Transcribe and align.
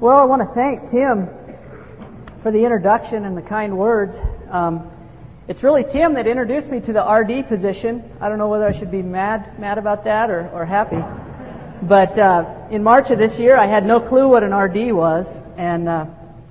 Well, 0.00 0.18
I 0.18 0.24
want 0.24 0.40
to 0.40 0.48
thank 0.48 0.88
Tim 0.88 1.28
for 2.42 2.50
the 2.50 2.64
introduction 2.64 3.26
and 3.26 3.36
the 3.36 3.42
kind 3.42 3.76
words. 3.76 4.16
Um, 4.48 4.90
it's 5.46 5.62
really 5.62 5.84
Tim 5.84 6.14
that 6.14 6.26
introduced 6.26 6.70
me 6.70 6.80
to 6.80 6.94
the 6.94 7.04
RD 7.04 7.48
position. 7.48 8.10
I 8.18 8.30
don't 8.30 8.38
know 8.38 8.48
whether 8.48 8.66
I 8.66 8.72
should 8.72 8.90
be 8.90 9.02
mad 9.02 9.60
mad 9.60 9.76
about 9.76 10.04
that 10.04 10.30
or, 10.30 10.48
or 10.54 10.64
happy. 10.64 11.04
But 11.82 12.18
uh, 12.18 12.68
in 12.70 12.82
March 12.82 13.10
of 13.10 13.18
this 13.18 13.38
year, 13.38 13.58
I 13.58 13.66
had 13.66 13.84
no 13.84 14.00
clue 14.00 14.26
what 14.26 14.42
an 14.42 14.54
RD 14.54 14.90
was, 14.90 15.28
and 15.58 15.86
uh, 15.86 16.06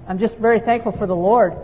I'm 0.08 0.20
just 0.20 0.38
very 0.38 0.60
thankful 0.60 0.92
for 0.92 1.08
the 1.08 1.16
Lord 1.16 1.56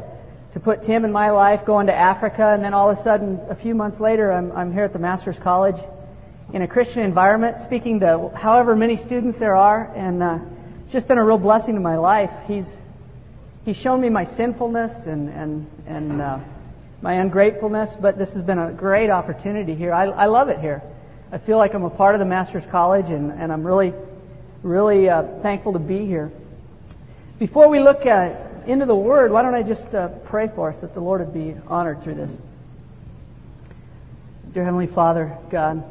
to 0.54 0.60
put 0.60 0.82
Tim 0.82 1.06
in 1.06 1.12
my 1.12 1.30
life, 1.30 1.66
going 1.66 1.86
to 1.86 1.94
Africa, 1.94 2.48
and 2.48 2.64
then 2.64 2.74
all 2.74 2.90
of 2.90 2.98
a 2.98 3.02
sudden, 3.04 3.40
a 3.48 3.56
few 3.56 3.76
months 3.76 4.00
later, 4.00 4.32
I'm, 4.32 4.52
I'm 4.54 4.74
here 4.74 4.86
at 4.86 4.94
the 4.94 4.98
Master's 4.98 5.38
College 5.38 5.78
in 6.52 6.64
a 6.64 6.68
Christian 6.68 7.04
environment, 7.04 7.62
speaking 7.62 8.00
to 8.00 8.32
however 8.34 8.76
many 8.76 8.98
students 8.98 9.38
there 9.38 9.56
are, 9.56 9.94
and 9.96 10.24
uh, 10.24 10.40
it's 10.86 10.94
just 10.94 11.08
been 11.08 11.18
a 11.18 11.26
real 11.26 11.40
blessing 11.40 11.74
to 11.74 11.82
my 11.82 11.98
life. 11.98 12.32
He's 12.48 12.78
he's 13.66 13.76
shown 13.76 14.00
me 14.00 14.10
my 14.10 14.26
sinfulness 14.26 15.08
and 15.08 15.30
and 15.30 15.68
and 15.88 16.22
uh, 16.22 16.40
my 17.02 17.14
ungratefulness, 17.14 17.96
but 18.00 18.20
this 18.20 18.34
has 18.34 18.44
been 18.44 18.60
a 18.60 18.72
great 18.72 19.10
opportunity 19.10 19.74
here. 19.74 19.92
I, 19.92 20.06
I 20.06 20.26
love 20.28 20.50
it 20.50 20.60
here. 20.60 20.84
I 21.32 21.40
feel 21.40 21.58
like 21.58 21.74
I'm 21.74 21.84
a 21.84 21.90
part 21.90 22.14
of 22.14 22.20
the 22.20 22.26
Master's 22.26 22.68
College, 22.68 23.10
and, 23.10 23.32
and 23.32 23.52
I'm 23.52 23.66
really 23.66 23.94
really 24.62 25.10
uh, 25.10 25.24
thankful 25.42 25.74
to 25.74 25.80
be 25.80 26.06
here. 26.06 26.32
Before 27.40 27.68
we 27.68 27.80
look 27.80 28.06
at, 28.06 28.68
into 28.68 28.86
the 28.86 28.96
Word, 28.96 29.32
why 29.32 29.42
don't 29.42 29.56
I 29.56 29.64
just 29.64 29.94
uh, 29.94 30.08
pray 30.08 30.50
for 30.54 30.70
us 30.70 30.82
that 30.82 30.94
the 30.94 31.00
Lord 31.00 31.22
would 31.22 31.34
be 31.34 31.56
honored 31.68 32.04
through 32.04 32.16
this. 32.16 32.32
Dear 34.54 34.66
Heavenly 34.66 34.88
Father, 34.88 35.36
God. 35.50 35.84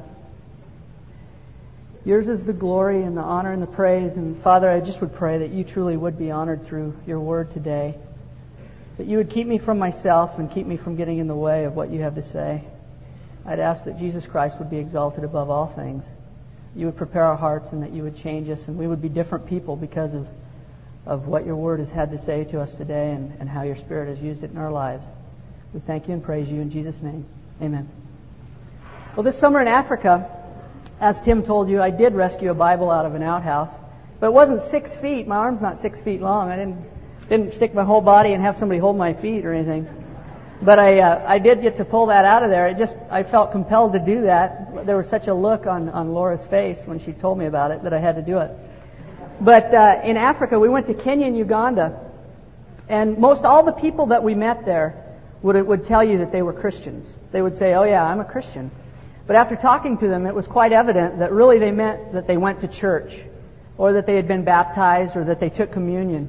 Yours 2.04 2.28
is 2.28 2.44
the 2.44 2.52
glory 2.52 3.02
and 3.02 3.16
the 3.16 3.22
honor 3.22 3.52
and 3.52 3.62
the 3.62 3.66
praise. 3.66 4.16
And 4.16 4.40
Father, 4.42 4.70
I 4.70 4.80
just 4.80 5.00
would 5.00 5.14
pray 5.14 5.38
that 5.38 5.50
you 5.50 5.64
truly 5.64 5.96
would 5.96 6.18
be 6.18 6.30
honored 6.30 6.64
through 6.64 6.94
your 7.06 7.18
word 7.18 7.50
today. 7.52 7.94
That 8.98 9.06
you 9.06 9.16
would 9.16 9.30
keep 9.30 9.46
me 9.46 9.58
from 9.58 9.78
myself 9.78 10.38
and 10.38 10.50
keep 10.50 10.66
me 10.66 10.76
from 10.76 10.96
getting 10.96 11.18
in 11.18 11.28
the 11.28 11.34
way 11.34 11.64
of 11.64 11.74
what 11.74 11.90
you 11.90 12.02
have 12.02 12.16
to 12.16 12.22
say. 12.22 12.62
I'd 13.46 13.58
ask 13.58 13.84
that 13.84 13.98
Jesus 13.98 14.26
Christ 14.26 14.58
would 14.58 14.70
be 14.70 14.76
exalted 14.76 15.24
above 15.24 15.48
all 15.48 15.66
things. 15.66 16.06
You 16.76 16.86
would 16.86 16.96
prepare 16.96 17.24
our 17.24 17.36
hearts 17.36 17.72
and 17.72 17.82
that 17.82 17.92
you 17.92 18.02
would 18.02 18.16
change 18.16 18.50
us 18.50 18.66
and 18.68 18.78
we 18.78 18.86
would 18.86 19.00
be 19.00 19.08
different 19.08 19.46
people 19.46 19.74
because 19.74 20.12
of, 20.12 20.26
of 21.06 21.26
what 21.26 21.46
your 21.46 21.56
word 21.56 21.78
has 21.78 21.90
had 21.90 22.10
to 22.10 22.18
say 22.18 22.44
to 22.44 22.60
us 22.60 22.74
today 22.74 23.12
and, 23.12 23.34
and 23.40 23.48
how 23.48 23.62
your 23.62 23.76
spirit 23.76 24.08
has 24.08 24.18
used 24.18 24.42
it 24.42 24.50
in 24.50 24.58
our 24.58 24.72
lives. 24.72 25.06
We 25.72 25.80
thank 25.80 26.08
you 26.08 26.14
and 26.14 26.22
praise 26.22 26.50
you 26.50 26.60
in 26.60 26.70
Jesus' 26.70 27.00
name. 27.00 27.24
Amen. 27.62 27.88
Well, 29.16 29.24
this 29.24 29.38
summer 29.38 29.60
in 29.60 29.68
Africa, 29.68 30.43
as 31.04 31.20
Tim 31.20 31.42
told 31.42 31.68
you, 31.68 31.82
I 31.82 31.90
did 31.90 32.14
rescue 32.14 32.50
a 32.50 32.54
Bible 32.54 32.90
out 32.90 33.04
of 33.04 33.14
an 33.14 33.22
outhouse, 33.22 33.70
but 34.20 34.28
it 34.28 34.32
wasn't 34.32 34.62
six 34.62 34.96
feet. 34.96 35.28
My 35.28 35.36
arm's 35.36 35.60
not 35.60 35.76
six 35.76 36.00
feet 36.00 36.22
long. 36.22 36.50
I 36.50 36.56
didn't 36.56 36.82
didn't 37.28 37.52
stick 37.52 37.74
my 37.74 37.84
whole 37.84 38.00
body 38.00 38.32
and 38.32 38.42
have 38.42 38.56
somebody 38.56 38.78
hold 38.78 38.96
my 38.96 39.12
feet 39.12 39.44
or 39.44 39.52
anything. 39.52 39.86
But 40.62 40.78
I 40.78 41.00
uh, 41.00 41.22
I 41.26 41.38
did 41.40 41.60
get 41.60 41.76
to 41.76 41.84
pull 41.84 42.06
that 42.06 42.24
out 42.24 42.42
of 42.42 42.48
there. 42.48 42.68
It 42.68 42.78
just 42.78 42.96
I 43.10 43.22
felt 43.22 43.52
compelled 43.52 43.92
to 43.92 43.98
do 43.98 44.22
that. 44.22 44.86
There 44.86 44.96
was 44.96 45.06
such 45.06 45.28
a 45.28 45.34
look 45.34 45.66
on 45.66 45.90
on 45.90 46.14
Laura's 46.14 46.46
face 46.46 46.80
when 46.86 46.98
she 46.98 47.12
told 47.12 47.38
me 47.38 47.44
about 47.44 47.70
it 47.70 47.82
that 47.82 47.92
I 47.92 47.98
had 47.98 48.16
to 48.16 48.22
do 48.22 48.38
it. 48.38 48.50
But 49.42 49.74
uh, 49.74 50.00
in 50.04 50.16
Africa, 50.16 50.58
we 50.58 50.70
went 50.70 50.86
to 50.86 50.94
Kenya 50.94 51.26
and 51.26 51.36
Uganda, 51.36 52.00
and 52.88 53.18
most 53.18 53.44
all 53.44 53.62
the 53.62 53.72
people 53.72 54.06
that 54.06 54.22
we 54.22 54.34
met 54.34 54.64
there 54.64 55.04
would 55.42 55.66
would 55.66 55.84
tell 55.84 56.02
you 56.02 56.18
that 56.18 56.32
they 56.32 56.40
were 56.40 56.54
Christians. 56.54 57.14
They 57.30 57.42
would 57.42 57.56
say, 57.56 57.74
"Oh 57.74 57.84
yeah, 57.84 58.02
I'm 58.02 58.20
a 58.20 58.24
Christian." 58.24 58.70
But 59.26 59.36
after 59.36 59.56
talking 59.56 59.98
to 59.98 60.08
them, 60.08 60.26
it 60.26 60.34
was 60.34 60.46
quite 60.46 60.72
evident 60.72 61.18
that 61.20 61.32
really 61.32 61.58
they 61.58 61.70
meant 61.70 62.12
that 62.12 62.26
they 62.26 62.36
went 62.36 62.60
to 62.60 62.68
church, 62.68 63.18
or 63.78 63.94
that 63.94 64.06
they 64.06 64.16
had 64.16 64.28
been 64.28 64.44
baptized, 64.44 65.16
or 65.16 65.24
that 65.24 65.40
they 65.40 65.50
took 65.50 65.72
communion. 65.72 66.28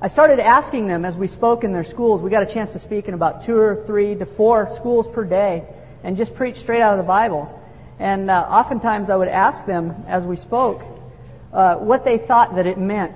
I 0.00 0.08
started 0.08 0.40
asking 0.40 0.88
them 0.88 1.04
as 1.04 1.16
we 1.16 1.28
spoke 1.28 1.62
in 1.62 1.72
their 1.72 1.84
schools. 1.84 2.20
We 2.20 2.30
got 2.30 2.42
a 2.42 2.52
chance 2.52 2.72
to 2.72 2.80
speak 2.80 3.06
in 3.06 3.14
about 3.14 3.44
two 3.44 3.56
or 3.56 3.84
three 3.86 4.16
to 4.16 4.26
four 4.26 4.74
schools 4.74 5.06
per 5.12 5.24
day 5.24 5.62
and 6.02 6.16
just 6.16 6.34
preach 6.34 6.56
straight 6.56 6.82
out 6.82 6.92
of 6.92 6.98
the 6.98 7.06
Bible. 7.06 7.60
And 8.00 8.28
uh, 8.28 8.40
oftentimes 8.48 9.10
I 9.10 9.16
would 9.16 9.28
ask 9.28 9.64
them 9.64 10.04
as 10.08 10.24
we 10.24 10.36
spoke 10.36 10.82
uh, 11.52 11.76
what 11.76 12.04
they 12.04 12.18
thought 12.18 12.56
that 12.56 12.66
it 12.66 12.78
meant 12.78 13.14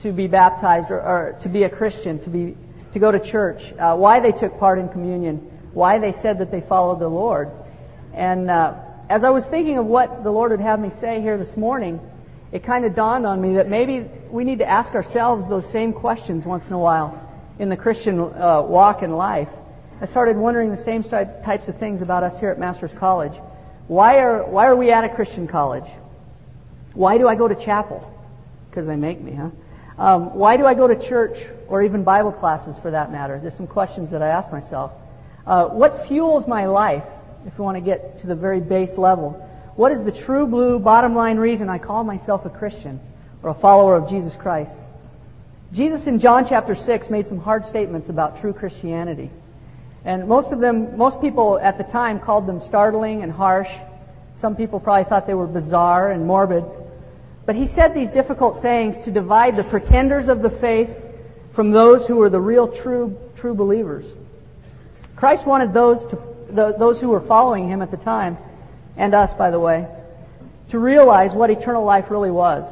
to 0.00 0.12
be 0.12 0.26
baptized 0.26 0.90
or, 0.90 1.00
or, 1.00 1.36
to 1.40 1.50
be 1.50 1.64
a 1.64 1.68
Christian, 1.68 2.18
to 2.20 2.30
be 2.30 2.56
to 2.94 2.98
go 2.98 3.10
to 3.10 3.18
church, 3.18 3.72
uh, 3.72 3.94
why 3.94 4.20
they 4.20 4.32
took 4.32 4.58
part 4.58 4.78
in 4.78 4.88
communion, 4.88 5.50
why 5.74 5.98
they 5.98 6.12
said 6.12 6.38
that 6.38 6.50
they 6.50 6.60
followed 6.60 7.00
the 7.00 7.08
Lord. 7.08 7.50
And 8.14 8.50
uh, 8.50 8.74
as 9.08 9.24
I 9.24 9.30
was 9.30 9.44
thinking 9.46 9.78
of 9.78 9.86
what 9.86 10.24
the 10.24 10.30
Lord 10.30 10.52
would 10.52 10.60
have 10.60 10.80
me 10.80 10.90
say 10.90 11.20
here 11.20 11.36
this 11.36 11.56
morning, 11.56 12.00
it 12.52 12.62
kind 12.62 12.84
of 12.84 12.94
dawned 12.94 13.26
on 13.26 13.40
me 13.40 13.56
that 13.56 13.68
maybe 13.68 14.08
we 14.30 14.44
need 14.44 14.60
to 14.60 14.68
ask 14.68 14.94
ourselves 14.94 15.48
those 15.48 15.68
same 15.68 15.92
questions 15.92 16.46
once 16.46 16.68
in 16.68 16.74
a 16.74 16.78
while 16.78 17.20
in 17.58 17.68
the 17.68 17.76
Christian 17.76 18.20
uh, 18.20 18.62
walk 18.62 19.02
in 19.02 19.12
life. 19.12 19.48
I 20.00 20.06
started 20.06 20.36
wondering 20.36 20.70
the 20.70 20.76
same 20.76 21.02
types 21.02 21.68
of 21.68 21.78
things 21.78 22.02
about 22.02 22.22
us 22.22 22.38
here 22.38 22.50
at 22.50 22.58
Masters 22.58 22.92
College. 22.92 23.32
Why 23.86 24.18
are 24.18 24.44
why 24.44 24.66
are 24.66 24.76
we 24.76 24.90
at 24.90 25.04
a 25.04 25.08
Christian 25.08 25.46
college? 25.46 25.90
Why 26.94 27.18
do 27.18 27.28
I 27.28 27.34
go 27.34 27.48
to 27.48 27.54
chapel? 27.54 28.10
Because 28.70 28.86
they 28.86 28.96
make 28.96 29.20
me, 29.20 29.34
huh? 29.34 29.50
Um, 29.96 30.34
why 30.34 30.56
do 30.56 30.66
I 30.66 30.74
go 30.74 30.88
to 30.88 30.96
church 30.96 31.38
or 31.68 31.82
even 31.82 32.02
Bible 32.02 32.32
classes 32.32 32.76
for 32.78 32.90
that 32.90 33.12
matter? 33.12 33.38
There's 33.38 33.54
some 33.54 33.66
questions 33.66 34.10
that 34.10 34.22
I 34.22 34.28
ask 34.28 34.50
myself. 34.50 34.92
Uh, 35.46 35.66
what 35.66 36.06
fuels 36.06 36.46
my 36.46 36.66
life, 36.66 37.04
if 37.46 37.58
we 37.58 37.64
want 37.64 37.76
to 37.76 37.82
get 37.82 38.20
to 38.20 38.26
the 38.26 38.34
very 38.34 38.60
base 38.60 38.96
level? 38.96 39.32
What 39.76 39.92
is 39.92 40.04
the 40.04 40.12
true 40.12 40.46
blue 40.46 40.78
bottom 40.78 41.14
line 41.14 41.36
reason 41.36 41.68
I 41.68 41.78
call 41.78 42.04
myself 42.04 42.46
a 42.46 42.50
Christian 42.50 43.00
or 43.42 43.50
a 43.50 43.54
follower 43.54 43.96
of 43.96 44.08
Jesus 44.08 44.34
Christ? 44.34 44.72
Jesus 45.72 46.06
in 46.06 46.20
John 46.20 46.46
chapter 46.46 46.74
6 46.74 47.10
made 47.10 47.26
some 47.26 47.38
hard 47.38 47.66
statements 47.66 48.08
about 48.08 48.40
true 48.40 48.52
Christianity. 48.52 49.30
And 50.04 50.28
most 50.28 50.52
of 50.52 50.60
them, 50.60 50.96
most 50.96 51.20
people 51.20 51.58
at 51.58 51.76
the 51.76 51.84
time 51.84 52.20
called 52.20 52.46
them 52.46 52.60
startling 52.60 53.22
and 53.22 53.32
harsh. 53.32 53.70
Some 54.36 54.54
people 54.54 54.78
probably 54.78 55.04
thought 55.04 55.26
they 55.26 55.34
were 55.34 55.46
bizarre 55.46 56.10
and 56.10 56.26
morbid. 56.26 56.64
But 57.44 57.56
he 57.56 57.66
said 57.66 57.94
these 57.94 58.10
difficult 58.10 58.62
sayings 58.62 59.04
to 59.04 59.10
divide 59.10 59.56
the 59.56 59.64
pretenders 59.64 60.28
of 60.28 60.40
the 60.40 60.50
faith 60.50 60.90
from 61.52 61.72
those 61.72 62.06
who 62.06 62.16
were 62.16 62.30
the 62.30 62.40
real 62.40 62.68
true, 62.68 63.18
true 63.36 63.54
believers. 63.54 64.06
Christ 65.24 65.46
wanted 65.46 65.72
those 65.72 66.04
to, 66.04 66.16
those 66.50 67.00
who 67.00 67.08
were 67.08 67.22
following 67.22 67.66
him 67.66 67.80
at 67.80 67.90
the 67.90 67.96
time, 67.96 68.36
and 68.94 69.14
us, 69.14 69.32
by 69.32 69.50
the 69.50 69.58
way, 69.58 69.88
to 70.68 70.78
realize 70.78 71.32
what 71.32 71.48
eternal 71.48 71.82
life 71.82 72.10
really 72.10 72.30
was 72.30 72.70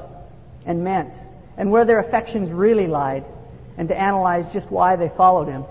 and 0.67 0.85
meant, 0.85 1.19
and 1.57 1.73
where 1.73 1.87
their 1.87 1.99
affections 1.99 2.51
really 2.51 2.87
lied, 2.87 3.25
and 3.79 3.89
to 3.89 3.99
analyze 3.99 4.53
just 4.53 4.71
why 4.71 4.97
they 4.97 5.09
followed 5.09 5.49
him. 5.49 5.65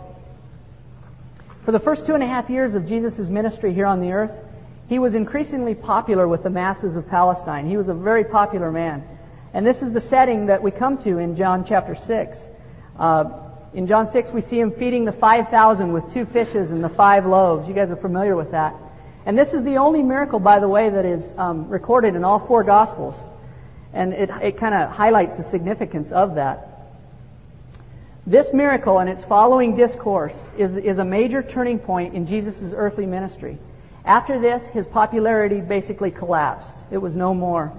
For 1.66 1.72
the 1.72 1.80
first 1.80 2.08
two 2.08 2.16
and 2.16 2.24
a 2.24 2.26
half 2.26 2.50
years 2.50 2.74
of 2.74 2.88
Jesus' 2.88 3.30
ministry 3.30 3.76
here 3.76 3.86
on 3.86 4.02
the 4.02 4.14
earth, 4.14 4.36
he 4.90 4.98
was 4.98 5.14
increasingly 5.14 5.76
popular 5.76 6.28
with 6.28 6.42
the 6.42 6.50
masses 6.50 6.96
of 6.96 7.08
Palestine. 7.08 7.68
He 7.68 7.78
was 7.78 7.90
a 7.90 7.94
very 7.94 8.24
popular 8.24 8.72
man. 8.72 9.08
And 9.54 9.68
this 9.68 9.84
is 9.84 9.92
the 9.92 10.02
setting 10.02 10.48
that 10.48 10.64
we 10.64 10.72
come 10.72 10.98
to 11.04 11.20
in 11.20 11.36
John 11.36 11.64
chapter 11.64 11.94
6. 11.94 12.40
Uh, 12.98 13.51
in 13.74 13.88
John 13.88 14.10
6, 14.10 14.32
we 14.32 14.42
see 14.42 14.60
him 14.60 14.72
feeding 14.72 15.06
the 15.06 15.14
5,000 15.14 15.94
with 15.94 16.14
two 16.14 16.26
fishes 16.26 16.72
and 16.72 16.84
the 16.84 16.90
five 16.90 17.26
loaves. 17.26 17.70
You 17.70 17.74
guys 17.74 17.90
are 17.90 17.96
familiar 17.96 18.36
with 18.36 18.52
that. 18.52 18.76
And 19.26 19.38
this 19.38 19.54
is 19.54 19.64
the 19.64 19.78
only 19.78 20.04
miracle, 20.04 20.40
by 20.40 20.60
the 20.60 20.68
way, 20.68 20.90
that 20.90 21.06
is 21.06 21.32
um, 21.38 21.70
recorded 21.70 22.16
in 22.16 22.26
all 22.26 22.40
four 22.40 22.64
Gospels. 22.64 23.16
And 23.94 24.14
it, 24.14 24.30
it 24.42 24.58
kind 24.58 24.76
of 24.76 24.90
highlights 24.90 25.38
the 25.38 25.44
significance 25.44 26.12
of 26.12 26.36
that. 26.36 26.68
This 28.28 28.52
miracle 28.54 29.00
and 29.00 29.10
its 29.10 29.24
following 29.24 29.76
discourse 29.76 30.38
is, 30.58 30.76
is 30.76 31.00
a 31.00 31.06
major 31.06 31.42
turning 31.42 31.80
point 31.80 32.14
in 32.14 32.28
Jesus' 32.28 32.74
earthly 32.76 33.06
ministry. 33.06 33.58
After 34.04 34.40
this, 34.40 34.66
his 34.68 34.86
popularity 34.86 35.62
basically 35.62 36.12
collapsed. 36.12 36.78
It 36.92 36.98
was 36.98 37.16
no 37.16 37.34
more. 37.34 37.72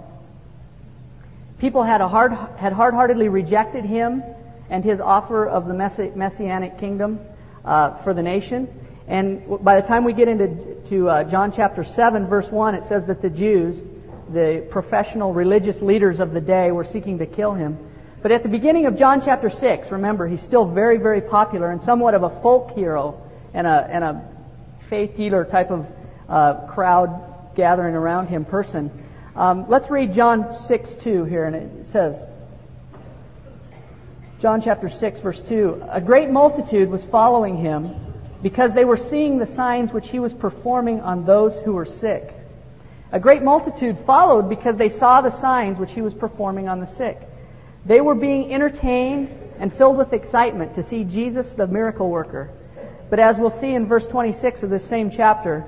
People 1.58 1.82
had, 1.82 2.00
hard, 2.00 2.32
had 2.56 2.72
hard-heartedly 2.72 3.28
rejected 3.28 3.84
him 3.84 4.22
and 4.72 4.82
his 4.82 5.02
offer 5.02 5.46
of 5.46 5.68
the 5.68 5.74
messianic 5.74 6.78
kingdom 6.78 7.20
uh, 7.62 7.94
for 7.98 8.14
the 8.14 8.22
nation. 8.22 8.66
And 9.06 9.62
by 9.62 9.78
the 9.78 9.86
time 9.86 10.02
we 10.02 10.14
get 10.14 10.28
into 10.28 10.76
to, 10.88 11.08
uh, 11.10 11.24
John 11.24 11.52
chapter 11.52 11.84
7, 11.84 12.26
verse 12.26 12.48
1, 12.48 12.74
it 12.76 12.84
says 12.84 13.04
that 13.04 13.20
the 13.20 13.28
Jews, 13.28 13.76
the 14.30 14.66
professional 14.70 15.34
religious 15.34 15.82
leaders 15.82 16.20
of 16.20 16.32
the 16.32 16.40
day, 16.40 16.72
were 16.72 16.84
seeking 16.84 17.18
to 17.18 17.26
kill 17.26 17.52
him. 17.52 17.76
But 18.22 18.32
at 18.32 18.42
the 18.42 18.48
beginning 18.48 18.86
of 18.86 18.96
John 18.96 19.20
chapter 19.20 19.50
6, 19.50 19.90
remember, 19.90 20.26
he's 20.26 20.40
still 20.40 20.64
very, 20.64 20.96
very 20.96 21.20
popular 21.20 21.70
and 21.70 21.82
somewhat 21.82 22.14
of 22.14 22.22
a 22.22 22.30
folk 22.40 22.74
hero 22.74 23.20
and 23.52 23.66
a, 23.66 23.86
and 23.90 24.02
a 24.02 24.24
faith 24.88 25.14
healer 25.14 25.44
type 25.44 25.70
of 25.70 25.86
uh, 26.30 26.54
crowd 26.68 27.54
gathering 27.54 27.94
around 27.94 28.28
him 28.28 28.46
person. 28.46 28.90
Um, 29.36 29.68
let's 29.68 29.90
read 29.90 30.14
John 30.14 30.54
6, 30.54 30.94
2 30.94 31.24
here, 31.24 31.44
and 31.44 31.56
it 31.56 31.86
says, 31.88 32.22
John 34.42 34.60
chapter 34.60 34.90
6, 34.90 35.20
verse 35.20 35.40
2. 35.40 35.84
A 35.88 36.00
great 36.00 36.28
multitude 36.28 36.90
was 36.90 37.04
following 37.04 37.56
him 37.56 37.94
because 38.42 38.74
they 38.74 38.84
were 38.84 38.96
seeing 38.96 39.38
the 39.38 39.46
signs 39.46 39.92
which 39.92 40.08
he 40.08 40.18
was 40.18 40.34
performing 40.34 41.00
on 41.00 41.24
those 41.24 41.56
who 41.58 41.74
were 41.74 41.86
sick. 41.86 42.34
A 43.12 43.20
great 43.20 43.44
multitude 43.44 44.00
followed 44.04 44.48
because 44.48 44.76
they 44.76 44.88
saw 44.88 45.20
the 45.20 45.30
signs 45.30 45.78
which 45.78 45.92
he 45.92 46.02
was 46.02 46.12
performing 46.12 46.68
on 46.68 46.80
the 46.80 46.88
sick. 46.88 47.20
They 47.86 48.00
were 48.00 48.16
being 48.16 48.52
entertained 48.52 49.28
and 49.60 49.72
filled 49.72 49.96
with 49.96 50.12
excitement 50.12 50.74
to 50.74 50.82
see 50.82 51.04
Jesus, 51.04 51.52
the 51.52 51.68
miracle 51.68 52.10
worker. 52.10 52.50
But 53.10 53.20
as 53.20 53.38
we'll 53.38 53.50
see 53.50 53.72
in 53.72 53.86
verse 53.86 54.08
26 54.08 54.64
of 54.64 54.70
this 54.70 54.84
same 54.84 55.12
chapter, 55.12 55.64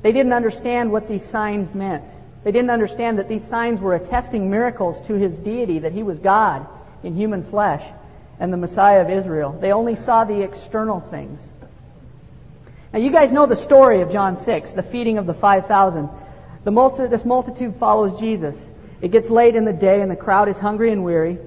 they 0.00 0.12
didn't 0.12 0.32
understand 0.32 0.90
what 0.90 1.08
these 1.08 1.26
signs 1.26 1.74
meant. 1.74 2.04
They 2.42 2.52
didn't 2.52 2.70
understand 2.70 3.18
that 3.18 3.28
these 3.28 3.46
signs 3.46 3.82
were 3.82 3.94
attesting 3.94 4.50
miracles 4.50 5.02
to 5.08 5.12
his 5.12 5.36
deity, 5.36 5.80
that 5.80 5.92
he 5.92 6.02
was 6.02 6.18
God 6.18 6.66
in 7.02 7.14
human 7.14 7.44
flesh 7.44 7.84
and 8.38 8.52
the 8.52 8.56
Messiah 8.56 9.00
of 9.02 9.10
Israel. 9.10 9.56
They 9.60 9.72
only 9.72 9.96
saw 9.96 10.24
the 10.24 10.42
external 10.42 11.00
things. 11.00 11.40
Now, 12.92 13.00
you 13.00 13.10
guys 13.10 13.32
know 13.32 13.46
the 13.46 13.56
story 13.56 14.02
of 14.02 14.12
John 14.12 14.38
6, 14.38 14.70
the 14.72 14.82
feeding 14.82 15.18
of 15.18 15.26
the 15.26 15.34
5,000. 15.34 16.08
The 16.62 16.70
multi- 16.70 17.08
this 17.08 17.24
multitude 17.24 17.76
follows 17.76 18.18
Jesus. 18.20 18.56
It 19.00 19.10
gets 19.10 19.28
late 19.28 19.56
in 19.56 19.64
the 19.64 19.72
day, 19.72 20.00
and 20.00 20.10
the 20.10 20.16
crowd 20.16 20.48
is 20.48 20.56
hungry 20.56 20.92
and 20.92 21.04
weary. 21.04 21.38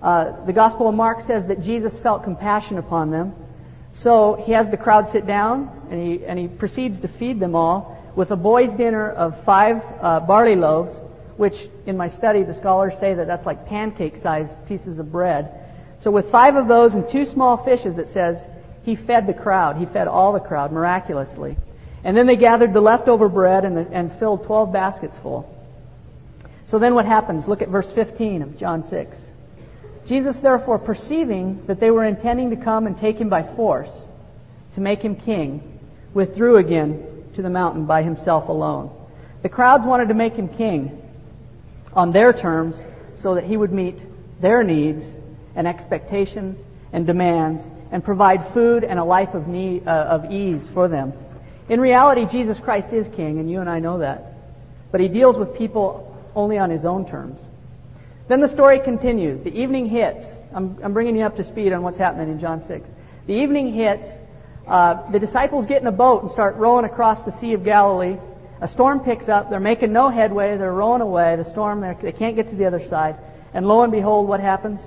Uh, 0.00 0.44
the 0.46 0.52
Gospel 0.52 0.88
of 0.88 0.94
Mark 0.94 1.22
says 1.22 1.46
that 1.46 1.62
Jesus 1.62 1.98
felt 1.98 2.24
compassion 2.24 2.78
upon 2.78 3.10
them. 3.10 3.34
So 3.94 4.34
he 4.34 4.52
has 4.52 4.68
the 4.68 4.76
crowd 4.76 5.08
sit 5.10 5.26
down, 5.26 5.70
and 5.90 6.00
he, 6.00 6.24
and 6.24 6.38
he 6.38 6.48
proceeds 6.48 7.00
to 7.00 7.08
feed 7.08 7.38
them 7.38 7.54
all 7.54 7.94
with 8.16 8.30
a 8.30 8.36
boy's 8.36 8.72
dinner 8.72 9.10
of 9.10 9.44
five 9.44 9.82
uh, 10.00 10.20
barley 10.20 10.56
loaves, 10.56 10.94
which 11.36 11.68
in 11.86 11.96
my 11.96 12.08
study 12.08 12.42
the 12.42 12.54
scholars 12.54 12.96
say 12.98 13.14
that 13.14 13.26
that's 13.26 13.46
like 13.46 13.66
pancake-sized 13.66 14.52
pieces 14.66 14.98
of 14.98 15.10
bread. 15.10 15.63
So 16.00 16.10
with 16.10 16.30
five 16.30 16.56
of 16.56 16.68
those 16.68 16.94
and 16.94 17.08
two 17.08 17.24
small 17.24 17.56
fishes, 17.56 17.98
it 17.98 18.08
says 18.08 18.38
he 18.84 18.96
fed 18.96 19.26
the 19.26 19.34
crowd. 19.34 19.76
He 19.76 19.86
fed 19.86 20.08
all 20.08 20.32
the 20.32 20.40
crowd 20.40 20.72
miraculously. 20.72 21.56
And 22.02 22.16
then 22.16 22.26
they 22.26 22.36
gathered 22.36 22.74
the 22.74 22.80
leftover 22.80 23.28
bread 23.28 23.64
and, 23.64 23.76
the, 23.76 23.88
and 23.90 24.12
filled 24.18 24.44
12 24.44 24.72
baskets 24.72 25.16
full. 25.18 25.50
So 26.66 26.78
then 26.78 26.94
what 26.94 27.06
happens? 27.06 27.48
Look 27.48 27.62
at 27.62 27.68
verse 27.68 27.90
15 27.90 28.42
of 28.42 28.58
John 28.58 28.82
6. 28.84 29.16
Jesus, 30.06 30.38
therefore, 30.40 30.78
perceiving 30.78 31.64
that 31.66 31.80
they 31.80 31.90
were 31.90 32.04
intending 32.04 32.50
to 32.50 32.56
come 32.56 32.86
and 32.86 32.96
take 32.96 33.18
him 33.18 33.30
by 33.30 33.42
force, 33.42 33.90
to 34.74 34.80
make 34.80 35.00
him 35.00 35.16
king, 35.16 35.80
withdrew 36.12 36.58
again 36.58 37.24
to 37.34 37.42
the 37.42 37.50
mountain 37.50 37.86
by 37.86 38.02
himself 38.02 38.48
alone. 38.48 38.90
The 39.42 39.48
crowds 39.48 39.86
wanted 39.86 40.08
to 40.08 40.14
make 40.14 40.34
him 40.34 40.48
king 40.48 41.00
on 41.94 42.12
their 42.12 42.32
terms 42.32 42.76
so 43.20 43.34
that 43.34 43.44
he 43.44 43.56
would 43.56 43.72
meet 43.72 43.98
their 44.40 44.62
needs 44.62 45.06
and 45.54 45.66
expectations 45.66 46.58
and 46.92 47.06
demands 47.06 47.66
and 47.90 48.04
provide 48.04 48.52
food 48.52 48.84
and 48.84 48.98
a 48.98 49.04
life 49.04 49.34
of, 49.34 49.48
need, 49.48 49.86
uh, 49.86 49.90
of 49.90 50.30
ease 50.30 50.66
for 50.72 50.88
them. 50.88 51.12
In 51.68 51.80
reality, 51.80 52.26
Jesus 52.26 52.58
Christ 52.60 52.92
is 52.92 53.08
king, 53.08 53.38
and 53.38 53.50
you 53.50 53.60
and 53.60 53.70
I 53.70 53.78
know 53.78 53.98
that. 53.98 54.34
But 54.92 55.00
he 55.00 55.08
deals 55.08 55.36
with 55.36 55.56
people 55.56 56.16
only 56.34 56.58
on 56.58 56.70
his 56.70 56.84
own 56.84 57.06
terms. 57.06 57.40
Then 58.28 58.40
the 58.40 58.48
story 58.48 58.78
continues. 58.80 59.42
The 59.42 59.54
evening 59.54 59.86
hits. 59.86 60.24
I'm, 60.54 60.78
I'm 60.82 60.92
bringing 60.92 61.16
you 61.16 61.24
up 61.24 61.36
to 61.36 61.44
speed 61.44 61.72
on 61.72 61.82
what's 61.82 61.98
happening 61.98 62.30
in 62.30 62.40
John 62.40 62.60
6. 62.60 62.88
The 63.26 63.34
evening 63.34 63.72
hits. 63.72 64.08
Uh, 64.66 65.10
the 65.10 65.18
disciples 65.18 65.66
get 65.66 65.82
in 65.82 65.86
a 65.86 65.92
boat 65.92 66.22
and 66.22 66.30
start 66.30 66.56
rowing 66.56 66.84
across 66.84 67.22
the 67.22 67.32
Sea 67.32 67.52
of 67.52 67.64
Galilee. 67.64 68.16
A 68.60 68.68
storm 68.68 69.00
picks 69.00 69.28
up. 69.28 69.50
They're 69.50 69.60
making 69.60 69.92
no 69.92 70.08
headway. 70.08 70.56
They're 70.56 70.72
rowing 70.72 71.02
away. 71.02 71.36
The 71.36 71.44
storm, 71.44 71.80
they 71.80 72.12
can't 72.12 72.34
get 72.36 72.48
to 72.50 72.56
the 72.56 72.64
other 72.64 72.86
side. 72.86 73.16
And 73.52 73.68
lo 73.68 73.82
and 73.82 73.92
behold, 73.92 74.26
what 74.26 74.40
happens? 74.40 74.80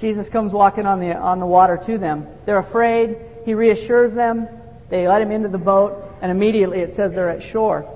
Jesus 0.00 0.28
comes 0.28 0.52
walking 0.52 0.86
on 0.86 1.00
the, 1.00 1.16
on 1.16 1.40
the 1.40 1.46
water 1.46 1.76
to 1.86 1.98
them. 1.98 2.26
They're 2.46 2.58
afraid. 2.58 3.16
He 3.44 3.54
reassures 3.54 4.14
them. 4.14 4.48
They 4.88 5.08
let 5.08 5.20
him 5.20 5.30
into 5.30 5.48
the 5.48 5.58
boat, 5.58 6.16
and 6.22 6.30
immediately 6.30 6.80
it 6.80 6.92
says 6.92 7.12
they're 7.12 7.28
at 7.28 7.42
shore. 7.42 7.86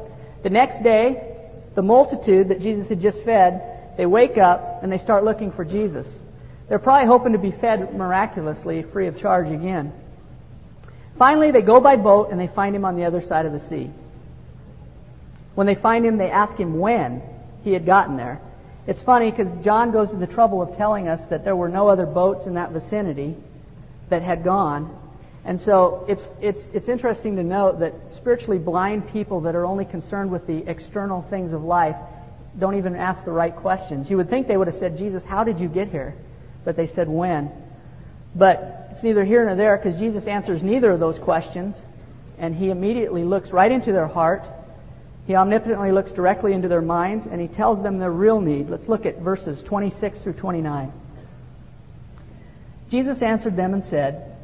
The 0.43 0.51
next 0.51 0.83
day, 0.83 1.37
the 1.75 1.83
multitude 1.83 2.49
that 2.49 2.61
Jesus 2.61 2.89
had 2.89 3.01
just 3.01 3.23
fed, 3.23 3.97
they 3.97 4.07
wake 4.07 4.37
up 4.37 4.83
and 4.83 4.91
they 4.91 4.99
start 4.99 5.25
looking 5.25 5.53
for 5.53 5.65
Jesus. 5.65 6.07
They're 6.69 6.79
probably 6.79 7.07
hoping 7.07 7.33
to 7.33 7.39
be 7.39 7.51
fed 7.51 7.95
miraculously, 7.95 8.83
free 8.83 9.07
of 9.07 9.19
charge 9.19 9.49
again. 9.49 9.93
Finally, 11.19 11.51
they 11.51 11.63
go 11.63 11.81
by 11.81 11.97
boat 11.97 12.31
and 12.31 12.41
they 12.41 12.49
find 12.49 12.75
him 12.75 12.85
on 12.85 12.97
the 12.97 13.05
other 13.05 13.23
side 13.23 13.47
of 13.47 13.53
the 13.53 13.61
sea. 13.61 13.91
When 15.55 15.67
they 15.67 15.75
find 15.75 16.05
him, 16.05 16.17
they 16.17 16.31
ask 16.31 16.57
him 16.57 16.79
when 16.79 17.23
he 17.63 17.73
had 17.73 17.85
gotten 17.85 18.17
there. 18.17 18.41
It's 18.87 19.01
funny 19.01 19.31
because 19.31 19.49
John 19.65 19.93
goes 19.93 20.11
to 20.11 20.17
the 20.17 20.27
trouble 20.27 20.61
of 20.61 20.77
telling 20.77 21.09
us 21.09 21.25
that 21.27 21.45
there 21.45 21.55
were 21.55 21.69
no 21.69 21.89
other 21.89 22.07
boats 22.07 22.47
in 22.47 22.55
that 22.55 22.73
vicinity 22.73 23.37
that 24.09 24.23
had 24.23 24.43
gone. 24.43 24.99
And 25.45 25.61
so 25.61 26.05
it's, 26.09 26.25
it's, 26.41 26.69
it's 26.73 26.89
interesting 26.89 27.37
to 27.37 27.43
note 27.43 27.81
that 27.81 27.95
spiritually 28.15 28.59
blind 28.59 29.09
people 29.13 29.43
that 29.43 29.55
are 29.55 29.65
only 29.65 29.85
concerned 29.85 30.31
with 30.31 30.47
the 30.47 30.69
external 30.69 31.23
things 31.23 31.53
of 31.53 31.63
life 31.63 31.97
don't 32.59 32.77
even 32.77 32.97
ask 32.97 33.25
the 33.25 33.33
right 33.33 33.55
questions. 33.55 34.11
You 34.11 34.17
would 34.19 34.29
think 34.29 34.47
they 34.47 34.57
would 34.57 34.67
have 34.67 34.77
said, 34.77 34.99
Jesus, 34.99 35.25
how 35.25 35.45
did 35.45 35.59
you 35.59 35.69
get 35.69 35.89
here? 35.89 36.15
But 36.65 36.77
they 36.77 36.87
said, 36.87 37.09
when. 37.09 37.51
But 38.35 38.89
it's 38.91 39.03
neither 39.03 39.25
here 39.25 39.45
nor 39.45 39.55
there 39.55 39.77
because 39.77 39.99
Jesus 39.99 40.27
answers 40.27 40.63
neither 40.63 40.91
of 40.91 41.01
those 41.01 41.19
questions. 41.19 41.81
And 42.39 42.55
he 42.55 42.71
immediately 42.71 43.25
looks 43.25 43.51
right 43.51 43.71
into 43.71 43.93
their 43.93 44.09
heart 44.09 44.45
he 45.27 45.37
omnipotently 45.37 45.93
looks 45.93 46.11
directly 46.13 46.53
into 46.53 46.69
their 46.69 46.83
minds 46.83 47.27
and 47.27 47.41
he 47.41 47.49
tells 47.49 47.83
them 47.83 47.99
their 47.99 48.11
real 48.11 48.41
need. 48.41 48.69
Let's 48.69 48.89
look 48.89 49.07
at 49.07 49.19
verses 49.19 49.63
26 49.63 50.21
through 50.21 50.33
29. 50.35 50.93
Jesus 52.91 53.23
answered 53.23 53.57
them 53.57 53.73
and 53.73 53.85
said, 53.85 54.37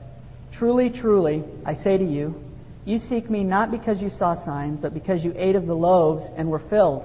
Truly, 0.53 0.91
truly, 0.91 1.45
I 1.65 1.75
say 1.75 1.99
to 1.99 2.05
you, 2.05 2.43
you 2.85 2.99
seek 2.99 3.29
me 3.29 3.45
not 3.45 3.71
because 3.71 4.01
you 4.01 4.09
saw 4.09 4.35
signs, 4.35 4.81
but 4.81 4.95
because 4.95 5.23
you 5.23 5.35
ate 5.37 5.57
of 5.57 5.67
the 5.67 5.77
loaves 5.77 6.25
and 6.37 6.49
were 6.49 6.59
filled. 6.59 7.05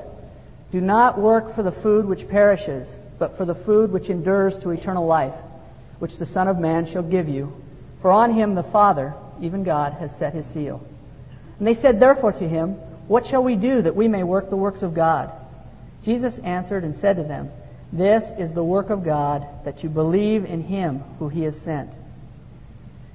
Do 0.71 0.79
not 0.79 1.19
work 1.19 1.55
for 1.55 1.63
the 1.63 1.71
food 1.71 2.05
which 2.05 2.29
perishes, 2.29 2.87
but 3.19 3.37
for 3.37 3.45
the 3.45 3.53
food 3.53 3.91
which 3.91 4.09
endures 4.09 4.57
to 4.59 4.69
eternal 4.69 5.05
life, 5.05 5.35
which 5.99 6.17
the 6.17 6.25
Son 6.25 6.47
of 6.47 6.57
Man 6.57 6.85
shall 6.85 7.03
give 7.03 7.27
you. 7.27 7.51
For 8.01 8.11
on 8.11 8.33
him 8.33 8.55
the 8.55 8.63
Father, 8.63 9.13
even 9.41 9.63
God, 9.63 9.93
has 9.93 10.15
set 10.15 10.33
his 10.33 10.45
seal. 10.47 10.81
And 11.59 11.67
they 11.67 11.73
said 11.73 11.99
therefore 11.99 12.31
to 12.31 12.47
him, 12.47 12.77
what 13.07 13.25
shall 13.25 13.43
we 13.43 13.55
do 13.55 13.81
that 13.81 13.95
we 13.95 14.07
may 14.07 14.23
work 14.23 14.49
the 14.49 14.55
works 14.55 14.81
of 14.81 14.93
God? 14.93 15.31
Jesus 16.03 16.39
answered 16.39 16.83
and 16.83 16.95
said 16.95 17.17
to 17.17 17.23
them, 17.23 17.51
This 17.91 18.23
is 18.37 18.53
the 18.53 18.63
work 18.63 18.89
of 18.89 19.03
God, 19.03 19.45
that 19.65 19.83
you 19.83 19.89
believe 19.89 20.45
in 20.45 20.63
him 20.63 21.03
who 21.19 21.29
he 21.29 21.43
has 21.43 21.59
sent. 21.59 21.89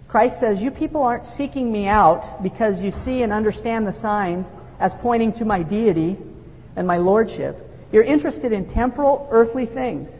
Christ 0.09 0.41
says, 0.41 0.61
You 0.61 0.71
people 0.71 1.03
aren't 1.03 1.27
seeking 1.27 1.71
me 1.71 1.87
out 1.87 2.43
because 2.43 2.81
you 2.81 2.91
see 3.05 3.23
and 3.23 3.33
understand 3.33 3.87
the 3.87 3.93
signs 3.93 4.47
as 4.81 4.95
pointing 4.95 5.35
to 5.35 5.45
my 5.45 5.63
deity 5.63 6.17
and 6.77 6.87
my 6.87 6.99
lordship. 6.99 7.65
You're 7.93 8.05
interested 8.05 8.53
in 8.53 8.69
temporal, 8.71 9.29
earthly 9.31 9.67
things. 9.67 10.11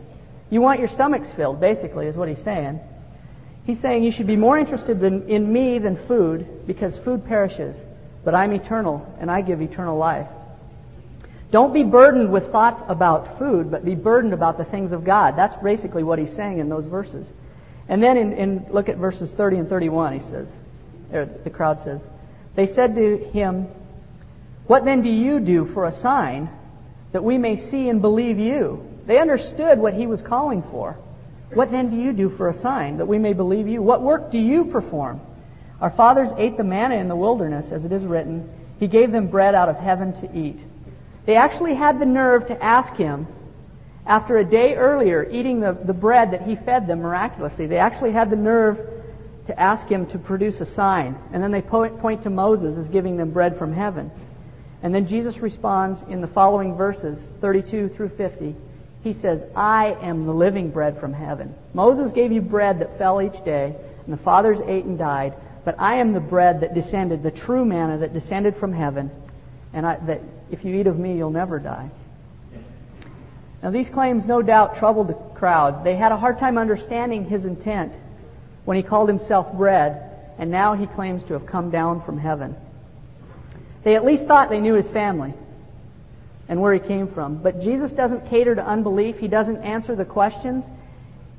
You 0.51 0.61
want 0.61 0.79
your 0.79 0.89
stomachs 0.89 1.31
filled, 1.31 1.61
basically, 1.61 2.07
is 2.07 2.17
what 2.17 2.29
he's 2.29 2.43
saying. 2.43 2.81
He's 3.67 3.81
saying 3.81 4.03
you 4.03 4.11
should 4.11 4.27
be 4.27 4.37
more 4.37 4.59
interested 4.59 5.03
in, 5.03 5.53
me 5.53 5.79
than 5.79 5.97
food 6.07 6.67
because 6.67 6.97
food 6.97 7.27
perishes 7.27 7.77
but 8.25 8.35
I'm 8.35 8.53
eternal 8.53 9.15
and 9.21 9.31
I 9.31 9.41
give 9.41 9.61
eternal 9.61 9.97
life. 9.97 10.29
Don't 11.51 11.73
be 11.73 11.83
burdened 11.83 12.31
with 12.31 12.53
thoughts 12.53 12.83
about 12.89 13.39
food, 13.39 13.71
but 13.71 13.85
be 13.85 13.95
burdened 13.95 14.35
about 14.35 14.59
the 14.59 14.65
things 14.65 14.93
of 14.93 15.05
God. 15.05 15.37
That's 15.37 15.57
basically 15.57 16.03
what 16.03 16.19
he's 16.19 16.33
saying 16.35 16.59
in 16.59 16.69
those 16.69 16.85
verses. 16.85 17.27
And 17.89 18.03
then 18.03 18.19
in, 18.19 18.33
in 18.35 18.67
look 18.71 18.89
at 18.91 18.99
verses 18.99 19.33
30 19.33 19.59
and 19.59 19.69
31, 19.69 20.21
he 20.21 20.31
says, 20.31 20.49
or 21.11 21.25
the 21.25 21.51
crowd 21.51 21.81
says, 21.81 22.01
they 22.55 22.67
said 22.67 22.97
to 22.97 23.17
him, 23.17 23.69
What 24.67 24.85
then 24.85 25.03
do 25.03 25.09
you 25.09 25.41
do 25.41 25.65
for 25.73 25.87
a 25.87 25.93
sign 25.93 26.51
that 27.13 27.25
we 27.25 27.39
may 27.39 27.57
see 27.57 27.89
and 27.89 28.03
believe 28.03 28.39
you? 28.39 28.87
They 29.07 29.19
understood 29.19 29.79
what 29.79 29.95
he 29.95 30.07
was 30.07 30.21
calling 30.21 30.63
for. 30.63 30.99
What 31.51 31.71
then 31.71 31.89
do 31.89 31.97
you 31.97 32.13
do 32.13 32.29
for 32.29 32.51
a 32.51 32.55
sign 32.55 32.99
that 32.99 33.07
we 33.07 33.19
may 33.19 33.33
believe 33.33 33.69
you? 33.69 33.81
What 33.81 34.03
work 34.03 34.31
do 34.31 34.39
you 34.39 34.67
perform? 34.67 35.23
Our 35.81 35.91
fathers 35.91 36.31
ate 36.37 36.57
the 36.57 36.65
manna 36.65 36.97
in 36.97 37.09
the 37.09 37.17
wilderness, 37.17 37.71
as 37.71 37.85
it 37.85 37.93
is 37.93 38.05
written, 38.05 38.49
He 38.81 38.87
gave 38.87 39.13
them 39.13 39.29
bread 39.29 39.55
out 39.55 39.69
of 39.69 39.77
heaven 39.77 40.13
to 40.21 40.37
eat. 40.37 40.59
They 41.25 41.37
actually 41.37 41.75
had 41.75 42.01
the 42.01 42.07
nerve 42.07 42.49
to 42.49 42.63
ask 42.63 42.95
him, 42.95 43.27
after 44.07 44.39
a 44.39 44.45
day 44.45 44.75
earlier 44.75 45.29
eating 45.31 45.61
the, 45.61 45.73
the 45.73 45.93
bread 45.93 46.31
that 46.31 46.43
he 46.43 46.57
fed 46.57 46.87
them 46.87 47.01
miraculously, 47.01 47.67
they 47.67 47.77
actually 47.77 48.13
had 48.13 48.31
the 48.31 48.37
nerve 48.37 48.79
to 49.47 49.61
ask 49.61 49.87
him 49.87 50.07
to 50.07 50.19
produce 50.19 50.61
a 50.63 50.67
sign. 50.67 51.17
And 51.33 51.43
then 51.43 51.51
they 51.51 51.61
point, 51.61 52.01
point 52.01 52.23
to 52.23 52.31
Moses 52.31 52.79
as 52.79 52.89
giving 52.89 53.19
them 53.19 53.31
bread 53.31 53.59
from 53.59 53.73
heaven. 53.73 54.11
And 54.83 54.95
then 54.95 55.07
Jesus 55.07 55.39
responds 55.39 56.03
in 56.09 56.21
the 56.21 56.27
following 56.27 56.75
verses, 56.75 57.19
32 57.41 57.91
through 57.91 58.11
50. 58.11 58.57
He 59.05 59.13
says, 59.13 59.45
I 59.55 59.97
am 60.01 60.25
the 60.25 60.33
living 60.33 60.71
bread 60.71 60.99
from 60.99 61.13
heaven. 61.13 61.55
Moses 61.75 62.11
gave 62.13 62.33
you 62.33 62.41
bread 62.41 62.79
that 62.81 62.99
fell 62.99 63.21
each 63.21 63.45
day, 63.45 63.75
and 64.05 64.13
the 64.13 64.23
fathers 64.23 64.59
ate 64.67 64.85
and 64.85 64.99
died. 64.99 65.35
But 65.69 65.79
I 65.79 65.97
am 65.97 66.15
the 66.15 66.21
bread 66.21 66.63
that 66.63 66.73
descended, 66.73 67.23
the 67.23 67.31
true 67.31 67.63
manna 67.63 67.99
that 67.99 68.15
descended 68.15 68.57
from 68.57 68.73
heaven, 68.73 69.11
and 69.75 69.87
I, 69.87 69.97
that 70.07 70.23
if 70.51 70.65
you 70.65 70.75
eat 70.75 70.87
of 70.87 70.99
me, 70.99 71.19
you'll 71.19 71.29
never 71.29 71.59
die. 71.59 71.91
Now, 73.63 73.71
these 73.71 73.91
claims 73.91 74.25
no 74.25 74.41
doubt 74.41 74.79
troubled 74.79 75.09
the 75.09 75.39
crowd. 75.39 75.85
They 75.85 75.95
had 75.95 76.11
a 76.11 76.17
hard 76.17 76.39
time 76.39 76.57
understanding 76.57 77.27
his 77.27 77.45
intent 77.45 77.93
when 78.65 78.79
he 78.79 78.83
called 78.83 79.11
himself 79.11 79.53
bread, 79.53 80.11
and 80.39 80.51
now 80.51 80.73
he 80.73 80.87
claims 80.87 81.23
to 81.25 81.35
have 81.35 81.45
come 81.45 81.69
down 81.69 82.01
from 82.01 82.17
heaven. 82.17 82.57
They 83.83 83.95
at 83.95 84.07
least 84.07 84.25
thought 84.25 84.49
they 84.49 84.61
knew 84.61 84.73
his 84.73 84.89
family. 84.89 85.35
and 86.49 86.63
where 86.63 86.73
he 86.73 86.81
came 86.81 87.09
from. 87.09 87.43
But 87.43 87.61
Jesus 87.61 87.93
doesn't 87.93 88.31
cater 88.31 88.55
to 88.55 88.65
unbelief. 88.67 89.19
He 89.19 89.29
doesn't 89.29 89.59
answer 89.59 89.95
the 89.95 90.07
questions 90.07 90.65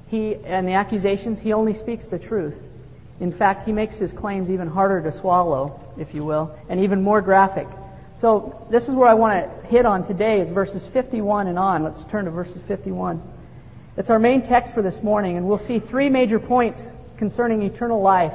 he, 0.05 0.35
and 0.45 0.67
the 0.67 0.73
accusations. 0.73 1.39
He 1.39 1.51
only 1.51 1.73
speaks 1.73 2.05
the 2.05 2.19
truth. 2.19 2.53
In 3.19 3.31
fact, 3.31 3.65
he 3.65 3.73
makes 3.73 3.97
his 3.97 4.13
claims 4.13 4.49
even 4.49 4.67
harder 4.67 5.01
to 5.01 5.11
swallow, 5.11 5.79
if 5.97 6.13
you 6.13 6.23
will, 6.23 6.57
and 6.69 6.79
even 6.79 7.01
more 7.01 7.21
graphic. 7.21 7.67
So 8.17 8.65
this 8.69 8.83
is 8.83 8.91
where 8.91 9.07
I 9.07 9.13
want 9.13 9.33
to 9.33 9.67
hit 9.67 9.85
on 9.85 10.05
today 10.07 10.41
is 10.41 10.49
verses 10.49 10.85
51 10.85 11.47
and 11.47 11.59
on. 11.59 11.83
Let's 11.83 12.03
turn 12.05 12.25
to 12.25 12.31
verses 12.31 12.61
51. 12.67 13.21
It's 13.97 14.09
our 14.09 14.19
main 14.19 14.41
text 14.41 14.73
for 14.73 14.81
this 14.81 15.01
morning, 15.03 15.37
and 15.37 15.47
we'll 15.47 15.57
see 15.57 15.79
three 15.79 16.09
major 16.09 16.39
points 16.39 16.81
concerning 17.17 17.61
eternal 17.63 18.01
life 18.01 18.33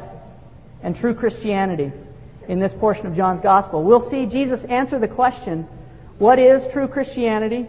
and 0.82 0.94
true 0.94 1.14
Christianity 1.14 1.90
in 2.48 2.58
this 2.58 2.72
portion 2.72 3.06
of 3.06 3.16
John's 3.16 3.40
Gospel. 3.40 3.82
We'll 3.82 4.08
see 4.10 4.26
Jesus 4.26 4.64
answer 4.64 4.98
the 4.98 5.08
question, 5.08 5.66
what 6.18 6.38
is 6.38 6.66
true 6.72 6.86
Christianity 6.86 7.66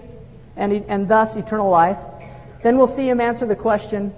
and, 0.57 0.74
and 0.89 1.07
thus 1.07 1.36
eternal 1.36 1.69
life? 1.69 1.98
Then 2.63 2.77
we'll 2.77 2.88
see 2.88 3.07
him 3.07 3.22
answer 3.22 3.45
the 3.45 3.55
question, 3.55 4.13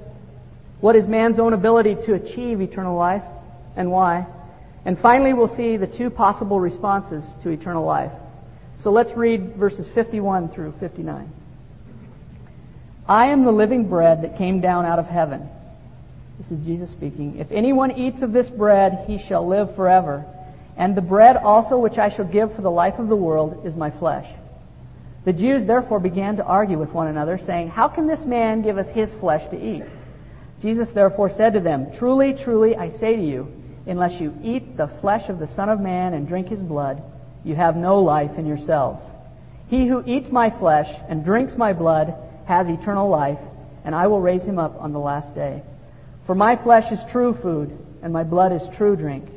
what 0.80 0.96
is 0.96 1.08
man's 1.08 1.40
own 1.40 1.54
ability 1.54 1.96
to 2.06 2.14
achieve 2.14 2.62
eternal 2.62 2.96
life 2.96 3.24
and 3.76 3.92
why? 3.92 4.28
And 4.86 4.98
finally, 4.98 5.34
we'll 5.34 5.48
see 5.48 5.78
the 5.78 5.88
two 5.88 6.10
possible 6.10 6.60
responses 6.60 7.24
to 7.44 7.50
eternal 7.50 7.84
life. 7.84 8.12
So 8.78 8.92
let's 8.92 9.12
read 9.14 9.56
verses 9.56 9.88
51 9.88 10.50
through 10.50 10.74
59. 10.80 11.32
I 13.08 13.28
am 13.28 13.44
the 13.44 13.52
living 13.52 13.90
bread 13.90 14.22
that 14.22 14.38
came 14.38 14.62
down 14.62 14.86
out 14.86 15.00
of 15.00 15.08
heaven. 15.08 15.50
This 16.38 16.52
is 16.52 16.66
Jesus 16.66 16.92
speaking. 16.92 17.38
If 17.40 17.52
anyone 17.52 17.92
eats 17.92 18.22
of 18.22 18.32
this 18.32 18.50
bread, 18.50 19.06
he 19.08 19.18
shall 19.18 19.48
live 19.48 19.76
forever. 19.76 20.26
And 20.78 20.96
the 20.96 21.02
bread 21.02 21.38
also 21.38 21.78
which 21.80 21.98
I 21.98 22.10
shall 22.10 22.26
give 22.26 22.56
for 22.56 22.62
the 22.62 22.70
life 22.70 23.00
of 23.00 23.08
the 23.08 23.16
world 23.16 23.66
is 23.66 23.76
my 23.76 23.90
flesh. 23.90 24.28
The 25.26 25.34
Jews 25.34 25.66
therefore 25.66 26.00
began 26.00 26.38
to 26.38 26.46
argue 26.46 26.78
with 26.78 26.94
one 26.94 27.08
another, 27.08 27.40
saying, 27.40 27.70
How 27.70 27.88
can 27.88 28.08
this 28.08 28.24
man 28.24 28.62
give 28.62 28.78
us 28.78 28.88
his 28.88 29.14
flesh 29.14 29.48
to 29.50 29.60
eat? 29.60 29.84
Jesus 30.62 30.92
therefore 30.92 31.30
said 31.30 31.54
to 31.54 31.60
them, 31.60 31.92
Truly, 31.94 32.34
truly, 32.34 32.76
I 32.76 32.90
say 32.90 33.16
to 33.16 33.22
you, 33.22 33.52
unless 33.86 34.20
you 34.20 34.38
eat 34.44 34.76
the 34.76 34.88
flesh 34.88 35.30
of 35.30 35.40
the 35.40 35.48
Son 35.48 35.70
of 35.70 35.80
Man 35.80 36.14
and 36.14 36.28
drink 36.28 36.50
his 36.50 36.62
blood, 36.62 37.02
you 37.44 37.56
have 37.56 37.76
no 37.76 38.02
life 38.02 38.38
in 38.38 38.46
yourselves. 38.46 39.04
He 39.70 39.86
who 39.86 40.04
eats 40.06 40.32
my 40.32 40.50
flesh 40.50 40.90
and 41.08 41.24
drinks 41.24 41.56
my 41.56 41.74
blood 41.74 42.16
has 42.46 42.70
eternal 42.70 43.10
life, 43.10 43.40
and 43.84 43.94
I 43.94 44.08
will 44.08 44.22
raise 44.22 44.44
him 44.44 44.58
up 44.58 44.82
on 44.82 44.94
the 44.94 45.00
last 45.00 45.36
day. 45.36 45.62
For 46.26 46.36
my 46.36 46.56
flesh 46.56 46.92
is 46.92 47.04
true 47.06 47.34
food, 47.34 47.78
and 48.02 48.12
my 48.12 48.24
blood 48.24 48.52
is 48.52 48.68
true 48.70 48.96
drink. 48.96 49.30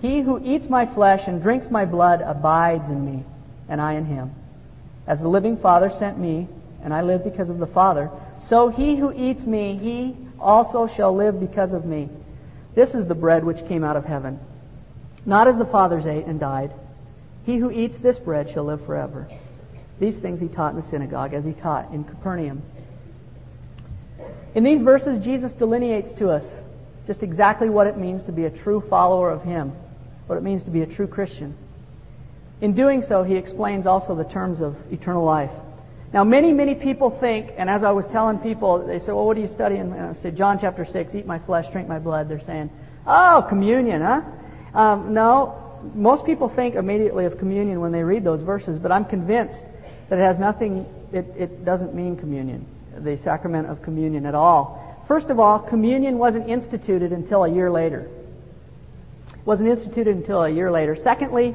He 0.00 0.20
who 0.20 0.40
eats 0.44 0.68
my 0.68 0.86
flesh 0.86 1.26
and 1.26 1.42
drinks 1.42 1.70
my 1.70 1.84
blood 1.84 2.20
abides 2.20 2.88
in 2.88 3.04
me, 3.04 3.24
and 3.68 3.80
I 3.80 3.94
in 3.94 4.04
him. 4.04 4.34
As 5.06 5.20
the 5.20 5.28
living 5.28 5.56
Father 5.56 5.90
sent 5.90 6.18
me, 6.18 6.48
and 6.82 6.92
I 6.92 7.02
live 7.02 7.24
because 7.24 7.48
of 7.48 7.58
the 7.58 7.66
Father, 7.66 8.10
so 8.48 8.68
he 8.68 8.96
who 8.96 9.12
eats 9.12 9.44
me, 9.44 9.76
he 9.76 10.27
also 10.40 10.86
shall 10.86 11.14
live 11.14 11.40
because 11.40 11.72
of 11.72 11.84
me. 11.84 12.08
This 12.74 12.94
is 12.94 13.06
the 13.06 13.14
bread 13.14 13.44
which 13.44 13.66
came 13.66 13.84
out 13.84 13.96
of 13.96 14.04
heaven. 14.04 14.38
Not 15.26 15.48
as 15.48 15.58
the 15.58 15.64
fathers 15.64 16.06
ate 16.06 16.26
and 16.26 16.38
died. 16.38 16.72
He 17.44 17.56
who 17.56 17.70
eats 17.70 17.98
this 17.98 18.18
bread 18.18 18.50
shall 18.50 18.64
live 18.64 18.84
forever. 18.86 19.28
These 19.98 20.16
things 20.16 20.40
he 20.40 20.48
taught 20.48 20.70
in 20.70 20.76
the 20.76 20.86
synagogue 20.86 21.34
as 21.34 21.44
he 21.44 21.52
taught 21.52 21.92
in 21.92 22.04
Capernaum. 22.04 22.62
In 24.54 24.64
these 24.64 24.80
verses, 24.80 25.24
Jesus 25.24 25.52
delineates 25.52 26.12
to 26.14 26.30
us 26.30 26.44
just 27.06 27.22
exactly 27.22 27.68
what 27.68 27.86
it 27.86 27.96
means 27.96 28.24
to 28.24 28.32
be 28.32 28.44
a 28.44 28.50
true 28.50 28.80
follower 28.80 29.30
of 29.30 29.42
him, 29.42 29.72
what 30.26 30.36
it 30.36 30.42
means 30.42 30.62
to 30.64 30.70
be 30.70 30.82
a 30.82 30.86
true 30.86 31.06
Christian. 31.06 31.54
In 32.60 32.74
doing 32.74 33.02
so, 33.02 33.22
he 33.22 33.36
explains 33.36 33.86
also 33.86 34.14
the 34.14 34.24
terms 34.24 34.60
of 34.60 34.76
eternal 34.92 35.24
life. 35.24 35.50
Now, 36.12 36.24
many, 36.24 36.52
many 36.52 36.74
people 36.74 37.10
think, 37.10 37.52
and 37.58 37.68
as 37.68 37.82
I 37.82 37.90
was 37.90 38.06
telling 38.06 38.38
people, 38.38 38.86
they 38.86 38.98
say, 38.98 39.12
well, 39.12 39.26
what 39.26 39.36
are 39.36 39.40
you 39.40 39.48
studying? 39.48 39.92
And 39.92 40.00
I 40.00 40.14
say, 40.14 40.30
John 40.30 40.58
chapter 40.58 40.86
6, 40.86 41.14
eat 41.14 41.26
my 41.26 41.38
flesh, 41.38 41.68
drink 41.70 41.86
my 41.86 41.98
blood. 41.98 42.30
They're 42.30 42.40
saying, 42.40 42.70
oh, 43.06 43.44
communion, 43.46 44.00
huh? 44.00 44.22
Um, 44.72 45.12
no, 45.12 45.80
most 45.94 46.24
people 46.24 46.48
think 46.48 46.76
immediately 46.76 47.26
of 47.26 47.38
communion 47.38 47.80
when 47.80 47.92
they 47.92 48.02
read 48.02 48.24
those 48.24 48.40
verses, 48.40 48.78
but 48.78 48.90
I'm 48.90 49.04
convinced 49.04 49.62
that 50.08 50.18
it 50.18 50.22
has 50.22 50.38
nothing, 50.38 50.86
it, 51.12 51.26
it 51.36 51.64
doesn't 51.64 51.94
mean 51.94 52.16
communion, 52.16 52.64
the 52.96 53.18
sacrament 53.18 53.68
of 53.68 53.82
communion 53.82 54.24
at 54.24 54.34
all. 54.34 55.02
First 55.06 55.28
of 55.28 55.38
all, 55.38 55.58
communion 55.58 56.16
wasn't 56.16 56.48
instituted 56.48 57.12
until 57.12 57.44
a 57.44 57.48
year 57.48 57.70
later. 57.70 58.08
Wasn't 59.44 59.68
instituted 59.68 60.16
until 60.16 60.42
a 60.42 60.50
year 60.50 60.70
later. 60.70 60.96
Secondly, 60.96 61.54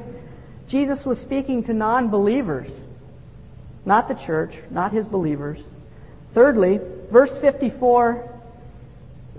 Jesus 0.68 1.04
was 1.04 1.20
speaking 1.20 1.64
to 1.64 1.72
non-believers 1.72 2.72
not 3.84 4.08
the 4.08 4.14
church, 4.14 4.54
not 4.70 4.92
his 4.92 5.06
believers. 5.06 5.58
Thirdly, 6.32 6.80
verse 7.10 7.36
54, 7.36 8.30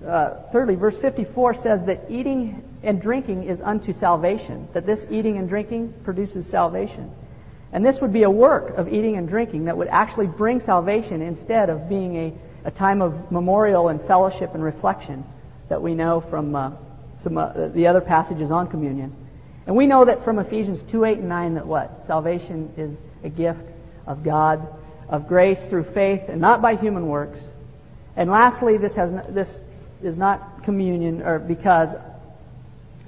uh, 0.06 0.30
thirdly, 0.52 0.76
verse 0.76 0.98
54 0.98 1.56
says 1.56 1.86
that 1.86 2.06
eating 2.10 2.64
and 2.84 3.02
drinking 3.02 3.46
is 3.46 3.62
unto 3.62 3.92
salvation, 3.92 4.68
that 4.74 4.86
this 4.86 5.06
eating 5.10 5.38
and 5.38 5.50
drinking 5.50 5.94
produces 6.04 6.46
salvation. 6.46 7.12
And 7.74 7.86
this 7.86 8.00
would 8.00 8.14
be 8.14 8.24
a 8.24 8.30
work 8.30 8.78
of 8.78 8.94
eating 8.94 9.18
and 9.18 9.28
drinking 9.28 9.66
that 9.66 9.78
would 9.78 9.88
actually 9.88 10.28
bring 10.28 10.62
salvation 10.62 11.22
instead 11.22 11.70
of 11.70 11.90
being 11.90 12.16
a, 12.16 12.34
a 12.66 12.72
time 12.72 13.02
of 13.02 13.32
memorial 13.32 13.90
and 13.90 14.02
fellowship 14.02 14.54
and 14.54 14.64
reflection 14.64 15.26
that 15.68 15.82
we 15.82 15.96
know 15.96 16.22
from 16.22 16.56
uh, 16.56 16.72
some 17.24 17.38
uh, 17.38 17.68
the 17.70 17.88
other 17.88 18.02
passages 18.02 18.52
on 18.52 18.68
communion. 18.68 19.14
And 19.68 19.76
we 19.76 19.88
know 19.88 20.06
that 20.06 20.24
from 20.24 20.38
Ephesians 20.38 20.84
2, 20.84 21.06
8, 21.06 21.18
and 21.18 21.30
9 21.30 21.56
that 21.56 21.66
what? 21.66 22.06
Salvation 22.06 22.72
is 22.78 22.98
a 23.24 23.30
gift 23.30 23.64
of 24.08 24.24
God, 24.24 24.68
of 25.10 25.28
grace 25.28 25.64
through 25.66 25.84
faith, 25.84 26.24
and 26.28 26.42
not 26.42 26.62
by 26.62 26.76
human 26.76 27.08
works. 27.08 27.40
And 28.16 28.30
lastly, 28.30 28.78
this 28.78 28.96
has 28.96 29.12
this 29.30 29.62
is 30.02 30.18
not 30.18 30.64
communion, 30.64 31.22
or 31.22 31.40
because 31.40 31.90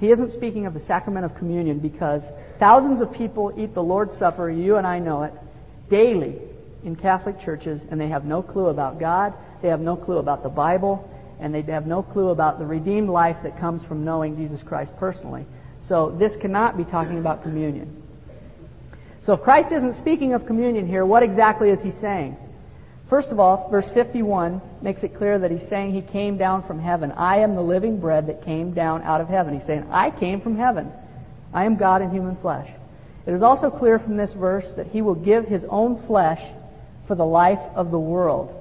he 0.00 0.10
isn't 0.10 0.32
speaking 0.32 0.66
of 0.66 0.74
the 0.74 0.80
sacrament 0.80 1.24
of 1.24 1.34
communion, 1.34 1.78
because 1.78 2.22
thousands 2.58 3.00
of 3.00 3.12
people 3.12 3.52
eat 3.56 3.74
the 3.74 3.82
Lord's 3.82 4.16
Supper, 4.16 4.50
you 4.50 4.76
and 4.76 4.86
I 4.86 4.98
know 4.98 5.24
it, 5.24 5.32
daily 5.90 6.38
in 6.84 6.94
Catholic 6.94 7.40
churches, 7.40 7.80
and 7.90 8.00
they 8.00 8.08
have 8.08 8.24
no 8.24 8.42
clue 8.42 8.66
about 8.66 9.00
God, 9.00 9.34
they 9.62 9.68
have 9.68 9.80
no 9.80 9.96
clue 9.96 10.18
about 10.18 10.42
the 10.42 10.48
Bible, 10.48 11.08
and 11.40 11.54
they 11.54 11.62
have 11.62 11.86
no 11.86 12.02
clue 12.02 12.28
about 12.28 12.58
the 12.58 12.66
redeemed 12.66 13.08
life 13.08 13.36
that 13.42 13.58
comes 13.58 13.82
from 13.84 14.04
knowing 14.04 14.36
Jesus 14.36 14.62
Christ 14.62 14.96
personally. 14.98 15.46
So 15.80 16.10
this 16.10 16.36
cannot 16.36 16.76
be 16.76 16.84
talking 16.84 17.18
about 17.18 17.42
communion. 17.42 18.02
So 19.28 19.34
if 19.34 19.42
Christ 19.42 19.72
isn't 19.72 19.92
speaking 19.92 20.32
of 20.32 20.46
communion 20.46 20.86
here, 20.86 21.04
what 21.04 21.22
exactly 21.22 21.68
is 21.68 21.82
he 21.82 21.90
saying? 21.90 22.38
First 23.10 23.30
of 23.30 23.38
all, 23.38 23.68
verse 23.68 23.86
51 23.90 24.62
makes 24.80 25.04
it 25.04 25.16
clear 25.16 25.38
that 25.38 25.50
he's 25.50 25.68
saying 25.68 25.92
he 25.92 26.00
came 26.00 26.38
down 26.38 26.62
from 26.62 26.80
heaven. 26.80 27.12
I 27.12 27.40
am 27.40 27.54
the 27.54 27.60
living 27.60 28.00
bread 28.00 28.28
that 28.28 28.42
came 28.42 28.72
down 28.72 29.02
out 29.02 29.20
of 29.20 29.28
heaven. 29.28 29.52
He's 29.52 29.66
saying, 29.66 29.86
I 29.90 30.10
came 30.10 30.40
from 30.40 30.56
heaven. 30.56 30.90
I 31.52 31.66
am 31.66 31.76
God 31.76 32.00
in 32.00 32.10
human 32.10 32.36
flesh. 32.36 32.70
It 33.26 33.34
is 33.34 33.42
also 33.42 33.68
clear 33.68 33.98
from 33.98 34.16
this 34.16 34.32
verse 34.32 34.72
that 34.76 34.86
he 34.86 35.02
will 35.02 35.14
give 35.14 35.46
his 35.46 35.62
own 35.64 36.00
flesh 36.06 36.40
for 37.06 37.14
the 37.14 37.26
life 37.26 37.60
of 37.74 37.90
the 37.90 38.00
world. 38.00 38.58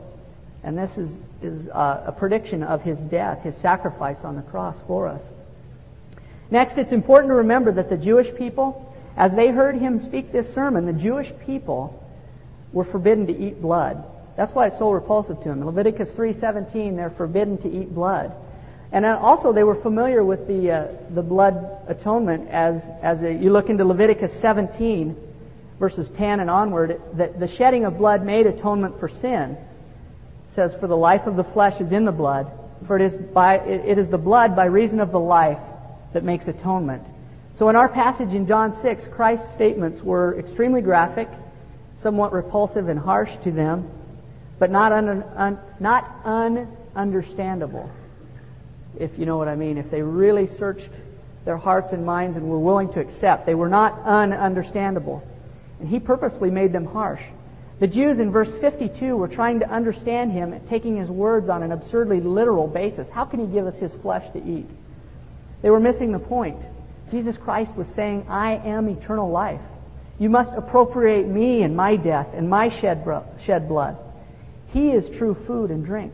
And 0.63 0.77
this 0.77 0.97
is, 0.97 1.17
is 1.41 1.69
uh, 1.69 2.03
a 2.07 2.11
prediction 2.11 2.63
of 2.63 2.81
his 2.81 2.99
death, 2.99 3.41
his 3.41 3.55
sacrifice 3.55 4.25
on 4.25 4.35
the 4.35 4.41
cross 4.41 4.75
for 4.85 5.07
us. 5.07 5.21
Next, 6.51 6.77
it's 6.77 6.91
important 6.91 7.29
to 7.29 7.35
remember 7.35 7.71
that 7.71 7.89
the 7.89 7.95
Jewish 7.95 8.35
people 8.35 8.83
as 9.17 9.33
they 9.33 9.47
heard 9.47 9.75
him 9.75 9.99
speak 9.99 10.31
this 10.31 10.53
sermon, 10.53 10.85
the 10.85 10.93
Jewish 10.93 11.33
people 11.45 12.03
were 12.71 12.83
forbidden 12.83 13.25
to 13.27 13.35
eat 13.35 13.59
blood. 13.59 14.03
That's 14.35 14.53
why 14.53 14.67
it's 14.67 14.77
so 14.77 14.91
repulsive 14.91 15.41
to 15.41 15.49
them. 15.49 15.61
In 15.61 15.65
Leviticus 15.65 16.13
3:17, 16.15 16.95
they're 16.95 17.09
forbidden 17.09 17.57
to 17.59 17.69
eat 17.69 17.93
blood. 17.93 18.31
And 18.91 19.05
also, 19.05 19.51
they 19.51 19.63
were 19.63 19.75
familiar 19.75 20.23
with 20.23 20.47
the 20.47 20.71
uh, 20.71 20.87
the 21.09 21.23
blood 21.23 21.67
atonement 21.87 22.49
as 22.49 22.89
as 23.01 23.23
a, 23.23 23.33
you 23.33 23.51
look 23.51 23.69
into 23.69 23.83
Leviticus 23.83 24.31
17, 24.39 25.17
verses 25.79 26.09
10 26.11 26.39
and 26.39 26.49
onward, 26.49 27.01
that 27.13 27.39
the 27.39 27.47
shedding 27.47 27.85
of 27.85 27.97
blood 27.97 28.23
made 28.23 28.45
atonement 28.45 28.99
for 28.99 29.09
sin. 29.09 29.57
It 30.47 30.51
says, 30.51 30.75
"For 30.75 30.87
the 30.87 30.95
life 30.95 31.25
of 31.25 31.35
the 31.35 31.43
flesh 31.43 31.81
is 31.81 31.91
in 31.91 32.05
the 32.05 32.11
blood, 32.11 32.51
for 32.85 32.95
it 32.95 33.01
is 33.01 33.17
by 33.17 33.55
it 33.57 33.97
is 33.97 34.09
the 34.09 34.19
blood 34.19 34.55
by 34.55 34.65
reason 34.65 34.99
of 34.99 35.11
the 35.11 35.19
life 35.19 35.59
that 36.13 36.23
makes 36.23 36.47
atonement." 36.47 37.03
So 37.57 37.69
in 37.69 37.75
our 37.75 37.89
passage 37.89 38.33
in 38.33 38.45
John 38.45 38.75
6, 38.75 39.07
Christ's 39.07 39.51
statements 39.51 40.03
were 40.03 40.37
extremely 40.37 40.81
graphic, 40.81 41.27
somewhat 41.95 42.31
repulsive 42.31 42.87
and 42.87 42.99
harsh 42.99 43.35
to 43.37 43.51
them, 43.51 43.89
but 44.59 44.69
not, 44.69 44.91
un, 44.91 45.23
un, 45.35 45.57
not 45.79 46.23
ununderstandable, 46.23 47.89
if 48.99 49.17
you 49.17 49.25
know 49.25 49.37
what 49.37 49.47
I 49.47 49.55
mean. 49.55 49.79
If 49.79 49.89
they 49.89 50.03
really 50.03 50.45
searched 50.45 50.89
their 51.45 51.57
hearts 51.57 51.93
and 51.93 52.05
minds 52.05 52.37
and 52.37 52.47
were 52.47 52.59
willing 52.59 52.93
to 52.93 52.99
accept, 52.99 53.47
they 53.47 53.55
were 53.55 53.69
not 53.69 54.05
ununderstandable. 54.05 55.23
And 55.79 55.89
he 55.89 55.99
purposely 55.99 56.51
made 56.51 56.71
them 56.71 56.85
harsh. 56.85 57.23
The 57.79 57.87
Jews 57.87 58.19
in 58.19 58.31
verse 58.31 58.53
52 58.53 59.15
were 59.15 59.27
trying 59.27 59.61
to 59.61 59.69
understand 59.69 60.31
him, 60.31 60.59
taking 60.69 60.97
his 60.97 61.09
words 61.09 61.49
on 61.49 61.63
an 61.63 61.71
absurdly 61.71 62.21
literal 62.21 62.67
basis. 62.67 63.09
How 63.09 63.25
can 63.25 63.39
he 63.39 63.47
give 63.47 63.65
us 63.65 63.79
his 63.79 63.93
flesh 63.93 64.31
to 64.33 64.43
eat? 64.43 64.69
They 65.63 65.71
were 65.71 65.79
missing 65.79 66.11
the 66.11 66.19
point. 66.19 66.57
Jesus 67.11 67.37
Christ 67.37 67.75
was 67.75 67.87
saying, 67.89 68.25
I 68.29 68.55
am 68.55 68.89
eternal 68.89 69.29
life. 69.29 69.61
You 70.19 70.29
must 70.29 70.51
appropriate 70.53 71.27
me 71.27 71.63
and 71.63 71.75
my 71.75 71.95
death 71.95 72.27
and 72.33 72.49
my 72.49 72.69
shed, 72.69 73.07
shed 73.45 73.67
blood. 73.67 73.97
He 74.73 74.91
is 74.91 75.09
true 75.09 75.35
food 75.45 75.71
and 75.71 75.85
drink. 75.85 76.13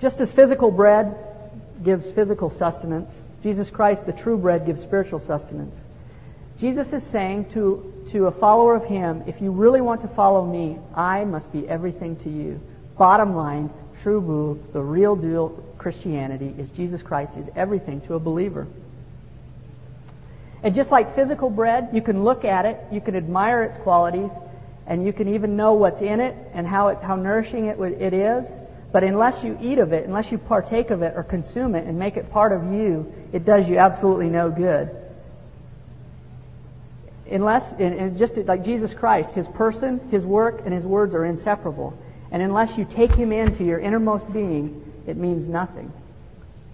Just 0.00 0.20
as 0.20 0.30
physical 0.30 0.70
bread 0.70 1.16
gives 1.82 2.10
physical 2.10 2.50
sustenance, 2.50 3.12
Jesus 3.42 3.70
Christ, 3.70 4.04
the 4.04 4.12
true 4.12 4.36
bread, 4.36 4.66
gives 4.66 4.82
spiritual 4.82 5.20
sustenance. 5.20 5.74
Jesus 6.58 6.92
is 6.92 7.02
saying 7.04 7.50
to, 7.52 8.04
to 8.10 8.26
a 8.26 8.32
follower 8.32 8.76
of 8.76 8.84
Him, 8.84 9.24
if 9.26 9.40
you 9.40 9.52
really 9.52 9.80
want 9.80 10.02
to 10.02 10.08
follow 10.08 10.44
me, 10.44 10.78
I 10.94 11.24
must 11.24 11.50
be 11.52 11.68
everything 11.68 12.16
to 12.16 12.30
you. 12.30 12.60
Bottom 12.98 13.36
line, 13.36 13.70
true 14.02 14.20
blue, 14.20 14.62
the 14.72 14.80
real 14.80 15.16
deal 15.16 15.62
Christianity 15.86 16.52
is 16.58 16.68
Jesus 16.70 17.00
Christ 17.00 17.36
is 17.36 17.48
everything 17.54 18.00
to 18.08 18.14
a 18.14 18.18
believer. 18.18 18.66
And 20.64 20.74
just 20.74 20.90
like 20.90 21.14
physical 21.14 21.48
bread, 21.48 21.90
you 21.92 22.02
can 22.02 22.24
look 22.24 22.44
at 22.44 22.66
it, 22.66 22.80
you 22.90 23.00
can 23.00 23.14
admire 23.14 23.62
its 23.62 23.76
qualities, 23.76 24.30
and 24.88 25.06
you 25.06 25.12
can 25.12 25.32
even 25.32 25.56
know 25.56 25.74
what's 25.74 26.02
in 26.02 26.18
it 26.18 26.34
and 26.52 26.66
how, 26.66 26.88
it, 26.88 26.98
how 27.04 27.14
nourishing 27.14 27.66
it, 27.66 27.78
it 27.78 28.12
is. 28.12 28.44
But 28.90 29.04
unless 29.04 29.44
you 29.44 29.56
eat 29.62 29.78
of 29.78 29.92
it, 29.92 30.08
unless 30.08 30.32
you 30.32 30.38
partake 30.38 30.90
of 30.90 31.02
it 31.02 31.12
or 31.14 31.22
consume 31.22 31.76
it 31.76 31.86
and 31.86 31.96
make 31.96 32.16
it 32.16 32.32
part 32.32 32.50
of 32.50 32.64
you, 32.64 33.14
it 33.32 33.44
does 33.44 33.68
you 33.68 33.78
absolutely 33.78 34.28
no 34.28 34.50
good. 34.50 34.90
Unless, 37.30 37.74
and 37.74 38.18
just 38.18 38.36
like 38.38 38.64
Jesus 38.64 38.92
Christ, 38.92 39.30
His 39.30 39.46
person, 39.46 40.00
His 40.10 40.24
work, 40.24 40.62
and 40.64 40.74
His 40.74 40.84
words 40.84 41.14
are 41.14 41.24
inseparable. 41.24 41.96
And 42.32 42.42
unless 42.42 42.76
you 42.76 42.84
take 42.84 43.14
Him 43.14 43.30
into 43.30 43.62
your 43.62 43.78
innermost 43.78 44.32
being, 44.32 44.82
it 45.06 45.16
means 45.16 45.48
nothing. 45.48 45.92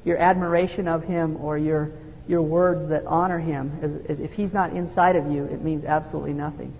Your 0.04 0.18
admiration 0.18 0.88
of 0.88 1.04
Him 1.04 1.36
or 1.36 1.58
your, 1.58 1.92
your 2.26 2.42
words 2.42 2.88
that 2.88 3.06
honor 3.06 3.38
Him, 3.38 3.78
as, 3.82 4.18
as 4.18 4.20
if 4.20 4.32
He's 4.32 4.52
not 4.52 4.72
inside 4.72 5.16
of 5.16 5.30
you, 5.30 5.44
it 5.44 5.62
means 5.62 5.84
absolutely 5.84 6.32
nothing. 6.32 6.72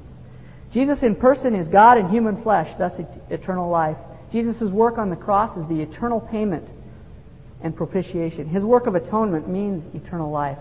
Jesus 0.73 1.03
in 1.03 1.15
person 1.15 1.55
is 1.55 1.69
God 1.69 1.99
in 1.99 2.09
human 2.09 2.43
flesh, 2.43 2.75
thus 2.79 2.99
eternal 3.31 3.69
life. 3.69 3.99
Jesus' 4.33 4.63
work 4.63 4.97
on 4.97 5.11
the 5.11 5.17
cross 5.17 5.57
is 5.57 5.67
the 5.67 5.83
eternal 5.83 6.21
payment 6.21 6.67
and 7.63 7.77
propitiation. 7.77 8.49
His 8.49 8.65
work 8.65 8.87
of 8.87 8.95
atonement 8.95 9.49
means 9.49 9.95
eternal 9.95 10.31
life. 10.31 10.59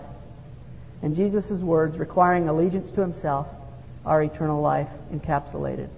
And 1.02 1.16
Jesus' 1.16 1.50
words, 1.50 1.98
requiring 1.98 2.48
allegiance 2.48 2.90
to 2.92 3.00
himself, 3.00 3.48
are 4.04 4.22
eternal 4.22 4.60
life 4.60 4.88
encapsulated. 5.12 5.88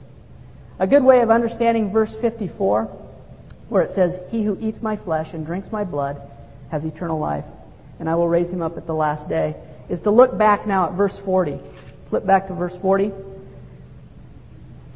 A 0.79 0.87
good 0.87 1.05
way 1.05 1.21
of 1.21 1.31
understanding 1.31 1.93
verse 1.93 2.15
54, 2.15 3.04
where 3.69 3.83
it 3.83 3.93
says, 3.93 4.19
He 4.31 4.43
who 4.43 4.59
eats 4.61 4.83
my 4.83 4.97
flesh 4.97 5.33
and 5.33 5.47
drinks 5.47 5.71
my 5.73 5.85
blood 5.85 6.21
has 6.71 6.85
eternal 6.85 7.19
life, 7.19 7.45
and 7.99 8.09
I 8.09 8.15
will 8.15 8.29
raise 8.29 8.51
him 8.51 8.63
up 8.63 8.77
at 8.77 8.87
the 8.87 8.95
last 8.95 9.29
day, 9.29 9.57
is 9.89 10.01
to 10.03 10.11
look 10.11 10.37
back 10.37 10.67
now 10.67 10.87
at 10.87 10.93
verse 10.93 11.17
40. 11.19 11.59
Flip 12.11 12.27
back 12.27 12.49
to 12.49 12.55
verse 12.55 12.77
40. 12.77 13.13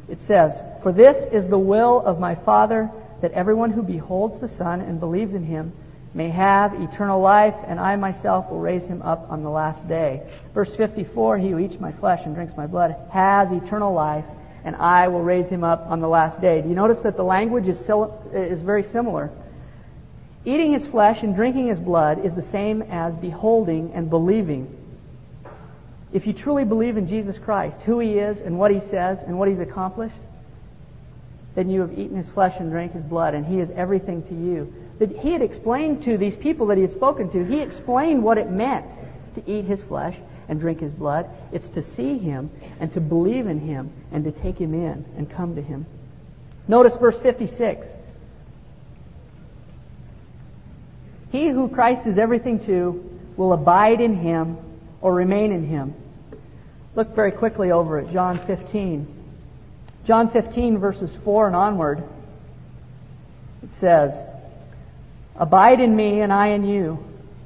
It 0.08 0.20
says, 0.22 0.60
For 0.82 0.92
this 0.92 1.26
is 1.32 1.48
the 1.48 1.58
will 1.58 2.00
of 2.00 2.18
my 2.18 2.34
Father, 2.34 2.90
that 3.20 3.32
everyone 3.32 3.70
who 3.70 3.82
beholds 3.82 4.40
the 4.40 4.48
Son 4.48 4.80
and 4.80 5.00
believes 5.00 5.34
in 5.34 5.44
him 5.44 5.72
may 6.14 6.30
have 6.30 6.74
eternal 6.74 7.20
life, 7.20 7.54
and 7.66 7.78
I 7.78 7.96
myself 7.96 8.50
will 8.50 8.60
raise 8.60 8.84
him 8.84 9.02
up 9.02 9.30
on 9.30 9.42
the 9.42 9.50
last 9.50 9.86
day. 9.86 10.22
Verse 10.54 10.74
54, 10.74 11.38
He 11.38 11.50
who 11.50 11.58
eats 11.58 11.78
my 11.78 11.92
flesh 11.92 12.24
and 12.24 12.34
drinks 12.34 12.56
my 12.56 12.66
blood 12.66 12.96
has 13.10 13.52
eternal 13.52 13.92
life, 13.92 14.24
and 14.68 14.76
I 14.76 15.08
will 15.08 15.22
raise 15.22 15.48
him 15.48 15.64
up 15.64 15.86
on 15.88 16.00
the 16.00 16.08
last 16.08 16.40
day. 16.40 16.60
Do 16.60 16.68
you 16.68 16.74
notice 16.74 17.00
that 17.00 17.16
the 17.16 17.24
language 17.24 17.66
is, 17.66 17.90
is 18.32 18.60
very 18.60 18.84
similar? 18.84 19.30
Eating 20.44 20.72
his 20.72 20.86
flesh 20.86 21.22
and 21.22 21.34
drinking 21.34 21.66
his 21.66 21.80
blood 21.80 22.24
is 22.24 22.34
the 22.34 22.42
same 22.42 22.82
as 22.82 23.16
beholding 23.16 23.92
and 23.94 24.08
believing 24.08 24.78
if 26.12 26.26
you 26.26 26.32
truly 26.32 26.64
believe 26.64 26.96
in 26.96 27.06
Jesus 27.06 27.38
Christ, 27.38 27.82
who 27.82 27.98
he 27.98 28.18
is 28.18 28.40
and 28.40 28.58
what 28.58 28.70
he 28.70 28.80
says 28.80 29.20
and 29.26 29.38
what 29.38 29.48
he's 29.48 29.60
accomplished, 29.60 30.16
then 31.54 31.68
you 31.68 31.82
have 31.82 31.98
eaten 31.98 32.16
his 32.16 32.30
flesh 32.30 32.54
and 32.58 32.70
drank 32.70 32.92
his 32.92 33.02
blood, 33.02 33.34
and 33.34 33.44
he 33.44 33.58
is 33.58 33.70
everything 33.70 34.22
to 34.24 34.34
you. 34.34 34.72
That 35.00 35.10
he 35.18 35.32
had 35.32 35.42
explained 35.42 36.02
to 36.04 36.16
these 36.16 36.36
people 36.36 36.68
that 36.68 36.76
he 36.76 36.82
had 36.82 36.92
spoken 36.92 37.30
to, 37.30 37.44
he 37.44 37.60
explained 37.60 38.22
what 38.22 38.38
it 38.38 38.50
meant 38.50 38.86
to 39.34 39.50
eat 39.50 39.64
his 39.64 39.82
flesh 39.82 40.16
and 40.48 40.58
drink 40.58 40.80
his 40.80 40.92
blood. 40.92 41.28
It's 41.52 41.68
to 41.70 41.82
see 41.82 42.18
him 42.18 42.50
and 42.80 42.92
to 42.94 43.00
believe 43.00 43.46
in 43.46 43.60
him 43.60 43.92
and 44.10 44.24
to 44.24 44.32
take 44.32 44.58
him 44.58 44.74
in 44.74 45.04
and 45.16 45.30
come 45.30 45.54
to 45.56 45.62
him. 45.62 45.86
Notice 46.66 46.96
verse 46.96 47.18
56. 47.18 47.86
He 51.30 51.48
who 51.48 51.68
Christ 51.68 52.06
is 52.06 52.18
everything 52.18 52.60
to 52.66 53.20
will 53.36 53.52
abide 53.52 54.00
in 54.00 54.16
him 54.16 54.56
or 55.00 55.14
remain 55.14 55.52
in 55.52 55.66
him. 55.66 55.94
Look 56.94 57.14
very 57.14 57.32
quickly 57.32 57.70
over 57.70 57.98
at 57.98 58.12
John 58.12 58.38
15. 58.46 59.14
John 60.04 60.30
15, 60.30 60.78
verses 60.78 61.14
4 61.22 61.48
and 61.48 61.56
onward, 61.56 62.02
it 63.62 63.72
says, 63.72 64.14
Abide 65.36 65.80
in 65.80 65.94
me 65.94 66.20
and 66.20 66.32
I 66.32 66.48
in 66.48 66.64
you. 66.64 67.04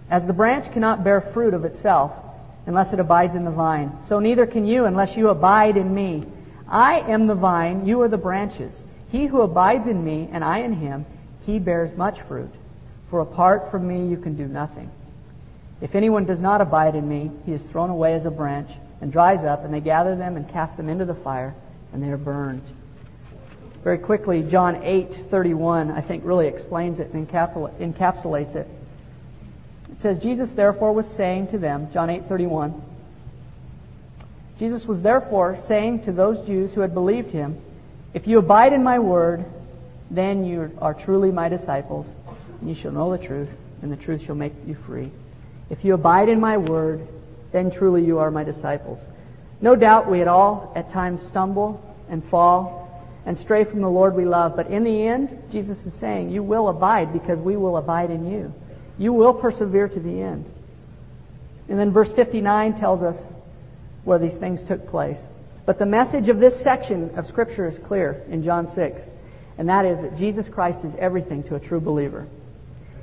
As 0.09 0.27
the 0.27 0.33
branch 0.33 0.73
cannot 0.73 1.03
bear 1.03 1.21
fruit 1.21 1.55
of 1.55 1.65
itself 1.65 2.13
unless 2.67 2.93
it 2.93 3.01
abides 3.01 3.35
in 3.35 3.45
the 3.45 3.51
vine, 3.51 3.99
so 4.05 4.21
neither 4.21 4.47
can 4.47 4.65
you 4.65 4.85
unless 4.85 5.17
you 5.17 5.29
abide 5.29 5.77
in 5.77 5.95
me. 5.95 6.25
I 6.69 7.01
am 7.01 7.27
the 7.27 7.35
vine, 7.35 7.87
you 7.87 8.01
are 8.03 8.09
the 8.09 8.17
branches. 8.17 8.83
He 9.11 9.27
who 9.27 9.43
abides 9.43 9.87
in 9.87 10.05
me 10.05 10.29
and 10.33 10.45
I 10.45 10.59
in 10.59 10.73
him, 10.73 11.05
he 11.45 11.59
bears 11.59 11.97
much 11.97 12.21
fruit. 12.23 12.53
For 13.11 13.21
apart 13.21 13.71
from 13.71 13.87
me 13.87 14.09
you 14.09 14.17
can 14.17 14.37
do 14.37 14.47
nothing. 14.47 14.91
If 15.81 15.95
anyone 15.95 16.25
does 16.25 16.41
not 16.41 16.61
abide 16.61 16.95
in 16.95 17.09
me, 17.09 17.31
he 17.45 17.53
is 17.53 17.63
thrown 17.63 17.91
away 17.91 18.15
as 18.15 18.25
a 18.25 18.31
branch 18.31 18.71
and 19.01 19.13
dries 19.13 19.43
up, 19.45 19.65
and 19.65 19.75
they 19.75 19.81
gather 19.81 20.15
them 20.15 20.37
and 20.37 20.49
cast 20.49 20.77
them 20.77 20.89
into 20.89 21.05
the 21.05 21.15
fire, 21.15 21.55
and 21.93 22.01
they 22.01 22.09
are 22.09 22.17
burned. 22.17 22.63
Very 23.83 23.99
quickly, 23.99 24.45
John 24.45 24.77
8:31, 24.77 25.91
I 25.91 26.01
think, 26.01 26.25
really 26.25 26.47
explains 26.47 27.01
it 27.01 27.13
and 27.13 27.29
encapsulates 27.29 28.55
it. 28.55 28.69
Says, 30.03 30.19
Jesus 30.19 30.53
therefore 30.55 30.93
was 30.93 31.07
saying 31.07 31.53
to 31.53 31.59
them, 31.59 31.89
John 31.93 32.09
8:31. 32.09 32.75
Jesus 34.59 34.85
was 34.85 35.01
therefore 35.01 35.59
saying 35.67 36.03
to 36.07 36.13
those 36.13 36.45
Jews 36.45 36.75
who 36.75 36.81
had 36.81 36.93
believed 36.93 37.31
him, 37.31 37.57
If 38.13 38.27
you 38.27 38.39
abide 38.39 38.73
in 38.73 38.83
my 38.83 38.99
word, 38.99 39.45
then 40.11 40.45
you 40.45 40.77
are 40.81 40.93
truly 40.93 41.31
my 41.31 41.49
disciples, 41.49 42.07
and 42.59 42.69
you 42.69 42.75
shall 42.75 42.91
know 42.91 43.17
the 43.17 43.25
truth, 43.25 43.49
and 43.81 43.93
the 43.93 43.97
truth 43.97 44.25
shall 44.25 44.35
make 44.35 44.53
you 44.67 44.75
free. 44.75 45.13
If 45.71 45.85
you 45.85 45.95
abide 45.95 46.29
in 46.29 46.41
my 46.41 46.57
word, 46.57 47.07
then 47.53 47.71
truly 47.71 48.05
you 48.05 48.19
are 48.19 48.33
my 48.33 48.43
disciples. 48.43 48.99
No 49.61 49.77
doubt 49.77 50.11
we 50.11 50.21
at 50.21 50.27
all 50.27 50.73
at 50.75 50.91
times 50.91 51.23
stumble 51.23 51.81
and 52.09 52.25
fall 52.25 53.07
and 53.25 53.39
stray 53.39 53.63
from 53.63 53.83
the 53.83 53.89
Lord 53.89 54.17
we 54.17 54.25
love, 54.25 54.57
but 54.57 54.67
in 54.67 54.83
the 54.83 55.07
end, 55.07 55.45
Jesus 55.53 55.87
is 55.87 55.95
saying, 55.95 56.31
you 56.31 56.43
will 56.43 56.69
abide 56.69 57.13
because 57.13 57.39
we 57.39 57.57
will 57.57 57.77
abide 57.77 58.11
in 58.11 58.29
you. 58.29 58.53
You 59.03 59.13
will 59.13 59.35
persevere 59.35 59.89
to 59.89 59.99
the 59.99 60.23
end. 60.23 60.49
And 61.69 61.77
then 61.77 61.91
verse 61.91 62.13
59 62.13 62.79
tells 62.79 63.03
us 63.03 63.21
where 64.05 64.21
these 64.21 64.37
things 64.37 64.63
took 64.63 64.91
place. 64.91 65.19
But 65.67 65.81
the 65.81 65.87
message 65.87 66.29
of 66.29 66.39
this 66.39 66.61
section 66.61 67.19
of 67.19 67.27
Scripture 67.27 67.67
is 67.67 67.77
clear 67.81 68.23
in 68.29 68.45
John 68.45 68.69
6, 68.69 69.03
and 69.59 69.69
that 69.69 69.87
is 69.87 70.03
that 70.03 70.19
Jesus 70.19 70.49
Christ 70.49 70.85
is 70.85 70.95
everything 70.95 71.43
to 71.45 71.57
a 71.57 71.61
true 71.61 71.81
believer. 71.81 72.29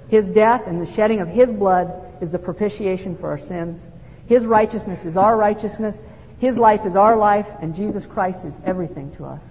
His 0.08 0.30
death 0.30 0.68
and 0.68 0.82
the 0.82 0.90
shedding 0.90 1.20
of 1.20 1.28
His 1.28 1.52
blood 1.52 1.92
is 2.22 2.32
the 2.32 2.40
propitiation 2.40 3.18
for 3.18 3.32
our 3.32 3.40
sins. 3.40 3.82
His 4.28 4.46
righteousness 4.46 5.04
is 5.04 5.18
our 5.18 5.36
righteousness. 5.36 5.98
His 6.40 6.58
life 6.58 6.86
is 6.86 6.96
our 6.96 7.18
life, 7.18 7.48
and 7.62 7.76
Jesus 7.76 8.06
Christ 8.06 8.46
is 8.46 8.58
everything 8.64 9.14
to 9.18 9.26
us. 9.26 9.42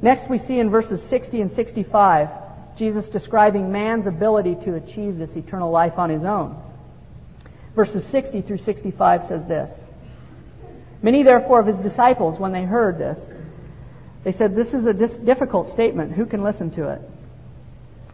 Next, 0.00 0.30
we 0.30 0.38
see 0.38 0.60
in 0.60 0.70
verses 0.70 1.02
60 1.02 1.40
and 1.40 1.50
65 1.50 2.28
Jesus 2.78 3.08
describing 3.08 3.72
man's 3.72 4.06
ability 4.06 4.54
to 4.64 4.74
achieve 4.74 5.18
this 5.18 5.36
eternal 5.36 5.70
life 5.70 5.98
on 5.98 6.10
his 6.10 6.22
own. 6.22 6.62
Verses 7.74 8.06
60 8.06 8.42
through 8.42 8.58
65 8.58 9.24
says 9.24 9.44
this 9.46 9.70
Many, 11.02 11.22
therefore, 11.22 11.60
of 11.60 11.66
his 11.66 11.78
disciples, 11.78 12.38
when 12.38 12.52
they 12.52 12.64
heard 12.64 12.98
this, 12.98 13.20
they 14.24 14.32
said, 14.32 14.54
This 14.54 14.74
is 14.74 14.86
a 14.86 14.94
difficult 14.94 15.70
statement. 15.70 16.12
Who 16.12 16.26
can 16.26 16.42
listen 16.42 16.70
to 16.72 16.90
it? 16.90 17.02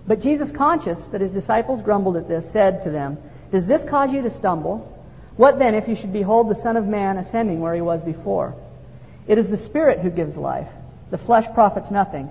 But 0.06 0.20
Jesus, 0.20 0.50
conscious 0.50 1.02
that 1.08 1.20
his 1.20 1.30
disciples 1.30 1.82
grumbled 1.82 2.16
at 2.16 2.28
this, 2.28 2.50
said 2.50 2.82
to 2.84 2.90
them, 2.90 3.18
Does 3.52 3.66
this 3.66 3.82
cause 3.84 4.12
you 4.12 4.22
to 4.22 4.30
stumble? 4.30 4.90
What 5.36 5.58
then 5.58 5.74
if 5.74 5.88
you 5.88 5.96
should 5.96 6.12
behold 6.12 6.48
the 6.48 6.54
Son 6.54 6.76
of 6.76 6.86
Man 6.86 7.18
ascending 7.18 7.60
where 7.60 7.74
he 7.74 7.80
was 7.80 8.02
before? 8.02 8.54
It 9.26 9.38
is 9.38 9.48
the 9.48 9.56
Spirit 9.56 10.00
who 10.00 10.10
gives 10.10 10.36
life. 10.36 10.68
The 11.10 11.18
flesh 11.18 11.46
profits 11.54 11.90
nothing. 11.90 12.30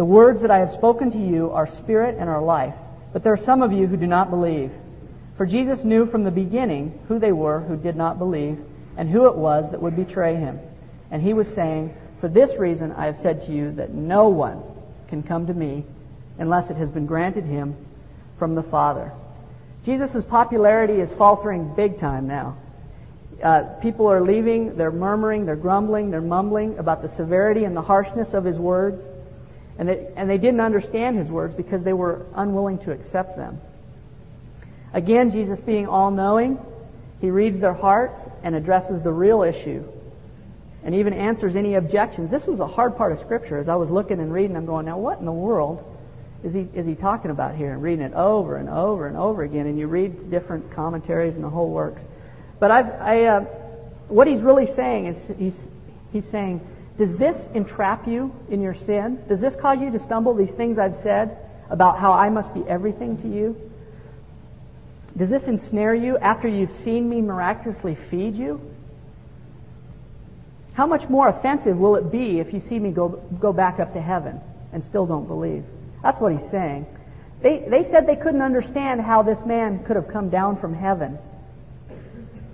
The 0.00 0.06
words 0.06 0.40
that 0.40 0.50
I 0.50 0.60
have 0.60 0.70
spoken 0.70 1.10
to 1.10 1.18
you 1.18 1.50
are 1.50 1.66
spirit 1.66 2.16
and 2.18 2.30
are 2.30 2.40
life. 2.40 2.72
But 3.12 3.22
there 3.22 3.34
are 3.34 3.36
some 3.36 3.60
of 3.60 3.70
you 3.70 3.86
who 3.86 3.98
do 3.98 4.06
not 4.06 4.30
believe. 4.30 4.72
For 5.36 5.44
Jesus 5.44 5.84
knew 5.84 6.06
from 6.06 6.24
the 6.24 6.30
beginning 6.30 6.98
who 7.06 7.18
they 7.18 7.32
were 7.32 7.60
who 7.60 7.76
did 7.76 7.96
not 7.96 8.18
believe 8.18 8.58
and 8.96 9.10
who 9.10 9.26
it 9.26 9.34
was 9.34 9.70
that 9.70 9.82
would 9.82 9.96
betray 9.96 10.36
him. 10.36 10.58
And 11.10 11.20
he 11.20 11.34
was 11.34 11.52
saying, 11.52 11.94
For 12.18 12.28
this 12.28 12.56
reason 12.56 12.92
I 12.92 13.04
have 13.04 13.18
said 13.18 13.42
to 13.42 13.52
you 13.52 13.72
that 13.72 13.92
no 13.92 14.28
one 14.28 14.62
can 15.08 15.22
come 15.22 15.48
to 15.48 15.52
me 15.52 15.84
unless 16.38 16.70
it 16.70 16.78
has 16.78 16.90
been 16.90 17.04
granted 17.04 17.44
him 17.44 17.76
from 18.38 18.54
the 18.54 18.62
Father. 18.62 19.12
Jesus' 19.84 20.24
popularity 20.24 20.98
is 20.98 21.12
faltering 21.12 21.74
big 21.74 22.00
time 22.00 22.26
now. 22.26 22.56
Uh, 23.44 23.64
people 23.82 24.06
are 24.06 24.22
leaving, 24.22 24.78
they're 24.78 24.90
murmuring, 24.90 25.44
they're 25.44 25.56
grumbling, 25.56 26.10
they're 26.10 26.22
mumbling 26.22 26.78
about 26.78 27.02
the 27.02 27.08
severity 27.10 27.64
and 27.64 27.76
the 27.76 27.82
harshness 27.82 28.32
of 28.32 28.44
his 28.44 28.58
words. 28.58 29.04
And 29.80 29.88
they, 29.88 30.12
and 30.14 30.28
they 30.28 30.36
didn't 30.36 30.60
understand 30.60 31.16
his 31.16 31.30
words 31.30 31.54
because 31.54 31.82
they 31.84 31.94
were 31.94 32.26
unwilling 32.34 32.80
to 32.80 32.92
accept 32.92 33.38
them. 33.38 33.62
Again, 34.92 35.30
Jesus 35.30 35.58
being 35.58 35.86
all 35.86 36.10
knowing, 36.10 36.58
he 37.22 37.30
reads 37.30 37.58
their 37.60 37.72
hearts 37.72 38.22
and 38.42 38.54
addresses 38.54 39.00
the 39.00 39.10
real 39.10 39.42
issue 39.42 39.82
and 40.84 40.94
even 40.94 41.14
answers 41.14 41.56
any 41.56 41.76
objections. 41.76 42.28
This 42.28 42.46
was 42.46 42.60
a 42.60 42.66
hard 42.66 42.98
part 42.98 43.12
of 43.12 43.20
Scripture. 43.20 43.56
As 43.56 43.70
I 43.70 43.76
was 43.76 43.90
looking 43.90 44.20
and 44.20 44.30
reading, 44.30 44.54
I'm 44.54 44.66
going, 44.66 44.84
now 44.84 44.98
what 44.98 45.18
in 45.18 45.24
the 45.24 45.32
world 45.32 45.82
is 46.44 46.52
he, 46.52 46.68
is 46.74 46.84
he 46.84 46.94
talking 46.94 47.30
about 47.30 47.54
here? 47.54 47.72
And 47.72 47.82
reading 47.82 48.04
it 48.04 48.12
over 48.12 48.58
and 48.58 48.68
over 48.68 49.06
and 49.06 49.16
over 49.16 49.44
again. 49.44 49.66
And 49.66 49.78
you 49.78 49.86
read 49.86 50.30
different 50.30 50.72
commentaries 50.72 51.34
and 51.36 51.42
the 51.42 51.48
whole 51.48 51.70
works. 51.70 52.02
But 52.58 52.70
I've, 52.70 52.90
I, 53.00 53.24
uh, 53.24 53.40
what 54.08 54.26
he's 54.26 54.42
really 54.42 54.66
saying 54.66 55.06
is 55.06 55.30
he's, 55.38 55.66
he's 56.12 56.28
saying, 56.28 56.66
does 57.00 57.16
this 57.16 57.48
entrap 57.54 58.06
you 58.06 58.30
in 58.50 58.60
your 58.60 58.74
sin? 58.74 59.24
Does 59.26 59.40
this 59.40 59.56
cause 59.56 59.80
you 59.80 59.90
to 59.90 59.98
stumble, 59.98 60.34
these 60.34 60.50
things 60.50 60.78
I've 60.78 60.96
said 60.96 61.34
about 61.70 61.98
how 61.98 62.12
I 62.12 62.28
must 62.28 62.52
be 62.52 62.62
everything 62.68 63.16
to 63.22 63.26
you? 63.26 63.70
Does 65.16 65.30
this 65.30 65.44
ensnare 65.44 65.94
you 65.94 66.18
after 66.18 66.46
you've 66.46 66.74
seen 66.74 67.08
me 67.08 67.22
miraculously 67.22 67.94
feed 67.94 68.36
you? 68.36 68.60
How 70.74 70.86
much 70.86 71.08
more 71.08 71.26
offensive 71.26 71.78
will 71.78 71.96
it 71.96 72.12
be 72.12 72.38
if 72.38 72.52
you 72.52 72.60
see 72.60 72.78
me 72.78 72.90
go, 72.90 73.08
go 73.08 73.54
back 73.54 73.80
up 73.80 73.94
to 73.94 74.00
heaven 74.02 74.38
and 74.70 74.84
still 74.84 75.06
don't 75.06 75.26
believe? 75.26 75.64
That's 76.02 76.20
what 76.20 76.34
he's 76.34 76.50
saying. 76.50 76.84
They, 77.40 77.64
they 77.66 77.84
said 77.84 78.06
they 78.06 78.16
couldn't 78.16 78.42
understand 78.42 79.00
how 79.00 79.22
this 79.22 79.42
man 79.46 79.84
could 79.84 79.96
have 79.96 80.08
come 80.08 80.28
down 80.28 80.58
from 80.58 80.74
heaven. 80.74 81.18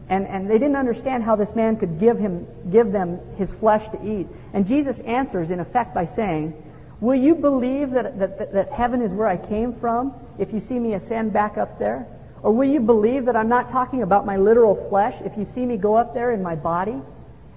And, 0.09 0.27
and 0.27 0.49
they 0.49 0.59
didn't 0.59 0.77
understand 0.77 1.25
how 1.25 1.37
this 1.37 1.55
man 1.55 1.77
could 1.77 1.99
give, 1.99 2.19
him, 2.19 2.47
give 2.71 2.93
them 2.93 3.19
his 3.37 3.53
flesh 3.53 3.89
to 3.89 4.05
eat. 4.05 4.29
And 4.53 4.67
Jesus 4.67 5.01
answers, 5.01 5.51
in 5.51 5.59
effect, 5.59 5.95
by 5.95 6.07
saying, 6.07 6.63
Will 7.01 7.17
you 7.17 7.35
believe 7.35 7.91
that, 7.91 8.19
that, 8.19 8.53
that 8.53 8.73
heaven 8.73 9.03
is 9.03 9.13
where 9.13 9.27
I 9.27 9.37
came 9.37 9.75
from 9.75 10.15
if 10.39 10.53
you 10.53 10.61
see 10.61 10.79
me 10.79 10.95
ascend 10.95 11.33
back 11.33 11.59
up 11.59 11.79
there? 11.79 12.07
Or 12.43 12.53
will 12.53 12.69
you 12.69 12.81
believe 12.81 13.27
that 13.27 13.37
I'm 13.37 13.49
not 13.49 13.71
talking 13.71 14.03
about 14.03 14.25
my 14.25 14.37
literal 14.37 14.89
flesh 14.89 15.21
if 15.23 15.37
you 15.37 15.45
see 15.45 15.65
me 15.67 15.77
go 15.77 15.97
up 15.97 16.15
there 16.15 16.33
in 16.33 16.43
my 16.43 16.55
body 16.55 16.97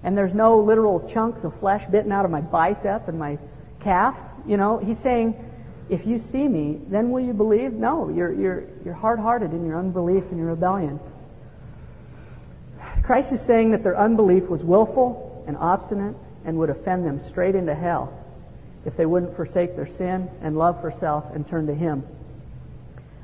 and 0.04 0.18
there's 0.18 0.34
no 0.34 0.60
literal 0.62 1.08
chunks 1.08 1.44
of 1.44 1.58
flesh 1.60 1.86
bitten 1.86 2.12
out 2.12 2.26
of 2.26 2.32
my 2.32 2.42
bicep 2.42 3.08
and 3.08 3.18
my 3.18 3.38
calf? 3.80 4.18
You 4.46 4.58
know, 4.58 4.78
he's 4.78 5.00
saying, 5.00 5.36
if 5.90 6.06
you 6.06 6.18
see 6.18 6.48
me, 6.48 6.80
then 6.88 7.12
will 7.12 7.22
you 7.22 7.34
believe? 7.34 7.74
No, 7.74 8.10
you're, 8.10 8.34
you're, 8.34 8.64
you're 8.84 8.94
hard-hearted 8.94 9.54
in 9.54 9.66
your 9.66 9.80
unbelief 9.80 10.24
and 10.30 10.38
your 10.38 10.48
rebellion. 10.50 11.00
Christ 13.10 13.34
is 13.34 13.42
saying 13.42 13.72
that 13.72 13.82
their 13.82 13.98
unbelief 13.98 14.44
was 14.50 14.64
willful 14.64 15.44
and 15.48 15.58
obstinate 15.58 16.16
and 16.46 16.60
would 16.60 16.70
offend 16.70 17.08
them 17.08 17.20
straight 17.22 17.56
into 17.56 17.74
hell 17.74 18.14
if 18.86 18.96
they 18.98 19.06
wouldn't 19.08 19.36
forsake 19.36 19.76
their 19.76 19.88
sin 19.88 20.30
and 20.44 20.56
love 20.56 20.80
for 20.80 20.92
self 20.92 21.26
and 21.34 21.48
turn 21.50 21.66
to 21.66 21.74
Him. 21.74 22.04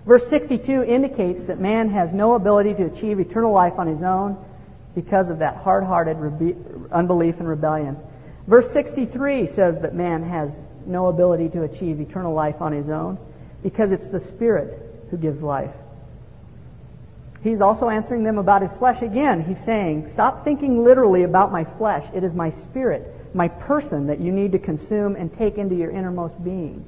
Verse 0.03 0.25
62 0.27 0.83
indicates 0.85 1.45
that 1.45 1.59
man 1.59 1.89
has 1.89 2.15
no 2.15 2.33
ability 2.33 2.73
to 2.73 2.85
achieve 2.87 3.19
eternal 3.19 3.53
life 3.53 3.77
on 3.77 3.85
his 3.85 4.01
own 4.01 4.43
because 4.95 5.29
of 5.29 5.37
that 5.37 5.57
hard-hearted 5.57 6.17
rebe- 6.17 6.91
unbelief 6.91 7.35
and 7.37 7.47
rebellion. 7.47 7.95
Verse 8.47 8.71
63 8.71 9.45
says 9.45 9.81
that 9.81 9.93
man 9.93 10.23
has 10.23 10.59
no 10.87 11.09
ability 11.09 11.49
to 11.49 11.61
achieve 11.61 12.01
eternal 12.01 12.33
life 12.33 12.59
on 12.59 12.71
his 12.71 12.89
own 12.89 13.19
because 13.61 13.91
it's 13.91 14.09
the 14.09 14.19
Spirit 14.19 15.05
who 15.11 15.17
gives 15.17 15.43
life. 15.43 15.75
He's 17.45 17.61
also 17.61 17.89
answering 17.89 18.23
them 18.23 18.39
about 18.39 18.63
his 18.63 18.73
flesh 18.73 19.03
again. 19.03 19.43
He's 19.43 19.63
saying, 19.63 20.09
Stop 20.09 20.43
thinking 20.43 20.83
literally 20.83 21.21
about 21.21 21.51
my 21.51 21.63
flesh. 21.63 22.03
It 22.11 22.23
is 22.23 22.33
my 22.33 22.49
spirit, 22.49 23.35
my 23.35 23.49
person 23.49 24.07
that 24.07 24.19
you 24.19 24.31
need 24.31 24.53
to 24.53 24.57
consume 24.57 25.15
and 25.15 25.31
take 25.31 25.59
into 25.59 25.75
your 25.75 25.91
innermost 25.91 26.43
being. 26.43 26.83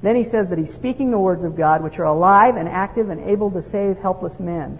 Then 0.00 0.14
he 0.14 0.22
says 0.22 0.50
that 0.50 0.60
he's 0.60 0.72
speaking 0.72 1.10
the 1.10 1.18
words 1.18 1.42
of 1.42 1.56
God, 1.56 1.82
which 1.82 1.98
are 1.98 2.04
alive 2.04 2.54
and 2.54 2.68
active 2.68 3.08
and 3.08 3.28
able 3.28 3.50
to 3.50 3.60
save 3.60 3.98
helpless 3.98 4.38
men. 4.38 4.78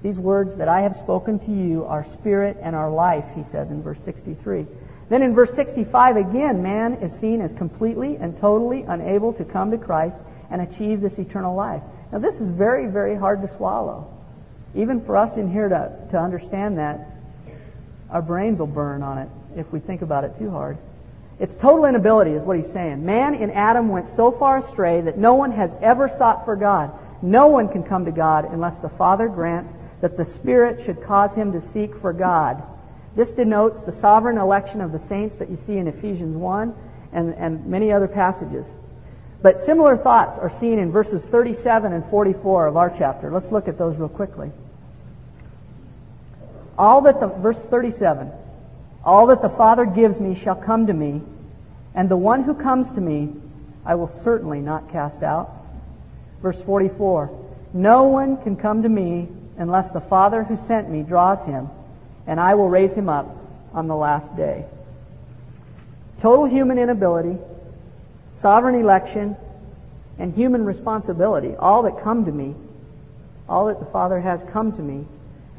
These 0.00 0.16
words 0.16 0.58
that 0.58 0.68
I 0.68 0.82
have 0.82 0.94
spoken 0.94 1.40
to 1.40 1.50
you 1.50 1.86
are 1.86 2.04
spirit 2.04 2.56
and 2.62 2.76
are 2.76 2.88
life, 2.88 3.24
he 3.34 3.42
says 3.42 3.68
in 3.72 3.82
verse 3.82 3.98
63. 4.04 4.64
Then 5.08 5.22
in 5.22 5.34
verse 5.34 5.52
65, 5.54 6.16
again, 6.16 6.62
man 6.62 6.98
is 7.02 7.12
seen 7.12 7.40
as 7.40 7.52
completely 7.52 8.14
and 8.14 8.38
totally 8.38 8.82
unable 8.82 9.32
to 9.32 9.44
come 9.44 9.72
to 9.72 9.76
Christ 9.78 10.22
and 10.52 10.62
achieve 10.62 11.00
this 11.00 11.18
eternal 11.18 11.56
life. 11.56 11.82
Now, 12.12 12.20
this 12.20 12.40
is 12.40 12.46
very, 12.46 12.86
very 12.86 13.16
hard 13.16 13.42
to 13.42 13.48
swallow. 13.48 14.18
Even 14.74 15.00
for 15.04 15.16
us 15.16 15.36
in 15.36 15.50
here 15.50 15.68
to, 15.68 15.92
to 16.10 16.18
understand 16.18 16.78
that, 16.78 17.06
our 18.10 18.22
brains 18.22 18.58
will 18.58 18.66
burn 18.66 19.02
on 19.02 19.18
it 19.18 19.28
if 19.56 19.72
we 19.72 19.80
think 19.80 20.02
about 20.02 20.24
it 20.24 20.36
too 20.38 20.50
hard. 20.50 20.78
It's 21.38 21.56
total 21.56 21.86
inability, 21.86 22.32
is 22.32 22.44
what 22.44 22.56
he's 22.56 22.70
saying. 22.70 23.04
Man 23.04 23.34
in 23.34 23.50
Adam 23.50 23.88
went 23.88 24.08
so 24.08 24.30
far 24.30 24.58
astray 24.58 25.00
that 25.00 25.16
no 25.16 25.34
one 25.34 25.52
has 25.52 25.74
ever 25.80 26.08
sought 26.08 26.44
for 26.44 26.54
God. 26.54 26.92
No 27.22 27.48
one 27.48 27.68
can 27.68 27.82
come 27.82 28.04
to 28.04 28.12
God 28.12 28.46
unless 28.52 28.80
the 28.80 28.88
Father 28.88 29.28
grants 29.28 29.72
that 30.00 30.16
the 30.16 30.24
Spirit 30.24 30.84
should 30.84 31.02
cause 31.02 31.34
him 31.34 31.52
to 31.52 31.60
seek 31.60 31.96
for 31.96 32.12
God. 32.12 32.62
This 33.16 33.32
denotes 33.32 33.80
the 33.80 33.92
sovereign 33.92 34.38
election 34.38 34.80
of 34.80 34.92
the 34.92 34.98
saints 34.98 35.36
that 35.36 35.50
you 35.50 35.56
see 35.56 35.76
in 35.76 35.88
Ephesians 35.88 36.36
1 36.36 36.74
and, 37.12 37.34
and 37.34 37.66
many 37.66 37.90
other 37.90 38.08
passages. 38.08 38.66
But 39.42 39.62
similar 39.62 39.96
thoughts 39.96 40.38
are 40.38 40.50
seen 40.50 40.78
in 40.78 40.92
verses 40.92 41.26
37 41.26 41.92
and 41.92 42.04
44 42.04 42.66
of 42.66 42.76
our 42.76 42.90
chapter. 42.90 43.30
Let's 43.30 43.50
look 43.50 43.68
at 43.68 43.78
those 43.78 43.96
real 43.96 44.08
quickly. 44.08 44.52
All 46.76 47.02
that 47.02 47.20
the, 47.20 47.26
verse 47.26 47.62
37, 47.62 48.30
all 49.04 49.28
that 49.28 49.42
the 49.42 49.48
Father 49.48 49.86
gives 49.86 50.20
me 50.20 50.34
shall 50.34 50.56
come 50.56 50.86
to 50.86 50.92
me, 50.92 51.22
and 51.94 52.08
the 52.08 52.16
one 52.16 52.42
who 52.42 52.54
comes 52.54 52.90
to 52.92 53.00
me 53.00 53.30
I 53.84 53.94
will 53.94 54.08
certainly 54.08 54.60
not 54.60 54.92
cast 54.92 55.22
out. 55.22 55.50
Verse 56.42 56.60
44, 56.62 57.30
no 57.72 58.04
one 58.04 58.42
can 58.42 58.56
come 58.56 58.82
to 58.82 58.88
me 58.88 59.28
unless 59.56 59.90
the 59.90 60.00
Father 60.00 60.42
who 60.42 60.56
sent 60.56 60.88
me 60.88 61.02
draws 61.02 61.44
him, 61.44 61.68
and 62.26 62.38
I 62.38 62.54
will 62.54 62.68
raise 62.68 62.94
him 62.94 63.08
up 63.08 63.36
on 63.72 63.86
the 63.86 63.96
last 63.96 64.36
day. 64.36 64.64
Total 66.18 66.44
human 66.46 66.78
inability, 66.78 67.38
sovereign 68.40 68.74
election, 68.74 69.36
and 70.18 70.34
human 70.34 70.64
responsibility, 70.64 71.54
all 71.56 71.82
that 71.82 72.02
come 72.02 72.24
to 72.24 72.32
me, 72.32 72.54
all 73.48 73.66
that 73.66 73.78
the 73.78 73.86
Father 73.86 74.18
has 74.18 74.42
come 74.52 74.72
to 74.72 74.82
me, 74.82 75.06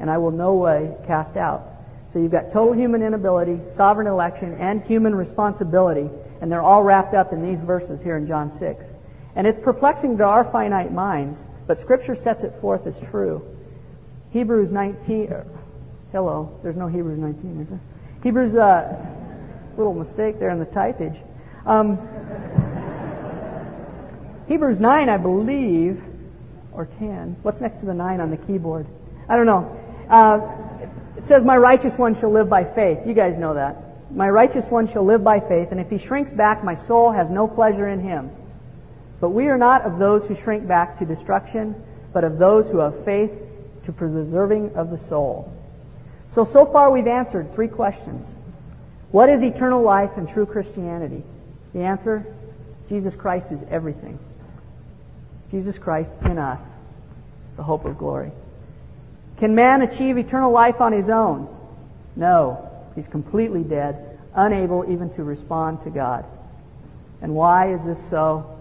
and 0.00 0.10
I 0.10 0.18
will 0.18 0.30
no 0.32 0.54
way 0.54 0.94
cast 1.06 1.36
out. 1.36 1.68
So 2.08 2.18
you've 2.18 2.32
got 2.32 2.50
total 2.52 2.74
human 2.74 3.02
inability, 3.02 3.60
sovereign 3.68 4.06
election, 4.06 4.54
and 4.54 4.82
human 4.82 5.14
responsibility, 5.14 6.10
and 6.40 6.50
they're 6.50 6.62
all 6.62 6.82
wrapped 6.82 7.14
up 7.14 7.32
in 7.32 7.42
these 7.42 7.60
verses 7.60 8.02
here 8.02 8.16
in 8.16 8.26
John 8.26 8.50
6. 8.50 8.86
And 9.36 9.46
it's 9.46 9.58
perplexing 9.60 10.18
to 10.18 10.24
our 10.24 10.44
finite 10.44 10.92
minds, 10.92 11.42
but 11.66 11.78
Scripture 11.78 12.16
sets 12.16 12.42
it 12.42 12.52
forth 12.60 12.86
as 12.86 13.00
true. 13.00 13.44
Hebrews 14.30 14.72
19, 14.72 15.32
er, 15.32 15.46
hello, 16.10 16.58
there's 16.62 16.76
no 16.76 16.88
Hebrews 16.88 17.18
19, 17.18 17.60
is 17.60 17.68
there? 17.68 17.80
Hebrews, 18.24 18.56
uh, 18.56 19.06
little 19.76 19.94
mistake 19.94 20.38
there 20.38 20.50
in 20.50 20.58
the 20.58 20.66
typage. 20.66 21.16
Um, 21.64 21.98
Hebrews 24.48 24.80
9, 24.80 25.08
I 25.08 25.16
believe, 25.16 26.02
or 26.72 26.86
10. 26.86 27.36
What's 27.42 27.60
next 27.60 27.78
to 27.78 27.86
the 27.86 27.94
9 27.94 28.20
on 28.20 28.30
the 28.30 28.36
keyboard? 28.36 28.86
I 29.28 29.36
don't 29.36 29.46
know. 29.46 29.80
Uh, 30.08 30.86
it 31.16 31.24
says, 31.24 31.44
My 31.44 31.56
righteous 31.56 31.96
one 31.96 32.14
shall 32.14 32.32
live 32.32 32.48
by 32.48 32.64
faith. 32.64 33.06
You 33.06 33.14
guys 33.14 33.38
know 33.38 33.54
that. 33.54 33.76
My 34.12 34.28
righteous 34.28 34.66
one 34.66 34.88
shall 34.88 35.04
live 35.04 35.24
by 35.24 35.40
faith, 35.40 35.68
and 35.70 35.80
if 35.80 35.88
he 35.88 35.98
shrinks 35.98 36.32
back, 36.32 36.62
my 36.62 36.74
soul 36.74 37.12
has 37.12 37.30
no 37.30 37.48
pleasure 37.48 37.88
in 37.88 38.00
him. 38.00 38.30
But 39.20 39.30
we 39.30 39.46
are 39.48 39.56
not 39.56 39.82
of 39.82 39.98
those 39.98 40.26
who 40.26 40.34
shrink 40.34 40.66
back 40.66 40.98
to 40.98 41.06
destruction, 41.06 41.82
but 42.12 42.24
of 42.24 42.38
those 42.38 42.68
who 42.68 42.78
have 42.78 43.04
faith 43.04 43.32
to 43.84 43.92
preserving 43.92 44.74
of 44.74 44.90
the 44.90 44.98
soul. 44.98 45.52
So, 46.28 46.44
so 46.44 46.66
far 46.66 46.90
we've 46.90 47.06
answered 47.06 47.54
three 47.54 47.68
questions. 47.68 48.28
What 49.10 49.28
is 49.28 49.42
eternal 49.42 49.82
life 49.82 50.16
and 50.16 50.28
true 50.28 50.46
Christianity? 50.46 51.22
The 51.72 51.80
answer, 51.80 52.26
Jesus 52.88 53.14
Christ 53.14 53.52
is 53.52 53.62
everything. 53.70 54.18
Jesus 55.52 55.78
Christ 55.78 56.14
in 56.24 56.38
us, 56.38 56.60
the 57.56 57.62
hope 57.62 57.84
of 57.84 57.98
glory. 57.98 58.32
Can 59.36 59.54
man 59.54 59.82
achieve 59.82 60.16
eternal 60.16 60.50
life 60.50 60.80
on 60.80 60.92
his 60.92 61.10
own? 61.10 61.46
No. 62.16 62.70
He's 62.94 63.06
completely 63.06 63.62
dead, 63.62 64.18
unable 64.34 64.90
even 64.90 65.10
to 65.14 65.22
respond 65.22 65.82
to 65.82 65.90
God. 65.90 66.24
And 67.20 67.34
why 67.34 67.74
is 67.74 67.84
this 67.84 68.02
so? 68.08 68.58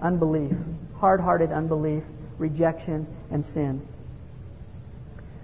Unbelief, 0.00 0.52
hard 0.98 1.20
hearted 1.20 1.52
unbelief, 1.52 2.02
rejection, 2.38 3.06
and 3.30 3.44
sin. 3.44 3.86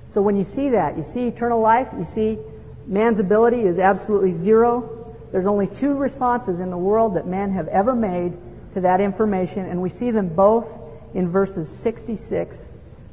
So 0.09 0.23
when 0.23 0.37
you 0.37 0.45
see 0.45 0.71
that, 0.71 0.97
you 0.97 1.05
see 1.05 1.27
eternal 1.27 1.61
life, 1.61 1.89
you 1.99 2.07
see 2.07 2.39
man's 2.87 3.19
ability 3.19 3.61
is 3.61 3.79
absolutely 3.79 4.33
zero. 4.33 5.15
There's 5.33 5.47
only 5.47 5.67
two 5.67 5.95
responses 5.95 6.61
in 6.61 6.71
the 6.71 6.79
world 6.79 7.17
that 7.17 7.27
men 7.27 7.53
have 7.53 7.69
ever 7.69 7.95
made 7.95 8.33
to 8.73 8.81
that 8.83 9.03
information, 9.03 9.67
and 9.67 9.83
we 9.83 9.91
see 9.91 10.11
them 10.11 10.29
both 10.35 10.78
in 11.15 11.31
verses 11.31 11.69
66 11.69 12.65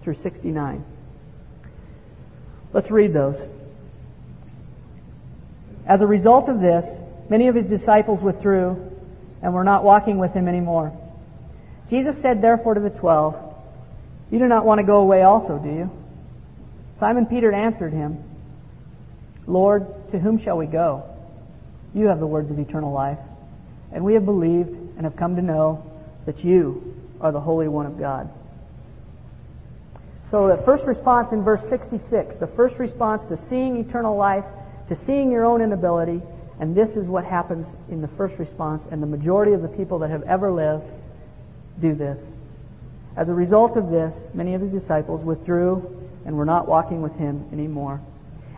through 0.01 0.13
69. 0.13 0.83
Let's 2.73 2.91
read 2.91 3.13
those. 3.13 3.41
As 5.85 6.01
a 6.01 6.07
result 6.07 6.49
of 6.49 6.59
this, 6.59 6.85
many 7.29 7.47
of 7.47 7.55
his 7.55 7.67
disciples 7.67 8.21
withdrew 8.21 8.91
and 9.41 9.53
were 9.53 9.63
not 9.63 9.83
walking 9.83 10.17
with 10.17 10.33
him 10.33 10.47
anymore. 10.47 10.91
Jesus 11.89 12.19
said 12.19 12.41
therefore 12.41 12.73
to 12.73 12.79
the 12.79 12.89
twelve, 12.89 13.35
You 14.31 14.39
do 14.39 14.47
not 14.47 14.65
want 14.65 14.79
to 14.79 14.83
go 14.83 14.97
away 14.97 15.21
also, 15.21 15.59
do 15.59 15.69
you? 15.69 15.91
Simon 16.93 17.27
Peter 17.27 17.51
answered 17.51 17.93
him, 17.93 18.23
Lord, 19.47 20.09
to 20.09 20.19
whom 20.19 20.39
shall 20.39 20.57
we 20.57 20.65
go? 20.65 21.03
You 21.93 22.07
have 22.07 22.19
the 22.19 22.27
words 22.27 22.49
of 22.49 22.57
eternal 22.57 22.91
life, 22.91 23.19
and 23.91 24.03
we 24.03 24.15
have 24.15 24.25
believed 24.25 24.69
and 24.69 25.03
have 25.03 25.15
come 25.15 25.35
to 25.35 25.41
know 25.41 25.89
that 26.25 26.43
you 26.43 26.95
are 27.21 27.31
the 27.31 27.39
Holy 27.39 27.67
One 27.67 27.85
of 27.85 27.99
God. 27.99 28.29
So 30.27 30.47
the 30.47 30.61
first 30.63 30.87
response 30.87 31.31
in 31.31 31.43
verse 31.43 31.67
66, 31.69 32.37
the 32.37 32.47
first 32.47 32.79
response 32.79 33.25
to 33.25 33.37
seeing 33.37 33.77
eternal 33.77 34.17
life, 34.17 34.45
to 34.87 34.95
seeing 34.95 35.31
your 35.31 35.45
own 35.45 35.61
inability, 35.61 36.21
and 36.59 36.75
this 36.75 36.97
is 36.97 37.07
what 37.07 37.25
happens 37.25 37.71
in 37.89 38.01
the 38.01 38.07
first 38.07 38.39
response, 38.39 38.85
and 38.89 39.01
the 39.01 39.07
majority 39.07 39.53
of 39.53 39.61
the 39.61 39.67
people 39.67 39.99
that 39.99 40.09
have 40.09 40.23
ever 40.23 40.51
lived 40.51 40.85
do 41.79 41.93
this. 41.93 42.25
As 43.15 43.29
a 43.29 43.33
result 43.33 43.77
of 43.77 43.89
this, 43.89 44.27
many 44.33 44.55
of 44.55 44.61
his 44.61 44.71
disciples 44.71 45.23
withdrew 45.23 46.09
and 46.25 46.35
were 46.35 46.45
not 46.45 46.67
walking 46.67 47.01
with 47.01 47.15
him 47.15 47.47
anymore. 47.53 48.01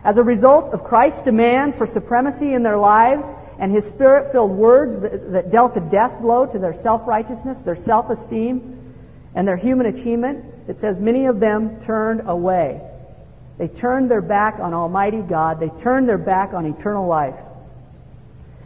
As 0.04 0.16
a 0.16 0.22
result 0.22 0.72
of 0.72 0.84
Christ's 0.84 1.22
demand 1.22 1.76
for 1.76 1.86
supremacy 1.86 2.54
in 2.54 2.62
their 2.62 2.78
lives 2.78 3.26
and 3.58 3.72
his 3.72 3.88
spirit 3.88 4.32
filled 4.32 4.52
words 4.52 5.00
that, 5.00 5.32
that, 5.32 5.50
dealt 5.50 5.76
a 5.76 5.80
death 5.80 6.20
blow 6.20 6.46
to 6.46 6.58
their 6.58 6.72
self 6.72 7.06
righteousness, 7.06 7.60
their 7.60 7.76
self 7.76 8.08
esteem, 8.08 8.94
and 9.34 9.46
their 9.46 9.56
human 9.56 9.86
achievement, 9.86 10.44
it 10.68 10.78
says 10.78 10.98
many 10.98 11.26
of 11.26 11.40
them 11.40 11.80
turned 11.80 12.28
away. 12.28 12.80
They 13.58 13.68
turned 13.68 14.10
their 14.10 14.20
back 14.20 14.60
on 14.60 14.72
Almighty 14.72 15.20
God. 15.20 15.58
They 15.58 15.68
turned 15.68 16.08
their 16.08 16.18
back 16.18 16.54
on 16.54 16.64
eternal 16.66 17.08
life. 17.08 17.34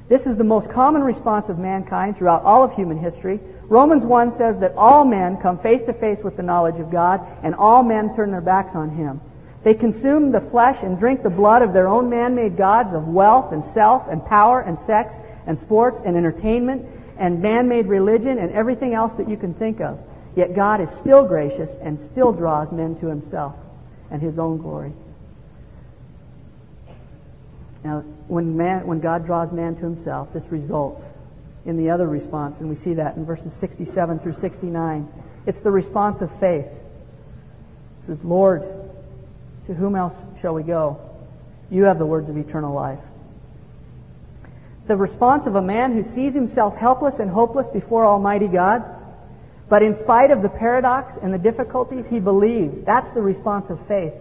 This 0.09 0.27
is 0.27 0.37
the 0.37 0.45
most 0.45 0.69
common 0.69 1.03
response 1.03 1.49
of 1.49 1.59
mankind 1.59 2.19
throughout 2.19 2.43
all 2.43 2.65
of 2.65 2.75
human 2.75 2.99
history. 2.99 3.41
Romans 3.63 4.05
1 4.05 4.33
says 4.33 4.59
that 4.59 4.75
all 4.77 5.07
men 5.07 5.39
come 5.39 5.59
face 5.59 5.85
to 5.85 5.95
face 5.95 6.23
with 6.23 6.37
the 6.37 6.43
knowledge 6.43 6.79
of 6.79 6.91
God, 6.91 7.27
and 7.43 7.55
all 7.55 7.83
men 7.83 8.15
turn 8.15 8.31
their 8.31 8.43
backs 8.43 8.75
on 8.75 8.91
Him. 8.91 9.23
They 9.65 9.75
consume 9.75 10.33
the 10.33 10.41
flesh 10.41 10.83
and 10.83 10.99
drink 10.99 11.23
the 11.23 11.31
blood 11.31 11.63
of 11.63 11.73
their 11.73 11.89
own 11.89 12.11
man-made 12.11 12.57
gods 12.57 12.93
of 12.93 13.07
wealth 13.07 13.53
and 13.53 13.65
self 13.65 14.09
and 14.09 14.25
power 14.25 14.61
and 14.61 14.79
sex 14.79 15.15
and 15.47 15.59
sports 15.59 16.01
and 16.05 16.17
entertainment 16.17 16.87
and 17.17 17.41
man-made 17.41 17.87
religion 17.87 18.39
and 18.39 18.51
everything 18.53 18.95
else 18.95 19.15
that 19.15 19.29
you 19.29 19.37
can 19.37 19.55
think 19.55 19.81
of. 19.81 20.01
Yet 20.35 20.55
God 20.55 20.81
is 20.81 20.91
still 20.91 21.25
gracious 21.27 21.75
and 21.81 22.01
still 22.01 22.33
draws 22.33 22.73
men 22.73 22.97
to 22.97 23.07
Himself 23.07 23.55
and 24.11 24.21
His 24.21 24.39
own 24.39 24.59
glory. 24.59 24.93
Now, 27.85 28.01
when, 28.29 28.57
man, 28.57 28.87
when 28.87 29.01
God 29.01 29.27
draws 29.27 29.53
man 29.53 29.75
to 29.75 29.83
himself, 29.83 30.33
this 30.33 30.49
results 30.49 31.05
in 31.65 31.77
the 31.77 31.91
other 31.91 32.07
response, 32.07 32.61
and 32.61 32.69
we 32.69 32.77
see 32.77 32.95
that 32.95 33.17
in 33.17 33.25
verses 33.25 33.53
67 33.55 34.21
through 34.21 34.35
69. 34.35 35.09
It's 35.47 35.63
the 35.63 35.71
response 35.71 36.23
of 36.23 36.31
faith. 36.39 36.67
It 36.67 38.05
says, 38.05 38.23
Lord, 38.23 38.82
to 39.67 39.75
whom 39.75 39.97
else 39.97 40.21
shall 40.41 40.55
we 40.55 40.63
go? 40.63 41.01
You 41.71 41.85
have 41.85 41.99
the 41.99 42.07
words 42.07 42.29
of 42.29 42.37
eternal 42.37 42.75
life. 42.75 42.99
The 44.87 44.97
response 44.97 45.47
of 45.47 45.55
a 45.55 45.63
man 45.63 45.93
who 45.93 46.03
sees 46.03 46.35
himself 46.35 46.77
helpless 46.77 47.19
and 47.19 47.31
hopeless 47.31 47.69
before 47.69 48.05
Almighty 48.05 48.49
God, 48.49 48.85
but 49.69 49.83
in 49.83 49.95
spite 49.95 50.31
of 50.31 50.43
the 50.43 50.49
paradox 50.49 51.17
and 51.17 51.33
the 51.33 51.39
difficulties, 51.39 52.09
he 52.09 52.19
believes. 52.21 52.83
That's 52.83 53.11
the 53.13 53.23
response 53.23 53.71
of 53.71 53.87
faith 53.87 54.13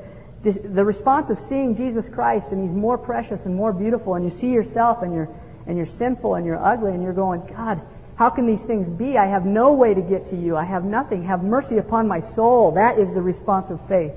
the 0.44 0.84
response 0.84 1.30
of 1.30 1.40
seeing 1.40 1.76
Jesus 1.76 2.10
Christ 2.10 2.52
and 2.52 2.64
He's 2.64 2.74
more 2.74 2.98
precious 2.98 3.46
and 3.46 3.56
more 3.56 3.72
beautiful, 3.72 4.16
and 4.16 4.26
you 4.26 4.32
see 4.32 4.50
yourself 4.50 5.04
and 5.04 5.14
you're 5.14 5.30
and 5.68 5.78
you're 5.78 5.86
sinful 5.86 6.36
and 6.36 6.46
you're 6.46 6.64
ugly 6.64 6.92
and 6.92 7.04
you're 7.04 7.14
going, 7.14 7.46
God, 7.56 7.82
how 8.16 8.32
can 8.32 8.48
these 8.48 8.66
things 8.66 8.90
be? 8.90 9.18
I 9.18 9.28
have 9.28 9.46
no 9.46 9.74
way 9.74 9.94
to 9.94 10.02
get 10.02 10.28
to 10.28 10.36
you. 10.36 10.58
I 10.58 10.64
have 10.64 10.84
nothing. 10.84 11.26
Have 11.26 11.44
mercy 11.44 11.78
upon 11.78 12.08
my 12.08 12.22
soul. 12.22 12.72
That 12.72 12.98
is 12.98 13.14
the 13.14 13.22
response 13.22 13.70
of 13.70 13.88
faith. 13.88 14.12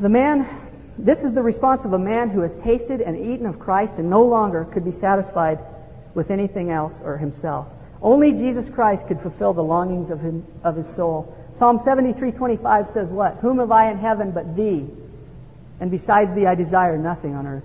The 0.00 0.08
man, 0.08 0.48
this 0.96 1.24
is 1.24 1.34
the 1.34 1.42
response 1.42 1.84
of 1.84 1.92
a 1.92 1.98
man 1.98 2.30
who 2.30 2.40
has 2.40 2.56
tasted 2.56 3.02
and 3.02 3.18
eaten 3.18 3.44
of 3.44 3.58
Christ 3.58 3.98
and 3.98 4.08
no 4.08 4.24
longer 4.24 4.64
could 4.64 4.82
be 4.82 4.92
satisfied 4.92 5.58
with 6.14 6.30
anything 6.30 6.70
else 6.70 6.98
or 7.04 7.18
himself. 7.18 7.66
Only 8.00 8.32
Jesus 8.32 8.70
Christ 8.70 9.06
could 9.08 9.20
fulfill 9.20 9.52
the 9.52 9.62
longings 9.62 10.10
of, 10.10 10.20
him, 10.20 10.46
of 10.64 10.76
his 10.76 10.88
soul. 10.88 11.36
Psalm 11.52 11.78
73:25 11.78 12.88
says 12.88 13.10
what? 13.10 13.36
Whom 13.36 13.58
have 13.58 13.70
I 13.70 13.90
in 13.90 13.98
heaven 13.98 14.30
but 14.30 14.56
thee? 14.56 14.88
And 15.80 15.90
besides 15.90 16.34
thee 16.34 16.46
I 16.46 16.54
desire 16.54 16.96
nothing 16.96 17.34
on 17.34 17.46
earth. 17.46 17.64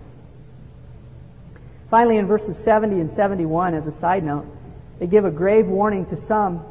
Finally, 1.89 2.17
in 2.17 2.27
verses 2.27 2.57
70 2.57 2.99
and 2.99 3.11
71, 3.11 3.75
as 3.75 3.87
a 3.87 3.91
side 3.93 4.25
note, 4.25 4.45
they 4.99 5.07
give 5.07 5.23
a 5.23 5.31
grave 5.31 5.67
warning 5.67 6.05
to 6.07 6.17
some 6.17 6.65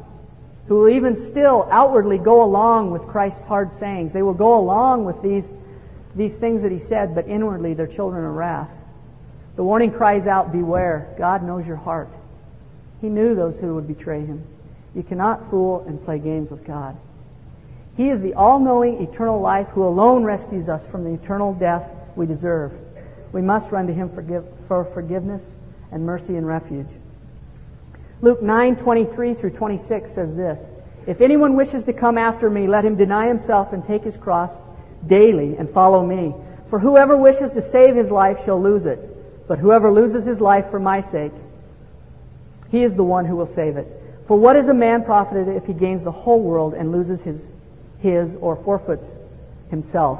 who 0.67 0.79
will 0.79 0.89
even 0.89 1.15
still 1.15 1.67
outwardly 1.71 2.17
go 2.17 2.43
along 2.43 2.91
with 2.91 3.03
Christ's 3.07 3.45
hard 3.45 3.71
sayings. 3.71 4.13
They 4.13 4.23
will 4.23 4.33
go 4.33 4.57
along 4.57 5.05
with 5.05 5.21
these, 5.21 5.47
these 6.15 6.37
things 6.37 6.63
that 6.63 6.71
he 6.71 6.79
said, 6.79 7.13
but 7.13 7.27
inwardly 7.27 7.73
they're 7.73 7.87
children 7.87 8.25
of 8.25 8.33
wrath. 8.33 8.69
The 9.55 9.63
warning 9.63 9.91
cries 9.91 10.27
out, 10.27 10.51
Beware, 10.51 11.13
God 11.17 11.43
knows 11.43 11.65
your 11.65 11.77
heart. 11.77 12.09
He 13.01 13.09
knew 13.09 13.35
those 13.35 13.59
who 13.59 13.75
would 13.75 13.87
betray 13.87 14.25
him. 14.25 14.43
You 14.95 15.03
cannot 15.03 15.49
fool 15.49 15.85
and 15.87 16.03
play 16.03 16.19
games 16.19 16.49
with 16.49 16.65
God. 16.65 16.97
He 17.95 18.09
is 18.09 18.21
the 18.21 18.33
all-knowing 18.33 19.01
eternal 19.03 19.39
life 19.39 19.67
who 19.69 19.83
alone 19.83 20.23
rescues 20.23 20.67
us 20.67 20.85
from 20.87 21.03
the 21.03 21.13
eternal 21.13 21.53
death 21.53 21.89
we 22.15 22.25
deserve. 22.25 22.73
We 23.31 23.41
must 23.41 23.71
run 23.71 23.87
to 23.87 23.93
him 23.93 24.09
for 24.67 24.83
forgiveness 24.85 25.49
and 25.91 26.05
mercy 26.05 26.35
and 26.35 26.47
refuge. 26.47 26.89
Luke 28.21 28.41
9:23 28.41 29.37
through 29.37 29.51
26 29.51 30.11
says 30.11 30.35
this: 30.35 30.65
If 31.05 31.21
anyone 31.21 31.55
wishes 31.55 31.85
to 31.85 31.93
come 31.93 32.17
after 32.17 32.49
me, 32.49 32.67
let 32.67 32.85
him 32.85 32.95
deny 32.95 33.27
himself 33.27 33.73
and 33.73 33.83
take 33.83 34.03
his 34.03 34.17
cross 34.17 34.57
daily 35.05 35.57
and 35.57 35.69
follow 35.69 36.05
me. 36.05 36.35
For 36.67 36.79
whoever 36.79 37.15
wishes 37.15 37.53
to 37.53 37.61
save 37.61 37.95
his 37.95 38.11
life 38.11 38.43
shall 38.43 38.61
lose 38.61 38.85
it, 38.85 39.47
but 39.47 39.59
whoever 39.59 39.91
loses 39.91 40.25
his 40.25 40.41
life 40.41 40.71
for 40.71 40.79
my 40.79 41.01
sake, 41.01 41.33
he 42.69 42.83
is 42.83 42.95
the 42.95 43.03
one 43.03 43.25
who 43.25 43.35
will 43.35 43.45
save 43.45 43.77
it. 43.77 43.87
For 44.27 44.37
what 44.37 44.55
is 44.55 44.67
a 44.67 44.73
man 44.73 45.03
profited 45.03 45.47
if 45.49 45.67
he 45.67 45.73
gains 45.73 46.03
the 46.03 46.11
whole 46.11 46.41
world 46.41 46.73
and 46.73 46.91
loses 46.91 47.21
his 47.21 47.47
his 47.99 48.35
or 48.35 48.55
forfeits 48.55 49.11
himself. 49.69 50.19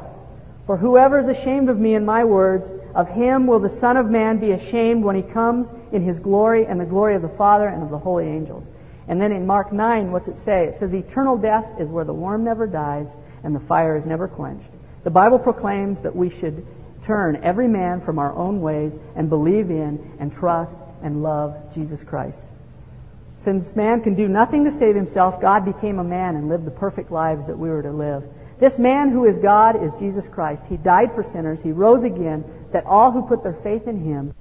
For 0.65 0.77
whoever 0.77 1.19
is 1.19 1.27
ashamed 1.27 1.69
of 1.69 1.79
me 1.79 1.93
and 1.93 2.05
my 2.05 2.23
words, 2.23 2.71
of 2.95 3.07
him 3.07 3.45
will 3.45 3.59
the 3.59 3.69
Son 3.69 3.97
of 3.97 4.09
Man 4.09 4.39
be 4.39 4.51
ashamed 4.51 5.03
when 5.03 5.15
he 5.15 5.21
comes 5.21 5.71
in 5.91 6.01
his 6.01 6.19
glory 6.19 6.65
and 6.65 6.79
the 6.79 6.85
glory 6.85 7.15
of 7.15 7.21
the 7.21 7.29
Father 7.29 7.67
and 7.67 7.83
of 7.83 7.91
the 7.91 7.99
holy 7.99 8.27
angels. 8.27 8.67
And 9.07 9.21
then 9.21 9.31
in 9.31 9.45
Mark 9.45 9.71
9, 9.71 10.11
what's 10.11 10.27
it 10.27 10.39
say? 10.39 10.65
It 10.65 10.75
says, 10.75 10.95
Eternal 10.95 11.37
death 11.37 11.79
is 11.79 11.89
where 11.89 12.05
the 12.05 12.13
worm 12.13 12.43
never 12.43 12.65
dies 12.65 13.13
and 13.43 13.55
the 13.55 13.59
fire 13.59 13.95
is 13.95 14.07
never 14.07 14.27
quenched. 14.27 14.69
The 15.03 15.11
Bible 15.11 15.37
proclaims 15.37 16.01
that 16.01 16.15
we 16.15 16.31
should 16.31 16.65
turn 17.03 17.43
every 17.43 17.67
man 17.67 18.01
from 18.01 18.17
our 18.17 18.33
own 18.33 18.61
ways 18.61 18.97
and 19.15 19.29
believe 19.29 19.69
in 19.69 20.17
and 20.19 20.33
trust 20.33 20.79
and 21.03 21.21
love 21.21 21.75
Jesus 21.75 22.03
Christ. 22.03 22.43
Since 23.37 23.75
man 23.75 24.01
can 24.01 24.15
do 24.15 24.27
nothing 24.27 24.65
to 24.65 24.71
save 24.71 24.95
himself, 24.95 25.39
God 25.39 25.65
became 25.65 25.99
a 25.99 26.03
man 26.03 26.35
and 26.35 26.49
lived 26.49 26.65
the 26.65 26.71
perfect 26.71 27.11
lives 27.11 27.45
that 27.45 27.59
we 27.59 27.69
were 27.69 27.83
to 27.83 27.91
live. 27.91 28.23
This 28.59 28.79
man 28.79 29.09
who 29.09 29.25
is 29.25 29.37
God 29.37 29.83
is 29.83 29.95
Jesus 29.95 30.27
Christ. 30.29 30.65
He 30.67 30.77
died 30.77 31.13
for 31.13 31.23
sinners. 31.23 31.61
He 31.61 31.71
rose 31.71 32.03
again 32.03 32.43
that 32.71 32.85
all 32.85 33.11
who 33.11 33.27
put 33.27 33.43
their 33.43 33.53
faith 33.53 33.87
in 33.87 34.03
him 34.03 34.33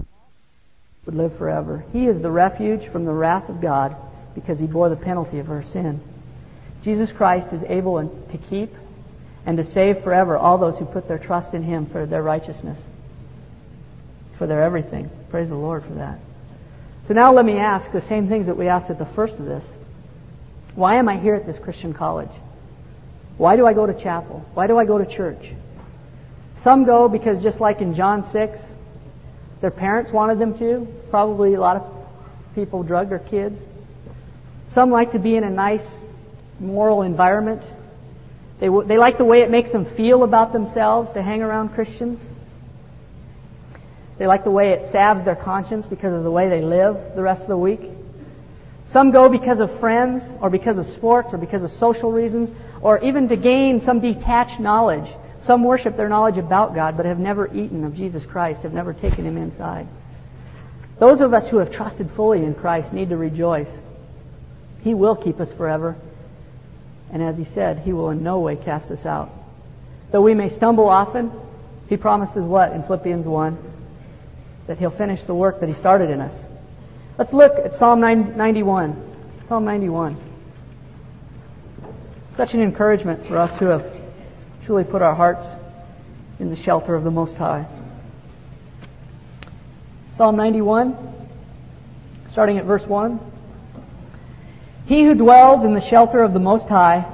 would 1.05 1.15
live 1.15 1.37
forever. 1.37 1.85
He 1.93 2.07
is 2.07 2.23
the 2.23 2.31
refuge 2.31 2.89
from 2.91 3.05
the 3.05 3.13
wrath 3.13 3.49
of 3.49 3.61
God 3.61 3.97
because 4.35 4.59
he 4.59 4.67
bore 4.67 4.89
the 4.89 4.97
penalty 4.97 5.39
of 5.39 5.51
our 5.51 5.63
sin. 5.63 6.01
Jesus 6.83 7.11
Christ 7.11 7.53
is 7.53 7.63
able 7.65 8.09
to 8.31 8.39
keep 8.51 8.73
and 9.47 9.57
to 9.57 9.65
save 9.65 10.03
forever 10.03 10.37
all 10.37 10.59
those 10.59 10.79
who 10.79 10.85
put 10.85 11.09
their 11.09 11.19
trust 11.19 11.55
in 11.55 11.63
him 11.63 11.87
for 11.87 12.07
their 12.07 12.23
righteousness, 12.23 12.79
for 14.39 14.47
their 14.47 14.63
everything. 14.63 15.11
Praise 15.31 15.49
the 15.49 15.55
Lord 15.57 15.85
for 15.85 15.95
that. 15.95 16.19
So 17.07 17.15
now 17.15 17.33
let 17.33 17.45
me 17.45 17.59
ask 17.59 17.91
the 17.93 18.03
same 18.03 18.29
things 18.29 18.47
that 18.47 18.57
we 18.57 18.69
asked 18.69 18.91
at 18.91 18.99
the 18.99 19.07
first 19.07 19.39
of 19.39 19.45
this. 19.45 19.65
Why 20.75 20.97
am 20.97 21.09
I 21.09 21.19
here 21.19 21.35
at 21.35 21.47
this 21.47 21.59
Christian 21.59 21.93
college? 21.93 22.31
Why 23.37 23.57
do 23.57 23.67
I 23.67 23.73
go 23.73 23.87
to 23.87 23.95
chapel? 23.95 24.45
Why 24.55 24.67
do 24.67 24.79
I 24.79 24.85
go 24.85 24.99
to 24.99 25.07
church? 25.07 25.53
Some 26.63 26.85
go 26.85 27.09
because 27.09 27.43
just 27.43 27.61
like 27.61 27.81
in 27.81 27.95
John 27.95 28.31
6, 28.31 28.59
their 29.61 29.71
parents 29.71 30.11
wanted 30.11 30.39
them 30.39 30.57
to. 30.59 30.87
Probably 31.11 31.55
a 31.55 31.61
lot 31.61 31.77
of 31.77 31.83
people 32.55 32.83
drug 32.83 33.09
their 33.09 33.19
kids. 33.19 33.61
Some 34.73 34.91
like 34.91 35.13
to 35.13 35.19
be 35.19 35.37
in 35.37 35.45
a 35.45 35.51
nice 35.51 35.87
moral 36.61 37.03
environment. 37.03 37.63
They, 38.61 38.69
they 38.87 38.99
like 38.99 39.19
the 39.19 39.25
way 39.25 39.41
it 39.41 39.51
makes 39.51 39.71
them 39.71 39.85
feel 39.85 40.23
about 40.23 40.53
themselves 40.53 41.13
to 41.13 41.23
hang 41.23 41.43
around 41.43 41.71
Christians. 41.71 42.21
They 44.17 44.27
like 44.27 44.45
the 44.45 44.51
way 44.51 44.71
it 44.71 44.91
salves 44.91 45.25
their 45.25 45.37
conscience 45.37 45.87
because 45.87 46.15
of 46.15 46.23
the 46.23 46.31
way 46.31 46.49
they 46.49 46.63
live 46.63 46.97
the 47.17 47.23
rest 47.23 47.43
of 47.43 47.49
the 47.49 47.59
week. 47.59 47.83
Some 48.93 49.11
go 49.11 49.29
because 49.29 49.61
of 49.61 49.81
friends, 49.81 50.23
or 50.41 50.51
because 50.51 50.79
of 50.79 50.87
sports, 50.87 51.33
or 51.33 51.39
because 51.39 51.63
of 51.63 51.71
social 51.71 52.13
reasons, 52.13 52.53
or 52.81 52.99
even 53.01 53.29
to 53.29 53.37
gain 53.37 53.81
some 53.81 54.01
detached 54.01 54.61
knowledge 54.61 55.09
Some 55.45 55.63
worship 55.63 55.97
their 55.97 56.09
knowledge 56.09 56.39
about 56.39 56.75
God, 56.75 56.97
but 56.97 57.05
have 57.05 57.19
never 57.19 57.53
eaten 57.55 57.85
of 57.85 57.95
Jesus 57.95 58.25
Christ, 58.25 58.63
have 58.63 58.73
never 58.73 58.95
taken 58.95 59.27
him 59.27 59.37
inside. 59.37 59.87
Those 60.99 61.21
of 61.21 61.35
us 61.35 61.47
who 61.49 61.59
have 61.59 61.71
trusted 61.71 62.11
fully 62.13 62.43
in 62.43 62.55
Christ 62.55 62.93
need 62.93 63.11
to 63.11 63.17
rejoice. 63.19 63.71
He 64.83 64.95
will 64.95 65.17
keep 65.17 65.41
us 65.41 65.53
forever. 65.53 65.97
And 67.13 67.23
as 67.23 67.37
he 67.37 67.45
said, 67.45 67.81
he 67.81 67.93
will 67.93 68.11
in 68.11 68.23
no 68.23 68.41
way 68.41 68.57
cast 68.57 68.91
us 68.91 69.05
out. 69.05 69.31
Though 70.13 70.23
we 70.23 70.35
may 70.35 70.49
stumble 70.49 70.89
often, 70.89 71.31
he 71.89 71.99
promises 71.99 72.45
what 72.45 72.73
in 72.73 72.83
Philippians 72.83 73.27
1? 73.27 73.59
That 74.67 74.79
he'll 74.79 74.91
finish 74.91 75.25
the 75.25 75.35
work 75.35 75.61
that 75.61 75.69
he 75.69 75.75
started 75.75 76.09
in 76.09 76.21
us. 76.21 76.35
Let's 77.17 77.33
look 77.33 77.53
at 77.65 77.77
Psalm 77.77 78.01
91. 78.01 79.17
Psalm 79.47 79.65
91. 79.65 80.17
Such 82.37 82.55
an 82.55 82.61
encouragement 82.61 83.25
for 83.29 83.39
us 83.39 83.57
who 83.57 83.67
have 83.67 83.87
truly 84.65 84.83
put 84.83 85.01
our 85.01 85.15
hearts 85.15 85.47
in 86.41 86.51
the 86.51 86.57
shelter 86.57 86.97
of 86.97 87.05
the 87.05 87.13
Most 87.13 87.37
High. 87.37 87.67
Psalm 90.15 90.35
91, 90.35 90.97
starting 92.31 92.59
at 92.59 92.65
verse 92.65 92.85
1. 92.85 93.21
He 94.87 95.05
who 95.05 95.15
dwells 95.15 95.63
in 95.63 95.73
the 95.73 95.81
shelter 95.81 96.21
of 96.21 96.33
the 96.33 96.41
Most 96.41 96.69
High 96.69 97.05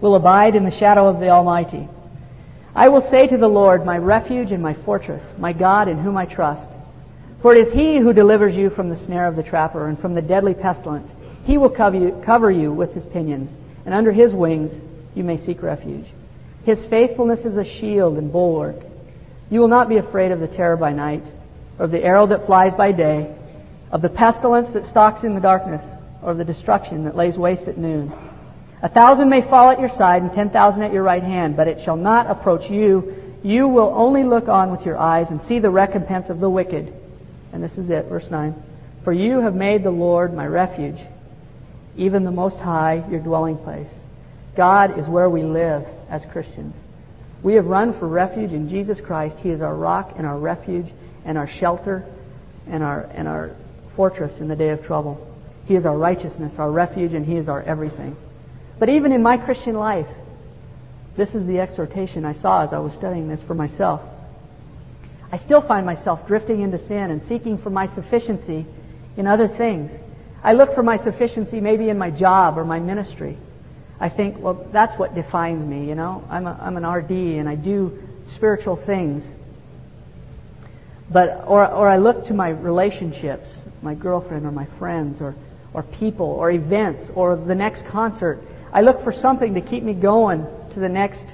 will 0.00 0.16
abide 0.16 0.56
in 0.56 0.64
the 0.64 0.70
shadow 0.72 1.06
of 1.06 1.20
the 1.20 1.28
Almighty. 1.28 1.88
I 2.74 2.88
will 2.88 3.02
say 3.02 3.28
to 3.28 3.36
the 3.36 3.48
Lord, 3.48 3.86
my 3.86 3.98
refuge 3.98 4.50
and 4.50 4.62
my 4.62 4.74
fortress, 4.74 5.22
my 5.38 5.52
God 5.52 5.86
in 5.86 5.98
whom 5.98 6.16
I 6.16 6.26
trust. 6.26 6.70
For 7.42 7.54
it 7.54 7.66
is 7.66 7.72
He 7.72 7.98
who 7.98 8.12
delivers 8.12 8.56
you 8.56 8.70
from 8.70 8.88
the 8.88 8.96
snare 8.96 9.26
of 9.26 9.36
the 9.36 9.42
trapper 9.42 9.88
and 9.88 9.98
from 9.98 10.14
the 10.14 10.22
deadly 10.22 10.54
pestilence. 10.54 11.10
He 11.44 11.58
will 11.58 11.70
cover 11.70 11.96
you, 11.96 12.20
cover 12.24 12.50
you 12.50 12.72
with 12.72 12.94
His 12.94 13.06
pinions, 13.06 13.50
and 13.84 13.94
under 13.94 14.12
His 14.12 14.32
wings 14.32 14.72
you 15.14 15.22
may 15.24 15.36
seek 15.36 15.62
refuge. 15.62 16.06
His 16.64 16.84
faithfulness 16.84 17.44
is 17.44 17.56
a 17.56 17.64
shield 17.64 18.18
and 18.18 18.32
bulwark. 18.32 18.76
You 19.50 19.60
will 19.60 19.68
not 19.68 19.88
be 19.88 19.98
afraid 19.98 20.32
of 20.32 20.40
the 20.40 20.48
terror 20.48 20.76
by 20.76 20.92
night 20.92 21.22
or 21.78 21.84
of 21.84 21.90
the 21.92 22.02
arrow 22.02 22.26
that 22.26 22.46
flies 22.46 22.74
by 22.74 22.90
day, 22.92 23.32
of 23.92 24.02
the 24.02 24.08
pestilence 24.08 24.70
that 24.70 24.86
stalks 24.86 25.22
in 25.22 25.34
the 25.34 25.40
darkness, 25.40 25.82
or 26.22 26.32
of 26.32 26.38
the 26.38 26.44
destruction 26.44 27.04
that 27.04 27.16
lays 27.16 27.36
waste 27.36 27.68
at 27.68 27.78
noon. 27.78 28.12
A 28.82 28.88
thousand 28.88 29.28
may 29.28 29.42
fall 29.42 29.70
at 29.70 29.80
your 29.80 29.90
side 29.90 30.22
and 30.22 30.32
ten 30.32 30.50
thousand 30.50 30.82
at 30.82 30.92
your 30.92 31.02
right 31.02 31.22
hand, 31.22 31.56
but 31.56 31.68
it 31.68 31.82
shall 31.82 31.96
not 31.96 32.30
approach 32.30 32.68
you. 32.70 33.38
You 33.42 33.68
will 33.68 33.92
only 33.94 34.24
look 34.24 34.48
on 34.48 34.70
with 34.72 34.84
your 34.84 34.98
eyes 34.98 35.30
and 35.30 35.40
see 35.42 35.60
the 35.60 35.70
recompense 35.70 36.28
of 36.28 36.40
the 36.40 36.50
wicked. 36.50 36.92
And 37.52 37.62
this 37.62 37.78
is 37.78 37.90
it, 37.90 38.06
verse 38.06 38.30
9. 38.30 38.54
For 39.04 39.12
you 39.12 39.40
have 39.40 39.54
made 39.54 39.82
the 39.82 39.90
Lord 39.90 40.34
my 40.34 40.46
refuge, 40.46 40.98
even 41.96 42.24
the 42.24 42.30
Most 42.30 42.58
High 42.58 43.04
your 43.10 43.20
dwelling 43.20 43.56
place. 43.58 43.88
God 44.56 44.98
is 44.98 45.06
where 45.06 45.30
we 45.30 45.42
live 45.42 45.86
as 46.10 46.24
Christians. 46.32 46.74
We 47.42 47.54
have 47.54 47.66
run 47.66 47.98
for 47.98 48.08
refuge 48.08 48.52
in 48.52 48.68
Jesus 48.68 49.00
Christ. 49.00 49.38
He 49.38 49.50
is 49.50 49.60
our 49.60 49.74
rock 49.74 50.14
and 50.16 50.26
our 50.26 50.38
refuge 50.38 50.86
and 51.24 51.36
our 51.38 51.46
shelter 51.46 52.04
and 52.66 52.82
our, 52.82 53.02
and 53.14 53.28
our 53.28 53.54
fortress 53.94 54.40
in 54.40 54.48
the 54.48 54.56
day 54.56 54.70
of 54.70 54.84
trouble. 54.84 55.26
He 55.66 55.74
is 55.74 55.86
our 55.86 55.96
righteousness, 55.96 56.54
our 56.58 56.70
refuge, 56.70 57.14
and 57.14 57.26
He 57.26 57.36
is 57.36 57.48
our 57.48 57.62
everything. 57.62 58.16
But 58.78 58.88
even 58.88 59.12
in 59.12 59.22
my 59.22 59.36
Christian 59.36 59.74
life, 59.74 60.08
this 61.16 61.34
is 61.34 61.46
the 61.46 61.60
exhortation 61.60 62.24
I 62.24 62.34
saw 62.34 62.62
as 62.62 62.72
I 62.72 62.78
was 62.78 62.92
studying 62.92 63.28
this 63.28 63.42
for 63.42 63.54
myself. 63.54 64.00
I 65.32 65.38
still 65.38 65.60
find 65.60 65.84
myself 65.84 66.26
drifting 66.26 66.60
into 66.60 66.78
sin 66.78 67.10
and 67.10 67.22
seeking 67.26 67.58
for 67.58 67.70
my 67.70 67.88
sufficiency 67.88 68.66
in 69.16 69.26
other 69.26 69.48
things. 69.48 69.90
I 70.42 70.52
look 70.52 70.74
for 70.74 70.82
my 70.82 70.96
sufficiency 70.96 71.60
maybe 71.60 71.88
in 71.88 71.98
my 71.98 72.10
job 72.10 72.58
or 72.58 72.64
my 72.64 72.78
ministry. 72.78 73.36
I 73.98 74.08
think, 74.08 74.38
well, 74.38 74.66
that's 74.72 74.96
what 74.98 75.14
defines 75.14 75.64
me, 75.64 75.88
you 75.88 75.94
know. 75.94 76.22
I'm, 76.28 76.46
a, 76.46 76.58
I'm 76.60 76.76
an 76.76 76.86
RD 76.86 77.10
and 77.10 77.48
I 77.48 77.54
do 77.54 77.98
spiritual 78.34 78.76
things. 78.76 79.24
But, 81.10 81.44
or, 81.46 81.66
or 81.66 81.88
I 81.88 81.96
look 81.96 82.26
to 82.26 82.34
my 82.34 82.50
relationships, 82.50 83.62
my 83.80 83.94
girlfriend 83.94 84.44
or 84.44 84.50
my 84.50 84.66
friends 84.78 85.20
or, 85.20 85.34
or 85.72 85.82
people 85.82 86.26
or 86.26 86.50
events 86.50 87.10
or 87.14 87.36
the 87.36 87.54
next 87.54 87.86
concert. 87.86 88.42
I 88.72 88.82
look 88.82 89.02
for 89.02 89.12
something 89.12 89.54
to 89.54 89.60
keep 89.60 89.82
me 89.82 89.94
going 89.94 90.46
to 90.74 90.80
the 90.80 90.88
next, 90.88 91.24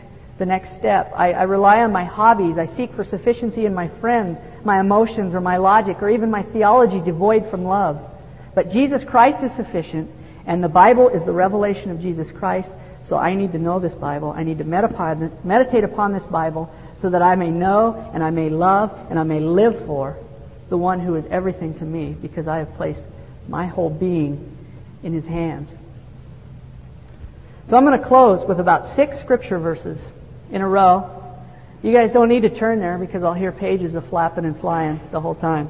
the 0.43 0.47
next 0.47 0.75
step. 0.75 1.13
I, 1.15 1.35
I 1.35 1.43
rely 1.45 1.85
on 1.85 1.93
my 1.93 2.03
hobbies. 2.03 2.59
I 2.59 2.67
seek 2.67 2.93
for 2.95 3.05
sufficiency 3.05 3.65
in 3.65 3.73
my 3.73 3.87
friends, 4.01 4.41
my 4.65 4.81
emotions 4.81 5.37
or 5.37 5.41
my 5.41 5.57
logic 5.57 6.03
or 6.03 6.11
even 6.11 6.33
my 6.33 6.43
theology 6.43 6.99
devoid 6.99 7.49
from 7.49 7.65
love. 7.65 8.01
But 8.53 8.73
Jesus 8.73 9.05
Christ 9.05 9.45
is 9.45 9.53
sufficient 9.53 10.11
and 10.45 10.61
the 10.61 10.69
Bible 10.69 11.11
is 11.11 11.25
the 11.25 11.33
revelation 11.33 11.93
of 11.93 12.01
Jesus 12.01 12.27
Christ. 12.33 12.69
So 13.07 13.17
I 13.17 13.37
need 13.37 13.53
to 13.53 13.59
know 13.61 13.79
this 13.79 13.95
Bible. 13.95 14.33
I 14.37 14.43
need 14.43 14.59
to 14.59 14.65
meditate 14.65 15.85
upon 15.85 16.13
this 16.13 16.25
Bible 16.25 16.75
so 17.01 17.09
that 17.09 17.23
I 17.23 17.37
may 17.37 17.51
know 17.51 18.11
and 18.13 18.21
I 18.21 18.31
may 18.31 18.51
love 18.51 18.91
and 19.11 19.21
I 19.21 19.23
may 19.23 19.39
live 19.39 19.87
for 19.87 20.17
the 20.71 20.77
one 20.77 20.99
who 20.99 21.15
is 21.15 21.25
everything 21.31 21.79
to 21.79 21.85
me 21.85 22.17
because 22.21 22.49
I 22.49 22.59
have 22.59 22.75
placed 22.75 23.05
my 23.49 23.67
whole 23.67 23.91
being 23.91 24.59
in 25.05 25.13
his 25.13 25.25
hands. 25.25 25.73
So 27.71 27.77
I'm 27.77 27.85
going 27.85 27.97
to 27.97 28.05
close 28.05 28.45
with 28.45 28.59
about 28.59 28.97
six 28.97 29.21
scripture 29.21 29.61
verses 29.61 30.01
in 30.53 30.61
a 30.61 30.69
row. 30.69 31.19
You 31.83 31.93
guys 31.93 32.13
don't 32.13 32.29
need 32.29 32.43
to 32.43 32.51
turn 32.51 32.79
there 32.79 32.97
because 32.99 33.25
I'll 33.25 33.35
hear 33.35 33.51
pages 33.51 33.97
of 33.97 34.07
flapping 34.09 34.45
and 34.45 34.59
flying 34.61 35.01
the 35.11 35.21
whole 35.21 35.35
time. 35.35 35.69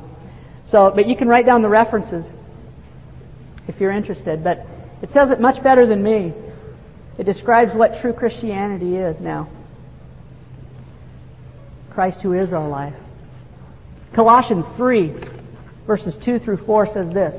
So, 0.70 0.90
but 0.90 1.06
you 1.06 1.16
can 1.16 1.28
write 1.28 1.46
down 1.46 1.62
the 1.62 1.68
references 1.70 2.26
if 3.68 3.80
you're 3.80 3.92
interested. 3.92 4.44
But 4.44 4.66
it 5.00 5.12
says 5.12 5.30
it 5.30 5.40
much 5.40 5.62
better 5.62 5.86
than 5.86 6.02
me. 6.02 6.34
It 7.16 7.24
describes 7.24 7.74
what 7.74 8.00
true 8.00 8.12
Christianity 8.12 8.96
is 8.96 9.20
now. 9.20 9.48
Christ 11.90 12.20
who 12.22 12.32
is 12.32 12.52
our 12.52 12.68
life. 12.68 12.94
Colossians 14.12 14.66
3, 14.76 15.14
verses 15.86 16.16
2 16.16 16.38
through 16.38 16.58
4 16.58 16.86
says 16.86 17.10
this. 17.10 17.34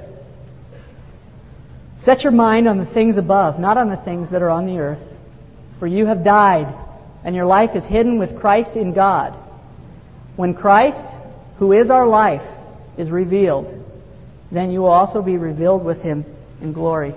Set 1.99 2.23
your 2.23 2.31
mind 2.31 2.67
on 2.67 2.77
the 2.77 2.85
things 2.85 3.17
above, 3.17 3.59
not 3.59 3.77
on 3.77 3.89
the 3.89 3.97
things 3.97 4.29
that 4.29 4.41
are 4.41 4.49
on 4.49 4.65
the 4.65 4.79
earth. 4.79 4.99
For 5.79 5.87
you 5.87 6.05
have 6.05 6.23
died, 6.23 6.73
and 7.23 7.35
your 7.35 7.45
life 7.45 7.75
is 7.75 7.83
hidden 7.83 8.17
with 8.17 8.39
Christ 8.39 8.71
in 8.71 8.93
God. 8.93 9.33
When 10.35 10.53
Christ, 10.53 11.05
who 11.57 11.71
is 11.71 11.89
our 11.89 12.07
life, 12.07 12.43
is 12.97 13.09
revealed, 13.09 13.79
then 14.51 14.71
you 14.71 14.81
will 14.81 14.91
also 14.91 15.21
be 15.21 15.37
revealed 15.37 15.83
with 15.83 16.01
him 16.01 16.25
in 16.61 16.73
glory. 16.73 17.15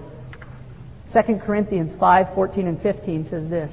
2 1.13 1.23
Corinthians 1.37 1.95
5, 1.99 2.35
14 2.35 2.67
and 2.67 2.81
15 2.81 3.25
says 3.27 3.49
this. 3.49 3.71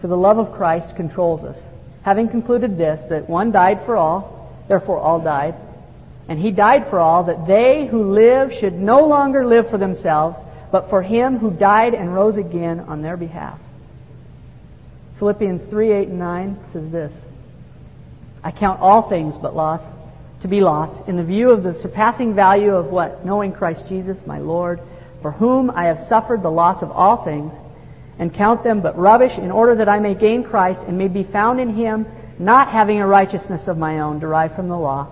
For 0.00 0.06
the 0.06 0.16
love 0.16 0.38
of 0.38 0.52
Christ 0.52 0.96
controls 0.96 1.44
us 1.44 1.56
having 2.08 2.28
concluded 2.28 2.78
this, 2.78 3.06
that 3.10 3.28
one 3.28 3.52
died 3.52 3.84
for 3.84 3.94
all, 3.94 4.50
therefore 4.66 4.98
all 4.98 5.20
died, 5.20 5.54
and 6.26 6.38
he 6.38 6.50
died 6.50 6.88
for 6.88 6.98
all, 6.98 7.24
that 7.24 7.46
they 7.46 7.86
who 7.86 8.12
live 8.12 8.50
should 8.50 8.72
no 8.72 9.06
longer 9.06 9.46
live 9.46 9.68
for 9.68 9.76
themselves, 9.76 10.38
but 10.72 10.88
for 10.88 11.02
him 11.02 11.36
who 11.36 11.50
died 11.50 11.92
and 11.92 12.14
rose 12.14 12.38
again 12.38 12.80
on 12.80 13.02
their 13.02 13.18
behalf. 13.18 13.58
Philippians 15.18 15.62
3, 15.68 15.92
8, 15.92 16.08
and 16.08 16.18
9 16.18 16.58
says 16.72 16.90
this, 16.90 17.12
I 18.44 18.52
count 18.52 18.80
all 18.80 19.08
things 19.08 19.36
but 19.36 19.56
loss, 19.56 19.82
to 20.42 20.48
be 20.48 20.60
lost, 20.60 21.08
in 21.08 21.16
the 21.16 21.24
view 21.24 21.50
of 21.50 21.64
the 21.64 21.74
surpassing 21.80 22.34
value 22.34 22.74
of 22.74 22.86
what? 22.86 23.24
Knowing 23.24 23.52
Christ 23.52 23.82
Jesus, 23.88 24.16
my 24.26 24.38
Lord, 24.38 24.80
for 25.20 25.32
whom 25.32 25.70
I 25.70 25.86
have 25.86 26.06
suffered 26.06 26.42
the 26.42 26.50
loss 26.50 26.82
of 26.82 26.92
all 26.92 27.24
things, 27.24 27.52
and 28.20 28.32
count 28.32 28.62
them 28.62 28.80
but 28.80 28.96
rubbish 28.96 29.36
in 29.36 29.50
order 29.50 29.74
that 29.74 29.88
I 29.88 29.98
may 29.98 30.14
gain 30.14 30.44
Christ 30.44 30.82
and 30.86 30.96
may 30.96 31.08
be 31.08 31.24
found 31.24 31.60
in 31.60 31.74
him, 31.74 32.06
not 32.38 32.68
having 32.68 33.00
a 33.00 33.06
righteousness 33.06 33.66
of 33.66 33.76
my 33.76 33.98
own 33.98 34.20
derived 34.20 34.54
from 34.54 34.68
the 34.68 34.78
law, 34.78 35.08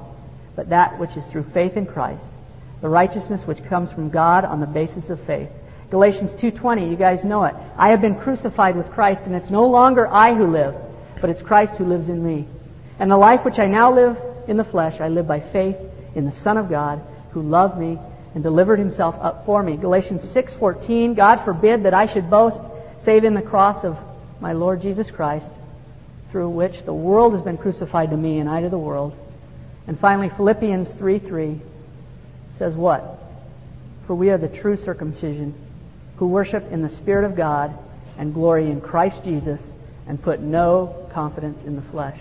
but 0.55 0.69
that 0.69 0.99
which 1.01 1.17
is 1.17 1.25
through 1.27 1.51
faith 1.53 1.77
in 1.77 1.87
Christ, 1.87 2.31
the 2.81 2.89
righteousness 2.89 3.45
which 3.45 3.65
comes 3.65 3.91
from 3.91 4.11
God 4.11 4.45
on 4.45 4.61
the 4.61 4.67
basis 4.67 5.11
of 5.11 5.21
faith. 5.25 5.51
Galatians 5.91 6.33
2:20, 6.33 6.89
you 6.89 6.97
guys 6.97 7.25
know 7.25 7.45
it. 7.45 7.55
I 7.77 7.91
have 7.91 8.01
been 8.01 8.17
crucified 8.17 8.77
with 8.77 8.91
Christ 8.91 9.23
and 9.25 9.35
it's 9.35 9.51
no 9.51 9.67
longer 9.67 10.09
I 10.09 10.35
who 10.35 10.47
live, 10.47 10.75
but 11.21 11.31
it's 11.31 11.43
Christ 11.43 11.75
who 11.75 11.85
lives 11.85 12.09
in 12.09 12.25
me. 12.25 12.47
And 12.99 13.11
the 13.11 13.17
life 13.17 13.45
which 13.45 13.59
I 13.59 13.67
now 13.67 13.93
live 13.93 14.17
in 14.49 14.57
the 14.57 14.65
flesh, 14.65 15.01
I 15.01 15.09
live 15.09 15.29
by 15.29 15.41
faith 15.41 15.77
in 16.15 16.25
the 16.25 16.33
Son 16.33 16.57
of 16.57 16.69
God 16.69 17.01
who 17.31 17.43
loved 17.43 17.79
me 17.79 17.99
and 18.35 18.43
delivered 18.43 18.79
himself 18.79 19.15
up 19.21 19.47
for 19.47 19.63
me. 19.63 19.77
Galatians 19.77 20.23
6:14, 20.33 21.15
God 21.15 21.41
forbid 21.41 21.85
that 21.85 21.95
I 21.95 22.07
should 22.07 22.31
boast 22.31 22.61
save 23.05 23.25
in 23.25 23.35
the 23.35 23.43
cross 23.43 23.85
of 23.85 23.97
my 24.41 24.53
Lord 24.53 24.83
Jesus 24.83 25.11
Christ, 25.11 25.53
through 26.31 26.49
which 26.49 26.85
the 26.85 26.93
world 26.93 27.33
has 27.35 27.43
been 27.43 27.57
crucified 27.57 28.11
to 28.11 28.17
me 28.17 28.41
and 28.41 28.49
I 28.49 28.61
to 28.61 28.69
the 28.69 28.79
world. 28.79 29.15
And 29.87 29.99
finally, 29.99 30.31
Philippians 30.31 30.89
3 30.89 31.21
3 31.21 31.61
says 32.59 32.75
what? 32.75 33.23
For 34.07 34.15
we 34.15 34.31
are 34.31 34.39
the 34.39 34.49
true 34.49 34.77
circumcision, 34.77 35.55
who 36.17 36.27
worship 36.27 36.71
in 36.73 36.83
the 36.83 36.89
Spirit 36.89 37.25
of 37.25 37.37
God 37.37 37.77
and 38.19 38.33
glory 38.33 38.71
in 38.71 38.81
Christ 38.81 39.25
Jesus 39.25 39.61
and 40.07 40.23
put 40.23 40.41
no 40.41 41.09
confidence 41.13 41.59
in 41.67 41.77
the 41.77 41.83
flesh. 41.83 42.19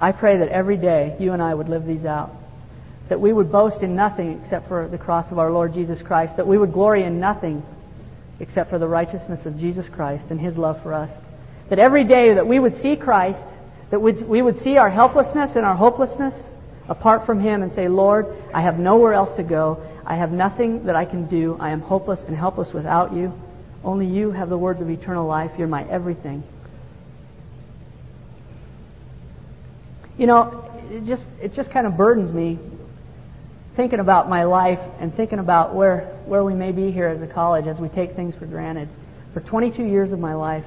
I 0.00 0.12
pray 0.12 0.38
that 0.38 0.48
every 0.48 0.76
day 0.76 1.16
you 1.18 1.32
and 1.32 1.42
I 1.42 1.54
would 1.54 1.68
live 1.68 1.86
these 1.86 2.04
out. 2.04 2.34
That 3.08 3.20
we 3.20 3.32
would 3.32 3.50
boast 3.50 3.82
in 3.82 3.96
nothing 3.96 4.40
except 4.42 4.68
for 4.68 4.86
the 4.86 4.98
cross 4.98 5.30
of 5.30 5.38
our 5.38 5.50
Lord 5.50 5.74
Jesus 5.74 6.02
Christ. 6.02 6.36
That 6.36 6.46
we 6.46 6.58
would 6.58 6.72
glory 6.72 7.04
in 7.04 7.20
nothing 7.20 7.62
except 8.40 8.70
for 8.70 8.78
the 8.78 8.86
righteousness 8.86 9.44
of 9.46 9.58
Jesus 9.58 9.88
Christ 9.88 10.24
and 10.30 10.40
His 10.40 10.56
love 10.56 10.82
for 10.82 10.94
us. 10.94 11.10
That 11.68 11.78
every 11.78 12.04
day 12.04 12.34
that 12.34 12.46
we 12.46 12.58
would 12.58 12.76
see 12.80 12.96
Christ, 12.96 13.46
that 13.90 14.00
we 14.00 14.42
would 14.42 14.58
see 14.60 14.76
our 14.76 14.90
helplessness 14.90 15.56
and 15.56 15.64
our 15.64 15.74
hopelessness 15.74 16.34
apart 16.88 17.26
from 17.26 17.40
Him 17.40 17.62
and 17.62 17.72
say, 17.72 17.88
Lord, 17.88 18.26
I 18.52 18.62
have 18.62 18.78
nowhere 18.78 19.12
else 19.12 19.34
to 19.36 19.42
go. 19.42 19.82
I 20.04 20.16
have 20.16 20.32
nothing 20.32 20.84
that 20.86 20.96
I 20.96 21.04
can 21.04 21.26
do. 21.28 21.56
I 21.60 21.70
am 21.70 21.80
hopeless 21.80 22.20
and 22.26 22.36
helpless 22.36 22.72
without 22.72 23.12
you. 23.12 23.32
Only 23.84 24.06
you 24.06 24.30
have 24.30 24.48
the 24.48 24.58
words 24.58 24.80
of 24.80 24.90
eternal 24.90 25.26
life. 25.26 25.52
You're 25.58 25.68
my 25.68 25.84
everything. 25.88 26.42
You 30.16 30.26
know, 30.26 30.64
it 30.90 31.04
just 31.04 31.26
it 31.40 31.54
just 31.54 31.70
kind 31.70 31.86
of 31.86 31.96
burdens 31.96 32.32
me 32.32 32.58
thinking 33.76 34.00
about 34.00 34.28
my 34.28 34.42
life 34.44 34.80
and 34.98 35.14
thinking 35.14 35.38
about 35.38 35.74
where 35.74 36.06
where 36.26 36.42
we 36.42 36.54
may 36.54 36.72
be 36.72 36.90
here 36.90 37.06
as 37.06 37.20
a 37.20 37.26
college 37.26 37.66
as 37.66 37.78
we 37.78 37.88
take 37.88 38.16
things 38.16 38.34
for 38.34 38.46
granted. 38.46 38.88
For 39.32 39.40
22 39.40 39.84
years 39.84 40.10
of 40.10 40.18
my 40.18 40.34
life, 40.34 40.64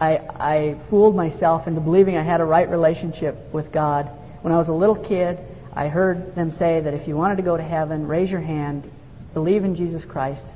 I, 0.00 0.16
I 0.16 0.80
fooled 0.90 1.16
myself 1.16 1.66
into 1.66 1.80
believing 1.80 2.16
I 2.16 2.22
had 2.22 2.40
a 2.40 2.44
right 2.44 2.68
relationship 2.68 3.36
with 3.52 3.72
God. 3.72 4.10
When 4.46 4.54
I 4.54 4.58
was 4.58 4.68
a 4.68 4.72
little 4.72 4.94
kid, 4.94 5.40
I 5.74 5.88
heard 5.88 6.36
them 6.36 6.52
say 6.52 6.80
that 6.80 6.94
if 6.94 7.08
you 7.08 7.16
wanted 7.16 7.34
to 7.38 7.42
go 7.42 7.56
to 7.56 7.62
heaven, 7.64 8.06
raise 8.06 8.30
your 8.30 8.40
hand, 8.40 8.88
believe 9.34 9.64
in 9.64 9.74
Jesus 9.74 10.04
Christ, 10.04 10.46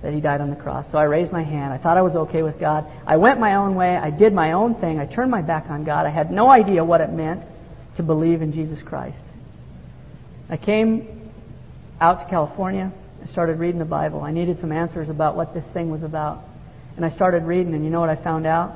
that 0.00 0.14
He 0.14 0.20
died 0.22 0.40
on 0.40 0.48
the 0.48 0.56
cross. 0.56 0.90
So 0.90 0.96
I 0.96 1.02
raised 1.02 1.30
my 1.30 1.42
hand. 1.42 1.70
I 1.70 1.76
thought 1.76 1.98
I 1.98 2.00
was 2.00 2.16
okay 2.16 2.42
with 2.42 2.58
God. 2.58 2.86
I 3.06 3.18
went 3.18 3.38
my 3.38 3.56
own 3.56 3.74
way. 3.74 3.94
I 3.94 4.08
did 4.08 4.32
my 4.32 4.52
own 4.52 4.76
thing. 4.76 4.98
I 4.98 5.04
turned 5.04 5.30
my 5.30 5.42
back 5.42 5.68
on 5.68 5.84
God. 5.84 6.06
I 6.06 6.08
had 6.08 6.30
no 6.30 6.48
idea 6.48 6.82
what 6.82 7.02
it 7.02 7.10
meant 7.10 7.44
to 7.96 8.02
believe 8.02 8.40
in 8.40 8.50
Jesus 8.50 8.80
Christ. 8.80 9.22
I 10.48 10.56
came 10.56 11.30
out 12.00 12.24
to 12.24 12.30
California. 12.30 12.90
I 13.22 13.26
started 13.26 13.58
reading 13.58 13.78
the 13.78 13.84
Bible. 13.84 14.22
I 14.22 14.32
needed 14.32 14.58
some 14.58 14.72
answers 14.72 15.10
about 15.10 15.36
what 15.36 15.52
this 15.52 15.66
thing 15.74 15.90
was 15.90 16.02
about. 16.02 16.44
And 16.96 17.04
I 17.04 17.10
started 17.10 17.42
reading, 17.42 17.74
and 17.74 17.84
you 17.84 17.90
know 17.90 18.00
what 18.00 18.08
I 18.08 18.16
found 18.16 18.46
out? 18.46 18.72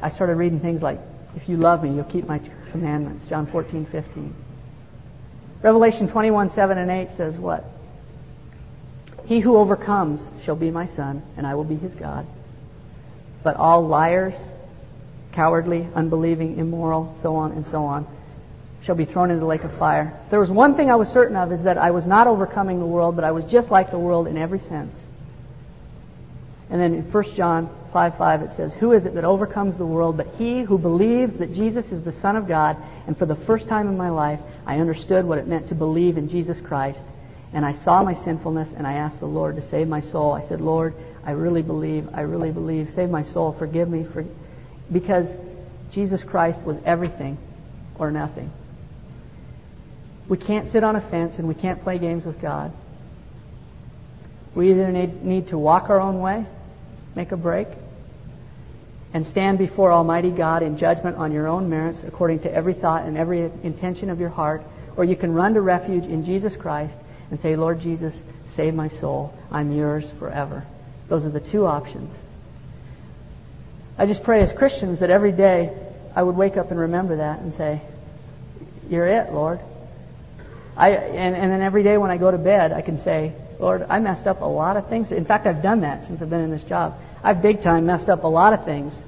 I 0.00 0.10
started 0.10 0.36
reading 0.36 0.60
things 0.60 0.80
like, 0.80 1.00
if 1.34 1.48
you 1.48 1.56
love 1.56 1.82
me, 1.82 1.92
you'll 1.92 2.04
keep 2.04 2.28
my 2.28 2.38
commandments. 2.70 3.24
John 3.28 3.46
14, 3.50 3.86
15. 3.90 4.34
Revelation 5.62 6.08
21, 6.08 6.50
7 6.50 6.78
and 6.78 6.90
8 6.90 7.16
says 7.16 7.36
what? 7.36 7.64
He 9.24 9.40
who 9.40 9.56
overcomes 9.56 10.20
shall 10.44 10.56
be 10.56 10.70
my 10.70 10.86
son, 10.86 11.22
and 11.36 11.46
I 11.46 11.54
will 11.54 11.64
be 11.64 11.76
his 11.76 11.94
God. 11.94 12.26
But 13.42 13.56
all 13.56 13.86
liars, 13.86 14.34
cowardly, 15.32 15.88
unbelieving, 15.94 16.58
immoral, 16.58 17.16
so 17.22 17.34
on 17.36 17.52
and 17.52 17.66
so 17.66 17.84
on, 17.84 18.06
shall 18.82 18.94
be 18.94 19.04
thrown 19.04 19.30
into 19.30 19.40
the 19.40 19.46
lake 19.46 19.64
of 19.64 19.76
fire. 19.78 20.18
There 20.30 20.38
was 20.38 20.50
one 20.50 20.76
thing 20.76 20.90
I 20.90 20.94
was 20.94 21.08
certain 21.08 21.36
of 21.36 21.50
is 21.52 21.64
that 21.64 21.76
I 21.76 21.90
was 21.90 22.06
not 22.06 22.28
overcoming 22.28 22.78
the 22.78 22.86
world, 22.86 23.16
but 23.16 23.24
I 23.24 23.32
was 23.32 23.44
just 23.44 23.68
like 23.68 23.90
the 23.90 23.98
world 23.98 24.28
in 24.28 24.38
every 24.38 24.60
sense. 24.60 24.94
And 26.70 26.80
then 26.80 26.94
in 26.94 27.10
1 27.10 27.24
John 27.34 27.68
5 27.96 28.18
5 28.18 28.42
it 28.42 28.50
says, 28.56 28.74
Who 28.74 28.92
is 28.92 29.06
it 29.06 29.14
that 29.14 29.24
overcomes 29.24 29.78
the 29.78 29.86
world 29.86 30.18
but 30.18 30.26
he 30.36 30.62
who 30.62 30.76
believes 30.76 31.38
that 31.38 31.54
Jesus 31.54 31.86
is 31.86 32.04
the 32.04 32.12
Son 32.20 32.36
of 32.36 32.46
God? 32.46 32.76
And 33.06 33.16
for 33.16 33.24
the 33.24 33.36
first 33.46 33.68
time 33.68 33.88
in 33.88 33.96
my 33.96 34.10
life, 34.10 34.38
I 34.66 34.80
understood 34.80 35.24
what 35.24 35.38
it 35.38 35.46
meant 35.46 35.70
to 35.70 35.74
believe 35.74 36.18
in 36.18 36.28
Jesus 36.28 36.60
Christ. 36.60 37.00
And 37.54 37.64
I 37.64 37.72
saw 37.72 38.02
my 38.02 38.14
sinfulness 38.22 38.68
and 38.76 38.86
I 38.86 38.92
asked 38.92 39.20
the 39.20 39.24
Lord 39.24 39.56
to 39.56 39.66
save 39.66 39.88
my 39.88 40.02
soul. 40.02 40.34
I 40.34 40.46
said, 40.46 40.60
Lord, 40.60 40.94
I 41.24 41.30
really 41.30 41.62
believe, 41.62 42.06
I 42.12 42.20
really 42.20 42.52
believe. 42.52 42.90
Save 42.94 43.08
my 43.08 43.22
soul, 43.22 43.56
forgive 43.58 43.88
me. 43.88 44.04
For... 44.12 44.26
Because 44.92 45.26
Jesus 45.90 46.22
Christ 46.22 46.60
was 46.64 46.76
everything 46.84 47.38
or 47.98 48.10
nothing. 48.10 48.52
We 50.28 50.36
can't 50.36 50.70
sit 50.70 50.84
on 50.84 50.96
a 50.96 51.10
fence 51.10 51.38
and 51.38 51.48
we 51.48 51.54
can't 51.54 51.82
play 51.82 51.98
games 51.98 52.26
with 52.26 52.42
God. 52.42 52.74
We 54.54 54.72
either 54.72 54.92
need, 54.92 55.24
need 55.24 55.48
to 55.48 55.56
walk 55.56 55.88
our 55.88 55.98
own 55.98 56.20
way 56.20 56.44
make 57.16 57.32
a 57.32 57.36
break, 57.36 57.66
and 59.16 59.26
stand 59.26 59.56
before 59.56 59.92
Almighty 59.92 60.30
God 60.30 60.62
in 60.62 60.76
judgment 60.76 61.16
on 61.16 61.32
your 61.32 61.48
own 61.48 61.70
merits 61.70 62.04
according 62.06 62.38
to 62.40 62.52
every 62.52 62.74
thought 62.74 63.06
and 63.06 63.16
every 63.16 63.50
intention 63.62 64.10
of 64.10 64.20
your 64.20 64.28
heart, 64.28 64.62
or 64.94 65.06
you 65.06 65.16
can 65.16 65.32
run 65.32 65.54
to 65.54 65.62
refuge 65.62 66.04
in 66.04 66.22
Jesus 66.22 66.54
Christ 66.54 66.94
and 67.30 67.40
say, 67.40 67.56
Lord 67.56 67.80
Jesus, 67.80 68.14
save 68.56 68.74
my 68.74 68.90
soul. 68.90 69.32
I'm 69.50 69.72
yours 69.72 70.12
forever. 70.18 70.66
Those 71.08 71.24
are 71.24 71.30
the 71.30 71.40
two 71.40 71.64
options. 71.64 72.12
I 73.96 74.04
just 74.04 74.22
pray 74.22 74.42
as 74.42 74.52
Christians 74.52 75.00
that 75.00 75.08
every 75.08 75.32
day 75.32 75.74
I 76.14 76.22
would 76.22 76.36
wake 76.36 76.58
up 76.58 76.70
and 76.70 76.78
remember 76.78 77.16
that 77.16 77.40
and 77.40 77.54
say, 77.54 77.80
You're 78.90 79.06
it, 79.06 79.32
Lord. 79.32 79.60
I, 80.76 80.90
and, 80.90 81.34
and 81.34 81.50
then 81.50 81.62
every 81.62 81.84
day 81.84 81.96
when 81.96 82.10
I 82.10 82.18
go 82.18 82.30
to 82.30 82.36
bed, 82.36 82.70
I 82.70 82.82
can 82.82 82.98
say, 82.98 83.32
Lord, 83.58 83.86
I 83.88 84.00
messed 84.00 84.26
up 84.26 84.42
a 84.42 84.46
lot 84.46 84.76
of 84.76 84.88
things. 84.88 85.12
In 85.12 85.24
fact, 85.24 85.46
I've 85.46 85.62
done 85.62 85.80
that 85.80 86.04
since 86.04 86.20
I've 86.20 86.30
been 86.30 86.42
in 86.42 86.50
this 86.50 86.64
job. 86.64 86.98
I've 87.22 87.40
big 87.40 87.62
time 87.62 87.86
messed 87.86 88.08
up 88.08 88.24
a 88.24 88.28
lot 88.28 88.52
of 88.52 88.64
things. 88.64 88.98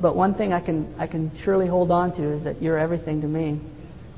But 0.00 0.16
one 0.16 0.34
thing 0.34 0.52
I 0.52 0.60
can, 0.60 0.94
I 0.98 1.06
can 1.06 1.36
surely 1.38 1.66
hold 1.66 1.90
on 1.90 2.12
to 2.12 2.22
is 2.22 2.44
that 2.44 2.62
you're 2.62 2.78
everything 2.78 3.20
to 3.22 3.26
me. 3.26 3.60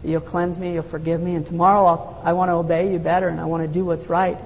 You'll 0.03 0.21
cleanse 0.23 0.57
me, 0.57 0.73
you'll 0.73 0.83
forgive 0.83 1.21
me, 1.21 1.35
and 1.35 1.45
tomorrow 1.45 1.85
I'll, 1.85 2.23
I 2.25 2.33
want 2.33 2.49
to 2.49 2.55
obey 2.55 2.91
you 2.91 2.99
better 2.99 3.29
and 3.29 3.39
I 3.39 3.45
want 3.45 3.67
to 3.67 3.69
do 3.69 3.85
what's 3.85 4.07
right 4.07 4.39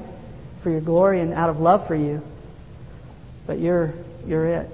for 0.63 0.71
your 0.71 0.81
glory 0.81 1.21
and 1.21 1.33
out 1.33 1.51
of 1.51 1.61
love 1.61 1.87
for 1.87 1.95
you. 1.95 2.23
But 3.47 3.61
you're, 3.61 3.95
you're 4.27 4.47
it. 4.47 4.71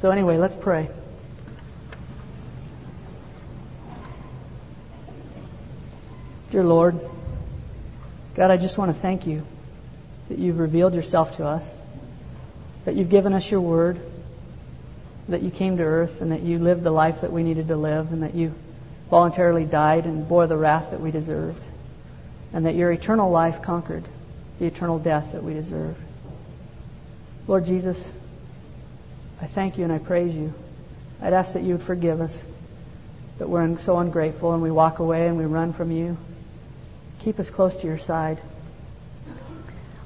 So 0.00 0.10
anyway, 0.10 0.36
let's 0.36 0.56
pray. 0.56 0.88
Dear 6.50 6.64
Lord, 6.64 6.98
God, 8.38 8.52
I 8.52 8.56
just 8.56 8.78
want 8.78 8.94
to 8.94 9.02
thank 9.02 9.26
you 9.26 9.44
that 10.28 10.38
you've 10.38 10.60
revealed 10.60 10.94
yourself 10.94 11.38
to 11.38 11.44
us, 11.44 11.68
that 12.84 12.94
you've 12.94 13.10
given 13.10 13.32
us 13.32 13.50
your 13.50 13.60
word, 13.60 14.00
that 15.28 15.42
you 15.42 15.50
came 15.50 15.76
to 15.78 15.82
earth, 15.82 16.20
and 16.20 16.30
that 16.30 16.42
you 16.42 16.60
lived 16.60 16.84
the 16.84 16.92
life 16.92 17.22
that 17.22 17.32
we 17.32 17.42
needed 17.42 17.66
to 17.66 17.76
live, 17.76 18.12
and 18.12 18.22
that 18.22 18.36
you 18.36 18.54
voluntarily 19.10 19.64
died 19.64 20.04
and 20.04 20.28
bore 20.28 20.46
the 20.46 20.56
wrath 20.56 20.92
that 20.92 21.00
we 21.00 21.10
deserved, 21.10 21.60
and 22.52 22.64
that 22.64 22.76
your 22.76 22.92
eternal 22.92 23.28
life 23.28 23.60
conquered 23.60 24.04
the 24.60 24.66
eternal 24.66 25.00
death 25.00 25.32
that 25.32 25.42
we 25.42 25.52
deserve. 25.52 25.96
Lord 27.48 27.66
Jesus, 27.66 28.08
I 29.42 29.48
thank 29.48 29.78
you 29.78 29.84
and 29.84 29.92
I 29.92 29.98
praise 29.98 30.32
you. 30.32 30.54
I'd 31.20 31.32
ask 31.32 31.54
that 31.54 31.64
you 31.64 31.72
would 31.72 31.82
forgive 31.82 32.20
us, 32.20 32.40
that 33.38 33.48
we're 33.48 33.80
so 33.80 33.98
ungrateful 33.98 34.52
and 34.52 34.62
we 34.62 34.70
walk 34.70 35.00
away 35.00 35.26
and 35.26 35.36
we 35.36 35.44
run 35.44 35.72
from 35.72 35.90
you. 35.90 36.16
Keep 37.20 37.40
us 37.40 37.50
close 37.50 37.76
to 37.76 37.86
your 37.86 37.98
side. 37.98 38.38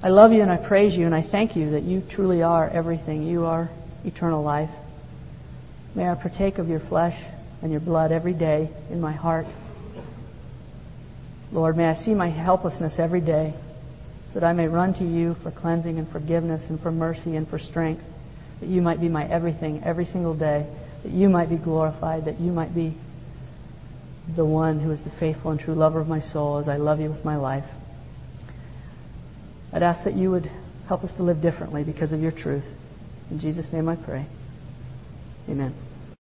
I 0.03 0.09
love 0.09 0.33
you 0.33 0.43
and 0.43 0.51
I 0.51 0.57
praise 0.57 0.97
you 0.97 1.07
and 1.07 1.15
I 1.15 1.23
thank 1.23 1.55
you 1.55 1.71
that 1.71 1.83
you 1.83 2.01
truly 2.01 2.43
are 2.43 2.69
everything. 2.69 3.27
You 3.27 3.45
are 3.45 3.71
eternal 4.05 4.43
life. 4.43 4.71
May 5.95 6.09
I 6.09 6.15
partake 6.15 6.59
of 6.59 6.69
your 6.69 6.81
flesh 6.81 7.17
and 7.61 7.71
your 7.71 7.81
blood 7.81 8.13
every 8.13 8.33
day 8.33 8.71
in 8.91 9.01
my 9.01 9.13
heart. 9.13 9.47
Lord, 11.53 11.77
may 11.77 11.87
I 11.87 11.95
see 11.95 12.15
my 12.15 12.29
helplessness 12.29 12.99
every 12.99 13.21
day 13.21 13.55
so 14.33 14.41
that 14.41 14.47
I 14.47 14.55
may 14.55 14.67
run 14.67 14.95
to 14.95 15.05
you 15.05 15.35
for 15.43 15.51
cleansing 15.51 15.99
and 15.99 16.09
forgiveness 16.09 16.69
and 16.71 16.81
for 16.81 16.91
mercy 16.91 17.37
and 17.37 17.47
for 17.47 17.59
strength, 17.59 18.03
that 18.61 18.69
you 18.69 18.81
might 18.81 19.01
be 19.01 19.09
my 19.09 19.27
everything 19.27 19.85
every 19.85 20.07
single 20.07 20.33
day, 20.33 20.67
that 21.03 21.13
you 21.13 21.29
might 21.29 21.51
be 21.51 21.57
glorified, 21.57 22.25
that 22.25 22.41
you 22.41 22.53
might 22.53 22.75
be 22.75 22.95
the 24.29 24.45
one 24.45 24.79
who 24.81 24.91
is 24.91 25.03
the 25.03 25.11
faithful 25.11 25.51
and 25.51 25.61
true 25.61 25.75
lover 25.75 26.01
of 26.01 26.09
my 26.09 26.21
soul 26.21 26.59
as 26.59 26.69
I 26.69 26.77
love 26.77 27.01
you 27.01 27.09
with 27.09 27.25
my 27.25 27.37
life. 27.37 27.67
I'd 29.73 29.83
ask 29.83 30.05
that 30.05 30.15
you 30.15 30.31
would 30.31 30.51
help 30.87 31.05
us 31.05 31.15
to 31.15 31.23
live 31.23 31.41
differently 31.41 31.83
because 31.83 32.13
of 32.13 32.23
your 32.23 32.33
truth. 32.33 32.67
In 33.31 33.39
Jesus' 33.39 33.73
name 33.73 33.89
I 33.89 33.97
pray. 33.97 34.27
Amen. 35.49 35.75